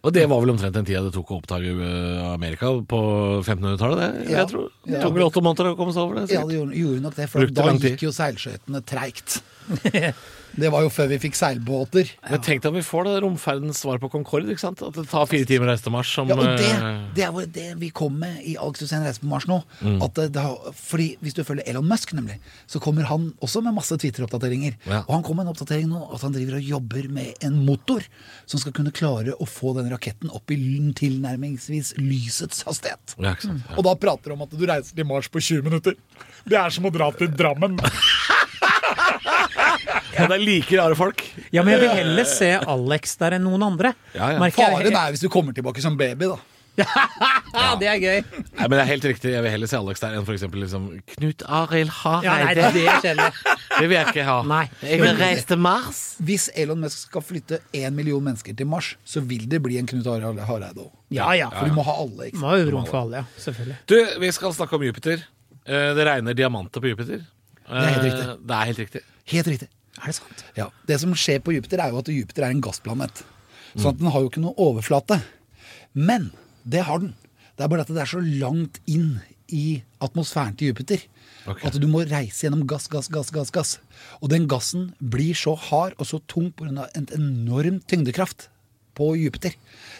Og 0.00 0.14
det 0.16 0.22
var 0.30 0.40
vel 0.40 0.54
omtrent 0.54 0.72
den 0.72 0.86
tida 0.88 1.02
det 1.04 1.12
tok 1.12 1.28
å 1.34 1.38
oppdage 1.42 1.74
øh, 1.76 2.20
Amerika 2.32 2.70
på 2.88 3.00
1500-tallet? 3.44 4.00
det, 4.00 4.30
Ja. 4.32 4.38
jeg 4.38 4.48
tror. 4.54 4.70
Det 4.88 5.00
tok 5.02 5.16
vel 5.18 5.26
åtte 5.26 5.42
måneder 5.44 5.72
å 5.74 5.76
komme 5.76 5.92
seg 5.92 6.06
over 6.06 6.20
det? 6.22 6.30
Ja, 6.32 6.44
det 6.48 6.56
gjorde, 6.56 6.78
gjorde 6.78 7.02
nok 7.04 7.16
det, 7.18 7.26
for 7.28 7.52
da 7.52 7.66
gikk 7.76 8.06
jo 8.06 8.12
seilskøytene 8.16 8.80
treigt. 8.88 9.42
Det 10.50 10.66
var 10.72 10.82
jo 10.82 10.90
før 10.90 11.06
vi 11.12 11.18
fikk 11.22 11.36
seilbåter. 11.38 12.08
Men 12.26 12.40
tenk 12.42 12.62
deg 12.64 12.72
om 12.72 12.78
vi 12.78 12.82
får 12.82 13.06
det 13.06 13.12
romferdens 13.22 13.82
svar 13.84 14.00
på 14.02 14.10
Concorde. 14.10 14.50
ikke 14.50 14.64
sant? 14.64 14.80
At 14.82 14.96
det 14.98 15.06
tar 15.10 15.28
fire 15.30 15.46
timer 15.46 15.68
å 15.68 15.70
reise 15.70 15.86
til 15.86 15.94
Mars. 15.94 16.10
Som, 16.10 16.30
Ja, 16.30 16.36
og 16.36 16.58
det, 16.58 16.70
øh, 16.74 17.02
det 17.14 17.24
er 17.26 17.50
det 17.54 17.66
vi 17.78 17.90
kom 17.94 18.16
med 18.18 18.40
i 18.42 18.56
Alex 18.58 18.82
Hussein 18.82 19.04
reiser 19.06 19.22
på 19.22 19.30
Mars 19.30 19.46
nå. 19.46 19.60
Mm. 19.80 20.00
At 20.02 20.18
det, 20.34 20.42
fordi 20.74 21.08
Hvis 21.20 21.36
du 21.36 21.42
følger 21.44 21.66
Elon 21.70 21.86
Musk, 21.86 22.12
nemlig, 22.16 22.38
så 22.66 22.80
kommer 22.82 23.06
han 23.06 23.32
også 23.40 23.62
med 23.62 23.74
masse 23.76 23.94
Twitter-oppdateringer. 23.94 24.76
Ja. 24.86 25.02
Og 25.06 25.14
han 25.14 25.24
kom 25.26 25.38
med 25.38 25.46
en 25.46 25.52
oppdatering 25.54 25.88
nå 25.90 26.02
at 26.14 26.22
han 26.26 26.34
driver 26.34 26.58
og 26.58 26.66
jobber 26.66 27.08
med 27.12 27.46
en 27.46 27.60
motor 27.66 28.04
som 28.46 28.60
skal 28.60 28.74
kunne 28.74 28.94
klare 28.94 29.36
å 29.38 29.46
få 29.46 29.74
den 29.78 29.90
raketten 29.92 30.32
opp 30.34 30.50
i 30.50 30.58
tilnærmingsvis 30.98 31.94
lysets 32.00 32.64
hastighet. 32.66 33.14
ja? 33.18 33.36
Ja. 33.40 33.76
Og 33.78 33.84
da 33.86 33.94
prater 33.94 34.30
du 34.30 34.36
om 34.36 34.42
at 34.46 34.50
du 34.54 34.66
reiser 34.66 34.96
til 34.96 35.06
Mars 35.06 35.28
på 35.30 35.40
20 35.40 35.62
minutter. 35.66 35.94
Det 36.44 36.58
er 36.58 36.74
som 36.74 36.86
å 36.88 36.92
dra 36.94 37.10
til 37.14 37.30
Drammen. 37.30 37.78
Ja, 40.20 40.28
det 40.30 40.36
er 40.38 40.44
like 40.44 40.78
rare 40.80 40.96
folk. 40.98 41.24
Ja, 41.52 41.62
men 41.64 41.74
jeg 41.74 41.82
vil 41.86 41.96
heller 42.02 42.28
se 42.28 42.52
Alex 42.60 43.16
der 43.20 43.38
enn 43.38 43.44
noen 43.48 43.62
andre. 43.72 43.94
Ja, 44.14 44.32
ja. 44.36 44.50
Faren 44.54 44.86
er 44.92 45.12
hvis 45.16 45.24
du 45.24 45.28
kommer 45.32 45.56
tilbake 45.56 45.82
som 45.84 45.96
baby, 46.00 46.30
da. 46.30 46.38
Ja, 47.50 47.74
det 47.76 47.88
er 47.90 47.98
gøy. 48.00 48.20
Nei, 48.56 48.66
men 48.68 48.72
det 48.78 48.80
er 48.84 48.88
helt 48.88 49.04
riktig. 49.04 49.32
Jeg 49.34 49.42
vil 49.44 49.50
heller 49.52 49.68
se 49.68 49.76
Alex 49.76 50.00
der 50.00 50.14
enn 50.16 50.24
for 50.24 50.32
eksempel 50.36 50.62
liksom, 50.62 50.84
Knut 51.16 51.42
Arild 51.44 51.90
Ja, 51.90 52.12
nei, 52.22 52.54
Hareide. 52.54 52.68
det 53.02 53.10
er 53.10 53.18
det 53.80 53.88
vil 53.90 53.96
jeg 53.96 54.06
ikke 54.12 54.24
ha. 54.28 54.36
Nei. 54.48 54.62
Jeg 54.86 55.00
vil 55.02 55.18
reise 55.18 55.44
til 55.50 55.60
Mars. 55.60 56.00
Hvis 56.24 56.46
Elon 56.62 56.80
Musk 56.84 57.02
skal 57.08 57.24
flytte 57.26 57.58
én 57.76 57.90
million 57.96 58.22
mennesker 58.24 58.54
til 58.56 58.68
Mars, 58.70 58.92
så 59.04 59.20
vil 59.26 59.44
det 59.50 59.60
bli 59.66 59.76
en 59.82 59.88
Knut 59.90 60.06
Arild 60.14 60.40
Hareide 60.46 60.84
òg. 60.86 60.92
Ja, 61.16 61.28
ja. 61.36 61.50
For 61.52 61.68
du 61.68 61.76
må 61.76 61.84
ha 61.88 61.96
alle. 62.04 62.30
ikke? 62.30 62.40
Må 62.44 62.52
ha 62.54 62.62
rom 62.70 62.86
for 62.88 63.00
alle, 63.02 63.24
ja. 63.24 63.42
Selvfølgelig. 63.44 63.76
Du, 63.90 63.96
vi 64.24 64.32
skal 64.38 64.54
snakke 64.56 64.78
om 64.78 64.86
Jupiter. 64.86 65.26
Eh, 65.66 65.90
Det 65.98 66.06
regner 66.06 66.38
diamanter 66.38 66.80
på 66.84 66.92
Jupiter. 66.94 67.26
Det 67.66 67.76
er 67.82 67.92
helt 67.92 68.04
Eh, 68.04 68.08
riktig. 68.08 68.38
Det 68.46 68.56
er 68.56 68.64
helt 68.72 68.78
riktig. 68.86 69.02
Helt 69.34 69.52
riktig. 69.56 69.68
Er 70.00 70.12
det 70.12 70.16
sant? 70.18 70.44
Ja. 70.56 70.68
Det 70.88 71.00
som 71.02 71.14
skjer 71.16 71.42
på 71.44 71.54
Jupiter, 71.56 71.82
er 71.82 71.92
jo 71.92 72.00
at 72.02 72.10
Jupiter 72.12 72.46
er 72.46 72.54
en 72.54 72.62
gassplanet. 72.64 73.24
Sånn 73.74 73.92
at 73.92 74.00
den 74.00 74.10
har 74.10 74.24
jo 74.24 74.30
ikke 74.30 74.42
noe 74.42 74.56
overflate. 74.60 75.20
Men 75.94 76.30
det 76.64 76.84
har 76.88 77.02
den. 77.02 77.14
Det 77.56 77.66
er 77.66 77.72
bare 77.72 77.84
at 77.84 77.92
det 77.92 78.02
er 78.02 78.10
så 78.10 78.22
langt 78.22 78.80
inn 78.90 79.20
i 79.50 79.82
atmosfæren 80.02 80.54
til 80.56 80.70
Jupiter 80.70 81.02
okay. 81.50 81.66
at 81.66 81.76
du 81.82 81.86
må 81.90 82.04
reise 82.06 82.46
gjennom 82.46 82.62
gass, 82.70 82.86
gass, 82.90 83.10
gass, 83.12 83.32
gass. 83.34 83.50
gass. 83.54 83.72
Og 84.20 84.30
den 84.32 84.46
gassen 84.50 84.90
blir 85.00 85.36
så 85.38 85.56
hard 85.58 85.96
og 85.98 86.08
så 86.08 86.20
tung 86.30 86.50
pga. 86.56 86.86
en 86.94 87.08
enorm 87.16 87.80
tyngdekraft 87.90 88.48
på 88.94 89.12
Jupiter. 89.16 89.54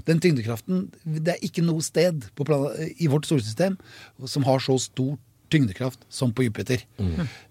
Den 0.07 0.20
tyngdekraften 0.20 0.90
Det 1.05 1.34
er 1.34 1.44
ikke 1.46 1.64
noe 1.64 1.82
sted 1.82 2.26
på 2.36 2.46
plan 2.46 2.70
i 2.98 3.11
vårt 3.11 3.28
solsystem 3.28 3.78
som 4.26 4.46
har 4.48 4.62
så 4.62 4.78
stor 4.78 5.18
tyngdekraft 5.51 6.03
som 6.09 6.32
på 6.32 6.46
Jupiter. 6.46 6.84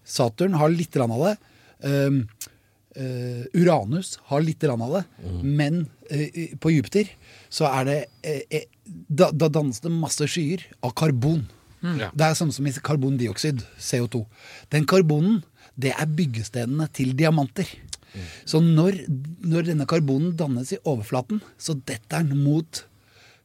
Saturn 0.05 0.55
har 0.59 0.71
litt 0.71 0.95
av 0.97 1.11
det. 1.25 1.37
Um, 1.83 2.23
uh, 2.97 3.43
Uranus 3.55 4.17
har 4.31 4.43
litt 4.43 4.63
av 4.67 4.81
det, 4.97 5.03
men 5.43 5.85
uh, 6.11 6.55
på 6.59 6.73
Jupiter 6.73 7.11
så 7.49 7.69
er 7.69 7.87
det 7.87 7.99
eh, 8.27 8.65
da, 9.07 9.29
da 9.31 9.47
dannes 9.47 9.79
det 9.83 9.91
masse 9.93 10.27
skyer 10.27 10.65
av 10.83 10.93
karbon. 10.99 11.45
Ja. 11.79 12.09
Det 12.11 12.25
er 12.25 12.35
samme 12.35 12.53
som 12.55 12.67
i 12.67 12.73
karbondioksid, 12.73 13.63
CO2. 13.79 14.25
Den 14.73 14.87
karbonen, 14.89 15.39
det 15.79 15.93
er 15.95 16.09
byggestenene 16.11 16.89
til 16.91 17.15
diamanter. 17.17 17.69
Så 18.49 18.59
når, 18.63 19.03
når 19.45 19.69
denne 19.69 19.87
karbonen 19.89 20.33
dannes 20.37 20.73
i 20.73 20.79
overflaten, 20.81 21.43
så 21.61 21.77
detter 21.77 22.25
den 22.25 22.41
mot 22.43 22.83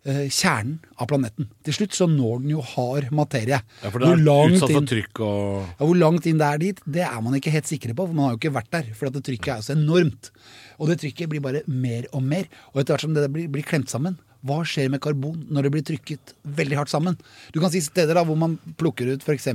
kjernen 0.04 0.78
av 1.00 1.08
planeten. 1.08 1.48
Til 1.64 1.76
slutt 1.78 1.96
så 1.96 2.08
når 2.10 2.42
den 2.42 2.52
jo 2.54 2.64
hard 2.74 3.08
materie. 3.14 3.60
Ja, 3.80 3.90
for 3.90 4.02
det 4.02 4.10
er 4.10 4.20
utsatt 4.52 4.74
for 4.74 4.88
trykk 4.90 5.22
og 5.24 5.38
ja, 5.62 5.80
Hvor 5.80 5.96
langt 5.96 6.28
inn 6.28 6.42
det 6.42 6.50
er 6.50 6.60
dit, 6.60 6.82
det 6.84 7.06
er 7.06 7.22
man 7.24 7.38
ikke 7.38 7.54
helt 7.54 7.70
sikre 7.70 7.96
på, 7.96 8.06
for 8.06 8.16
man 8.16 8.28
har 8.28 8.34
jo 8.34 8.42
ikke 8.42 8.54
vært 8.58 8.70
der. 8.74 8.92
For 8.98 9.08
at 9.08 9.16
det 9.16 9.24
trykket 9.30 9.54
er 9.54 9.62
jo 9.62 9.68
så 9.70 9.76
enormt. 9.78 10.30
Og 10.76 10.90
det 10.90 10.98
trykket 11.00 11.32
blir 11.32 11.44
bare 11.44 11.64
mer 11.70 12.08
og 12.12 12.24
mer. 12.26 12.48
Og 12.74 12.82
etter 12.82 12.94
hvert 12.94 13.06
som 13.06 13.16
det 13.16 13.26
blir, 13.32 13.48
blir 13.52 13.66
klemt 13.66 13.92
sammen, 13.92 14.18
hva 14.44 14.60
skjer 14.68 14.90
med 14.92 15.00
karbon 15.04 15.46
når 15.48 15.66
det 15.66 15.72
blir 15.72 15.86
trykket 15.88 16.34
veldig 16.58 16.82
hardt 16.82 16.92
sammen? 16.92 17.16
Du 17.54 17.62
kan 17.62 17.72
si 17.72 17.80
steder 17.84 18.18
da 18.18 18.26
hvor 18.28 18.36
man 18.36 18.58
plukker 18.80 19.14
ut 19.14 19.24
f.eks. 19.24 19.48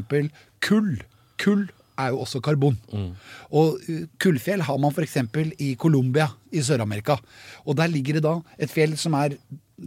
kull. 0.66 0.96
Kull 1.40 1.68
er 2.00 2.14
jo 2.14 2.22
også 2.24 2.42
karbon. 2.46 2.78
Og 3.52 3.78
uh, 3.90 4.02
kullfjell 4.22 4.64
har 4.66 4.80
man 4.82 4.92
f.eks. 4.96 5.18
i 5.60 5.74
Colombia 5.80 6.30
i 6.52 6.64
Sør-Amerika. 6.66 7.18
Og 7.66 7.76
der 7.80 7.92
ligger 7.92 8.18
det 8.20 8.24
da 8.26 8.38
et 8.58 8.72
fjell 8.74 8.96
som 8.98 9.14
er 9.20 9.36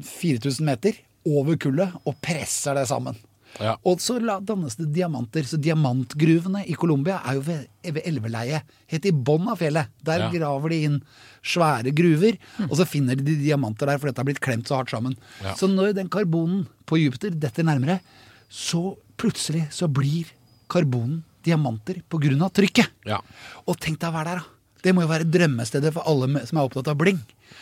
4000 0.02 0.64
meter 0.66 0.96
over 1.28 1.56
kullet, 1.60 1.92
og 2.04 2.16
presser 2.24 2.74
det 2.74 2.88
sammen. 2.90 3.14
Ja. 3.60 3.74
Og 3.84 4.00
så 4.00 4.14
dannes 4.40 4.78
det 4.80 4.86
diamanter. 4.94 5.44
Så 5.44 5.58
diamantgruvene 5.60 6.62
i 6.72 6.74
Colombia 6.78 7.18
er 7.28 7.36
jo 7.36 7.42
ved, 7.46 7.66
ved 7.84 8.00
elveleiet. 8.08 8.64
Helt 8.88 9.06
i 9.06 9.12
bånn 9.12 9.50
av 9.52 9.60
fjellet. 9.60 9.90
Der 10.02 10.24
Ja. 10.24 10.30
graver 10.32 10.72
de 10.72 10.78
inn 10.88 10.96
svære 11.44 11.92
gruver, 11.94 12.38
og 12.70 12.76
så 12.78 12.86
finner 12.88 13.14
de 13.16 13.36
diamanter 13.36 13.86
der, 13.86 13.98
for 13.98 14.08
dette 14.08 14.18
har 14.22 14.24
blitt 14.24 14.40
klemt 14.40 14.66
så 14.70 14.76
hardt 14.80 14.90
sammen. 14.94 15.16
Ja. 15.42 15.54
Så 15.54 15.68
når 15.68 15.92
den 15.94 16.08
karbonen 16.08 16.66
på 16.86 16.96
Jupiter 17.02 17.30
detter 17.30 17.62
nærmere, 17.66 18.00
så 18.48 18.96
plutselig 19.18 19.66
så 19.70 19.86
blir 19.86 20.32
karbonen 20.72 21.22
diamanter 21.45 22.03
av 22.12 22.51
trykket. 22.55 22.90
Ja. 23.09 23.20
Og 23.66 23.78
tenk 23.78 24.01
deg 24.01 24.11
å 24.11 24.16
være 24.16 24.34
der, 24.34 24.43
da. 24.43 24.59
Det 24.82 24.90
må 24.95 25.05
jo 25.05 25.11
være 25.12 25.28
drømmestedet 25.30 25.93
for 25.95 26.03
alle 26.11 26.43
som 26.49 26.59
er 26.59 26.66
opptatt 26.66 26.88
av 26.90 26.99
bling. 26.99 27.20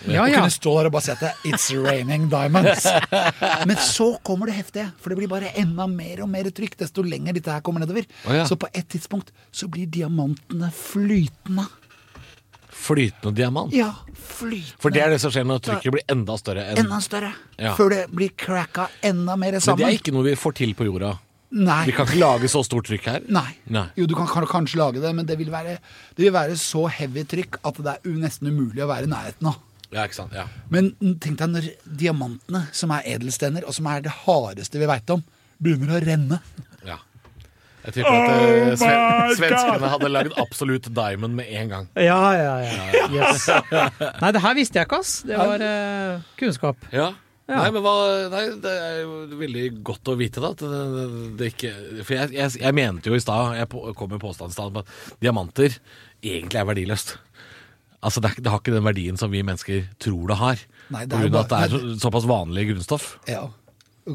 Ja, 0.08 0.24
Å 0.24 0.30
kunne 0.30 0.52
stå 0.54 0.72
der 0.78 0.88
og 0.88 0.94
bare 0.94 1.16
er 1.16 1.42
It's 1.50 1.66
raining 1.76 2.28
diamonds. 2.32 2.86
Men 3.68 3.76
så 3.84 4.14
kommer 4.24 4.48
det 4.48 4.56
heftige, 4.56 4.86
for 5.00 5.12
det 5.12 5.18
blir 5.20 5.28
bare 5.28 5.52
enda 5.60 5.84
mer 5.90 6.22
og 6.24 6.30
mer 6.32 6.48
trykk 6.54 6.78
desto 6.80 7.04
lenger 7.04 7.36
dette 7.36 7.52
her 7.52 7.64
kommer 7.66 7.84
nedover. 7.84 8.08
Oh, 8.24 8.32
ja. 8.38 8.46
Så 8.48 8.56
på 8.60 8.70
et 8.72 8.88
tidspunkt 8.88 9.34
så 9.52 9.68
blir 9.68 9.90
diamantene 9.92 10.72
flytende. 10.72 11.66
Flytende 12.80 13.34
diamant. 13.36 13.74
Ja, 13.76 13.90
flytende. 14.16 14.80
For 14.80 14.94
det 14.94 15.04
er 15.04 15.12
det 15.12 15.20
som 15.20 15.34
skjer 15.34 15.44
når 15.50 15.64
trykket 15.66 15.98
blir 15.98 16.06
enda 16.14 16.38
større 16.40 16.64
enn 16.70 16.86
Enda 16.86 17.02
større. 17.04 17.34
Ja. 17.60 17.74
Før 17.76 17.92
det 17.92 18.04
blir 18.14 18.32
cracka 18.40 18.88
enda 19.04 19.36
mer 19.36 19.58
sammen. 19.60 19.82
Men 19.82 19.90
det 19.90 19.98
er 19.98 20.00
ikke 20.00 20.16
noe 20.16 20.30
vi 20.30 20.38
får 20.40 20.56
til 20.62 20.72
på 20.78 20.88
jorda. 20.88 21.18
Nei. 21.50 21.80
Vi 21.88 21.94
kan 21.96 22.06
ikke 22.06 22.20
lage 22.20 22.48
så 22.50 22.62
stort 22.62 22.86
trykk 22.86 23.08
her. 23.10 23.24
Nei. 23.32 23.48
Nei. 23.74 23.88
Jo, 23.98 24.06
du 24.06 24.14
kan, 24.14 24.28
kan 24.30 24.46
kanskje 24.46 24.78
lage 24.78 25.02
det, 25.02 25.10
men 25.16 25.26
det 25.26 25.34
vil, 25.40 25.50
være, 25.50 25.80
det 26.14 26.22
vil 26.22 26.34
være 26.34 26.54
så 26.60 26.84
heavy 26.94 27.24
trykk 27.26 27.58
at 27.66 27.82
det 27.82 27.96
er 27.96 28.16
nesten 28.22 28.52
umulig 28.52 28.84
å 28.84 28.90
være 28.90 29.08
i 29.08 29.10
nærheten 29.10 29.50
av. 29.50 29.58
Ja, 29.90 30.04
ikke 30.06 30.20
sant? 30.20 30.34
Ja. 30.36 30.46
Men 30.70 30.92
tenk 31.18 31.40
deg 31.40 31.50
når 31.50 31.68
diamantene, 31.84 32.68
som 32.76 32.94
er 32.94 33.06
edelstener, 33.16 33.66
og 33.66 33.74
som 33.74 33.88
er 33.90 34.04
det 34.04 34.14
hardeste 34.22 34.78
vi 34.78 34.86
veit 34.90 35.10
om, 35.10 35.24
begynner 35.58 35.98
å 35.98 36.04
renne. 36.06 36.42
ja. 36.86 37.00
Jeg 37.80 37.94
tipper 37.96 38.12
at 38.12 38.42
eh, 38.44 38.74
sven 38.76 39.30
svenskene 39.38 39.88
hadde 39.88 40.08
lagd 40.12 40.34
absolutt 40.40 40.90
diamond 40.92 41.32
med 41.38 41.48
en 41.48 41.70
gang. 41.72 41.86
Ja, 41.96 42.18
ja, 42.36 42.54
ja. 42.60 43.06
Yes. 43.08 43.46
Nei, 44.20 44.32
det 44.36 44.42
her 44.44 44.56
visste 44.58 44.82
jeg 44.82 44.88
ikke, 44.88 45.00
ass. 45.00 45.14
Det 45.24 45.38
var 45.40 45.64
uh, 45.64 46.26
kunnskap. 46.36 46.84
Ja. 46.92 47.08
Ja. 47.50 47.56
Nei, 47.64 47.70
men 47.74 47.82
hva, 47.82 47.94
nei, 48.30 48.42
det 48.62 48.72
er 48.86 48.98
jo 49.02 49.14
veldig 49.40 49.64
godt 49.86 50.10
å 50.12 50.14
vite, 50.20 50.42
da. 50.44 50.52
At 50.54 50.60
det, 50.62 50.82
det, 50.94 51.06
det 51.40 51.48
ikke 51.50 51.72
For 52.04 52.14
jeg, 52.14 52.30
jeg, 52.36 52.52
jeg 52.62 52.76
mente 52.78 53.10
jo 53.10 53.16
i 53.18 53.22
stad, 53.24 53.56
jeg 53.58 53.68
på- 53.72 53.82
kom 53.98 54.12
med 54.14 54.22
påstanden 54.22 54.54
i 54.54 54.56
stad, 54.56 54.70
om 54.70 54.78
at 54.84 55.18
diamanter 55.24 55.74
egentlig 56.22 56.60
er 56.62 56.68
verdiløst. 56.68 57.16
Altså, 58.00 58.22
det, 58.24 58.30
har 58.46 58.62
ikke 58.62 58.72
den 58.72 58.86
verdien 58.86 59.18
som 59.20 59.32
vi 59.34 59.42
mennesker 59.44 59.82
tror 60.00 60.30
det 60.30 60.38
har. 60.40 60.62
Nei, 60.94 61.02
det 61.10 61.18
er 61.18 61.26
jo 61.26 61.34
av 61.34 61.42
at 61.42 61.50
det 61.52 61.58
er 61.66 61.74
så, 61.74 61.80
såpass 62.06 62.28
vanlig 62.30 62.68
grunnstoff. 62.70 63.10
Ja. 63.28 63.42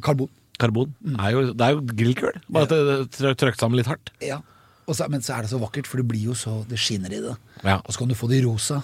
Karbon. 0.01 0.31
Karbon. 0.57 0.95
Er 1.19 1.35
jo, 1.35 1.43
det 1.51 1.67
er 1.67 1.75
jo 1.75 1.83
grillkull. 1.91 2.39
Bare 2.49 2.65
at 2.69 2.73
det 3.11 3.29
er 3.29 3.37
trøkt 3.37 3.61
sammen 3.61 3.77
litt 3.77 3.91
hardt. 3.91 4.09
Ja. 4.23 4.39
Så, 4.87 5.05
men 5.09 5.21
så 5.25 5.35
er 5.35 5.45
det 5.45 5.51
så 5.51 5.59
vakkert, 5.61 5.87
for 5.89 5.97
det 6.01 6.05
blir 6.11 6.27
jo 6.29 6.35
så 6.37 6.59
Det 6.69 6.77
skinner 6.77 7.13
i 7.13 7.21
det. 7.23 7.33
Ja. 7.65 7.79
Og 7.81 7.89
så 7.93 7.99
kan 8.01 8.09
du 8.11 8.15
få 8.17 8.29
det 8.31 8.39
i 8.39 8.45
rosa. 8.45 8.79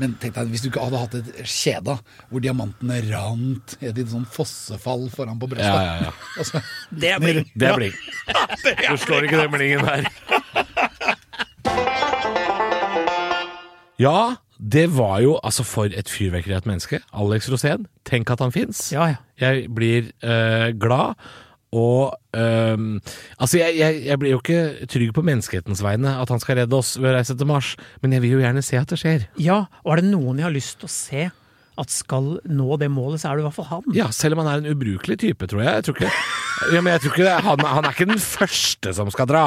Men 0.00 0.14
tenk 0.20 0.36
deg, 0.36 0.52
hvis 0.52 0.62
du 0.64 0.68
ikke 0.70 0.84
hadde 0.86 1.00
hatt 1.02 1.16
et 1.18 1.30
kjede 1.48 1.96
hvor 2.30 2.42
diamantene 2.44 3.00
rant 3.10 3.74
i 3.80 3.90
et 3.90 4.00
sånn 4.08 4.24
fossefall 4.32 5.08
foran 5.12 5.40
på 5.42 5.50
brystet. 5.52 5.68
Ja, 5.68 5.82
ja, 5.82 6.08
ja. 6.08 6.12
Altså, 6.40 6.62
Det 6.90 7.12
er 7.12 7.20
bling. 7.22 7.44
Det 7.54 7.68
er 7.68 7.76
bling. 7.80 7.98
Du 8.92 8.96
slår 9.00 9.28
ikke 9.28 9.42
den 9.42 9.52
blingen 9.52 9.84
der. 9.86 10.08
Ja, 14.02 14.34
det 14.58 14.86
var 14.96 15.20
jo 15.22 15.36
altså 15.42 15.64
for 15.66 15.92
et 15.94 16.10
fyrverkeri 16.10 16.54
av 16.56 16.62
et 16.62 16.70
menneske. 16.70 17.02
Alex 17.12 17.48
Rosén. 17.52 17.86
Tenk 18.08 18.30
at 18.32 18.42
han 18.42 18.54
fins. 18.54 18.88
Ja, 18.94 19.08
ja. 19.12 19.20
Jeg 19.42 19.68
blir 19.74 20.10
eh, 20.22 20.70
glad. 20.78 21.18
Og 21.72 22.12
ehm, 22.36 22.98
Altså, 23.38 23.58
jeg, 23.62 23.76
jeg, 23.80 24.02
jeg 24.06 24.20
blir 24.20 24.34
jo 24.34 24.40
ikke 24.42 24.88
trygg 24.92 25.12
på 25.16 25.24
menneskehetens 25.24 25.80
vegne 25.84 26.16
at 26.20 26.32
han 26.32 26.42
skal 26.42 26.60
redde 26.60 26.76
oss 26.76 26.94
ved 27.00 27.12
å 27.12 27.14
reise 27.16 27.36
til 27.38 27.48
Mars, 27.48 27.74
men 28.04 28.16
jeg 28.16 28.24
vil 28.24 28.36
jo 28.36 28.42
gjerne 28.44 28.64
se 28.64 28.80
at 28.80 28.92
det 28.92 29.00
skjer. 29.00 29.24
Ja, 29.40 29.62
og 29.82 29.94
er 29.94 30.02
det 30.02 30.10
noen 30.12 30.42
jeg 30.42 30.48
har 30.48 30.54
lyst 30.54 30.78
til 30.82 30.90
å 30.90 30.92
se 30.92 31.30
at 31.80 31.88
skal 31.88 32.34
nå 32.44 32.76
det 32.76 32.90
målet, 32.92 33.22
så 33.22 33.30
er 33.30 33.38
det 33.38 33.44
i 33.44 33.46
hvert 33.46 33.56
fall 33.56 33.70
han. 33.70 33.86
Ja, 33.96 34.10
selv 34.12 34.36
om 34.36 34.42
han 34.44 34.50
er 34.52 34.60
en 34.60 34.74
ubrukelig 34.76 35.16
type, 35.22 35.48
tror 35.48 35.62
jeg. 35.64 35.78
Jeg 35.78 35.86
tror 35.86 35.96
ikke, 35.96 36.10
ja, 36.76 36.82
men 36.84 36.92
jeg 36.92 37.02
tror 37.04 37.14
ikke 37.14 37.28
det, 37.30 37.36
han, 37.48 37.64
han 37.72 37.88
er 37.88 37.96
ikke 37.96 38.08
den 38.12 38.20
første 38.26 38.92
som 38.98 39.12
skal 39.14 39.30
dra. 39.30 39.44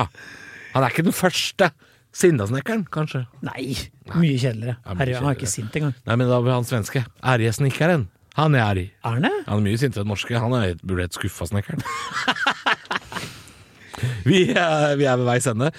Han 0.74 0.84
er 0.84 0.96
ikke 0.96 1.06
den 1.06 1.16
første. 1.16 1.70
Sindasnekkeren, 2.16 2.86
kanskje. 2.96 3.26
Nei, 3.44 3.74
mye 4.16 4.38
kjedeligere. 4.40 4.78
Herre, 4.88 5.18
han 5.20 5.30
er 5.30 5.36
ikke 5.36 5.50
sint 5.52 5.74
engang. 5.76 5.94
Nei, 6.08 6.16
men 6.22 6.30
da 6.32 6.38
blir 6.40 6.56
han 6.56 6.68
svenske. 6.68 7.02
Ærjesnekkeren. 7.28 8.06
Han 8.36 8.56
er 8.56 8.66
ærlig. 8.66 8.88
Er 9.04 9.18
han 9.18 9.28
det? 9.30 9.36
Han 9.48 9.62
er 9.62 9.68
mye 9.70 9.80
sintere 9.80 10.04
enn 10.04 10.12
norske. 10.12 10.36
Han 10.40 10.56
er 10.58 10.76
burde 10.84 11.08
hett 11.08 11.16
skuffa 11.16 11.48
snekkeren. 11.48 11.84
vi, 14.30 14.40
er, 14.52 14.96
vi 15.00 15.06
er 15.08 15.20
ved 15.22 15.28
veis 15.28 15.46
ende. 15.48 15.70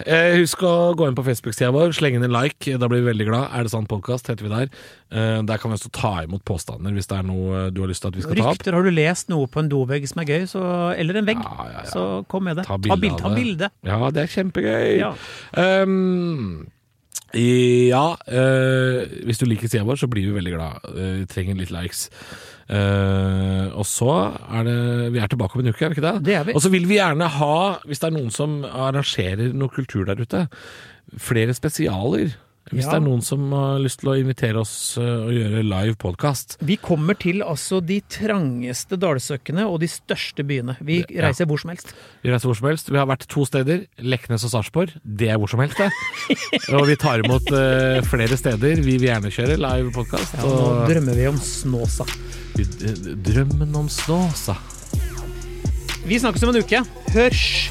Eh, 0.00 0.36
husk 0.40 0.62
å 0.64 0.70
gå 0.96 1.06
inn 1.08 1.16
på 1.16 1.24
Facebook-sida 1.26 1.68
vår, 1.74 1.92
slenge 1.96 2.18
inn 2.20 2.26
en 2.26 2.32
like. 2.32 2.76
Da 2.80 2.88
blir 2.88 3.02
vi 3.02 3.10
veldig 3.10 3.26
glad. 3.28 3.50
Er 3.52 3.66
det 3.66 3.72
sant 3.72 3.88
podkast, 3.90 4.30
heter 4.32 4.46
vi 4.46 4.52
der. 4.52 4.70
Eh, 5.12 5.40
der 5.48 5.60
kan 5.60 5.72
vi 5.72 5.76
også 5.78 5.92
ta 5.96 6.12
imot 6.24 6.44
påstander 6.48 6.94
hvis 6.96 7.10
det 7.10 7.18
er 7.18 7.26
noe 7.28 7.66
du 7.74 7.82
har 7.84 7.92
lyst 7.92 8.04
til 8.04 8.12
at 8.12 8.16
vi 8.18 8.24
skal 8.24 8.40
ta 8.40 8.46
opp. 8.48 8.56
Rykter, 8.60 8.78
har 8.78 8.88
du 8.88 8.92
lest 8.96 9.32
noe 9.32 9.50
på 9.52 9.60
en 9.64 9.68
dovegg 9.72 10.08
som 10.08 10.22
er 10.24 10.30
gøy, 10.32 10.46
så, 10.52 10.62
eller 10.96 11.20
en 11.20 11.28
vegg, 11.28 11.42
Ja, 11.44 11.68
ja, 11.68 11.82
ja. 11.82 11.90
så 11.92 12.06
kom 12.32 12.48
med 12.48 12.60
det. 12.62 12.66
Ta 12.68 12.78
bilde 12.80 13.12
Ta 13.20 13.34
bilde. 13.36 13.70
Ja, 13.88 14.00
det 14.14 14.24
er 14.24 14.32
kjempegøy. 14.38 14.88
Ja. 15.02 15.12
Um, 15.84 16.64
ja, 17.34 18.16
øh, 18.28 19.06
hvis 19.26 19.38
du 19.38 19.46
liker 19.46 19.68
sida 19.68 19.84
vår, 19.84 19.98
så 19.98 20.06
blir 20.06 20.28
vi 20.28 20.36
veldig 20.36 20.52
glad. 20.54 20.84
Eh, 20.94 21.18
Vi 21.20 21.26
trenger 21.26 21.58
litt 21.58 21.72
likes. 21.74 22.08
Uh, 22.66 23.70
og 23.78 23.84
så 23.86 24.10
er 24.50 24.64
det 24.66 25.12
Vi 25.14 25.20
er 25.22 25.28
tilbake 25.30 25.54
om 25.54 25.60
en 25.62 25.68
uke, 25.70 25.84
er 25.84 25.92
vi 25.92 25.94
ikke 25.94 26.02
det? 26.02 26.24
Det 26.26 26.34
er 26.34 26.48
vi. 26.48 26.54
Og 26.58 26.62
så 26.64 26.70
vil 26.72 26.88
vi 26.90 26.96
gjerne 26.98 27.28
ha, 27.30 27.58
hvis 27.86 28.02
det 28.02 28.08
er 28.08 28.16
noen 28.16 28.32
som 28.34 28.64
arrangerer 28.66 29.52
noe 29.54 29.70
kultur 29.70 30.02
der 30.08 30.18
ute, 30.18 30.48
flere 31.14 31.54
spesialer. 31.54 32.34
Hvis 32.66 32.82
Ja. 32.82 32.90
det 32.90 32.96
er 32.98 33.04
noen 33.06 33.22
som 33.22 33.52
har 33.52 33.78
lyst 33.78 34.00
til 34.00 34.08
å 34.10 34.16
invitere 34.18 34.58
oss 34.58 34.96
Å 34.98 35.04
og 35.28 35.30
gjøre 35.30 35.62
live 35.62 35.94
podkast. 36.02 36.56
Vi 36.66 36.76
kommer 36.76 37.14
til 37.14 37.40
altså 37.46 37.78
de 37.84 38.00
trangeste 38.10 38.98
dalsøkkene 38.98 39.62
og 39.70 39.78
de 39.80 39.86
største 39.86 40.42
byene. 40.42 40.76
Vi 40.82 41.04
Ja. 41.08 41.28
reiser 41.28 41.46
hvor 41.46 41.60
som 41.60 41.70
helst. 41.70 41.94
Vi 42.24 42.30
reiser 42.30 42.46
hvor 42.50 42.56
som 42.56 42.66
helst. 42.68 42.90
Vi 42.90 42.96
har 42.98 43.06
vært 43.06 43.26
to 43.28 43.44
steder. 43.46 43.86
Leknes 44.02 44.42
og 44.44 44.50
Sarpsborg. 44.50 44.90
Det 45.06 45.28
er 45.30 45.38
hvor 45.38 45.48
som 45.48 45.60
helst, 45.60 45.76
det. 45.78 45.90
og 46.74 46.86
vi 46.88 46.96
tar 46.96 47.22
imot 47.22 47.46
uh, 47.54 48.02
flere 48.02 48.36
steder. 48.36 48.82
Vi 48.82 48.98
vil 48.98 49.08
gjerne 49.10 49.30
kjøre 49.30 49.56
live 49.56 49.92
podkast. 49.94 50.34
Ja, 50.34 50.42
nå 50.42 50.88
drømmer 50.90 51.14
vi 51.14 51.26
om 51.28 51.38
Snåsa. 51.38 52.04
drømmen 52.56 53.74
om 53.76 53.86
Snåsa. 53.88 54.56
Vi 56.06 56.18
snakkes 56.18 56.42
om 56.42 56.54
en 56.54 56.62
uke. 56.62 56.82
Hørs! 57.14 57.70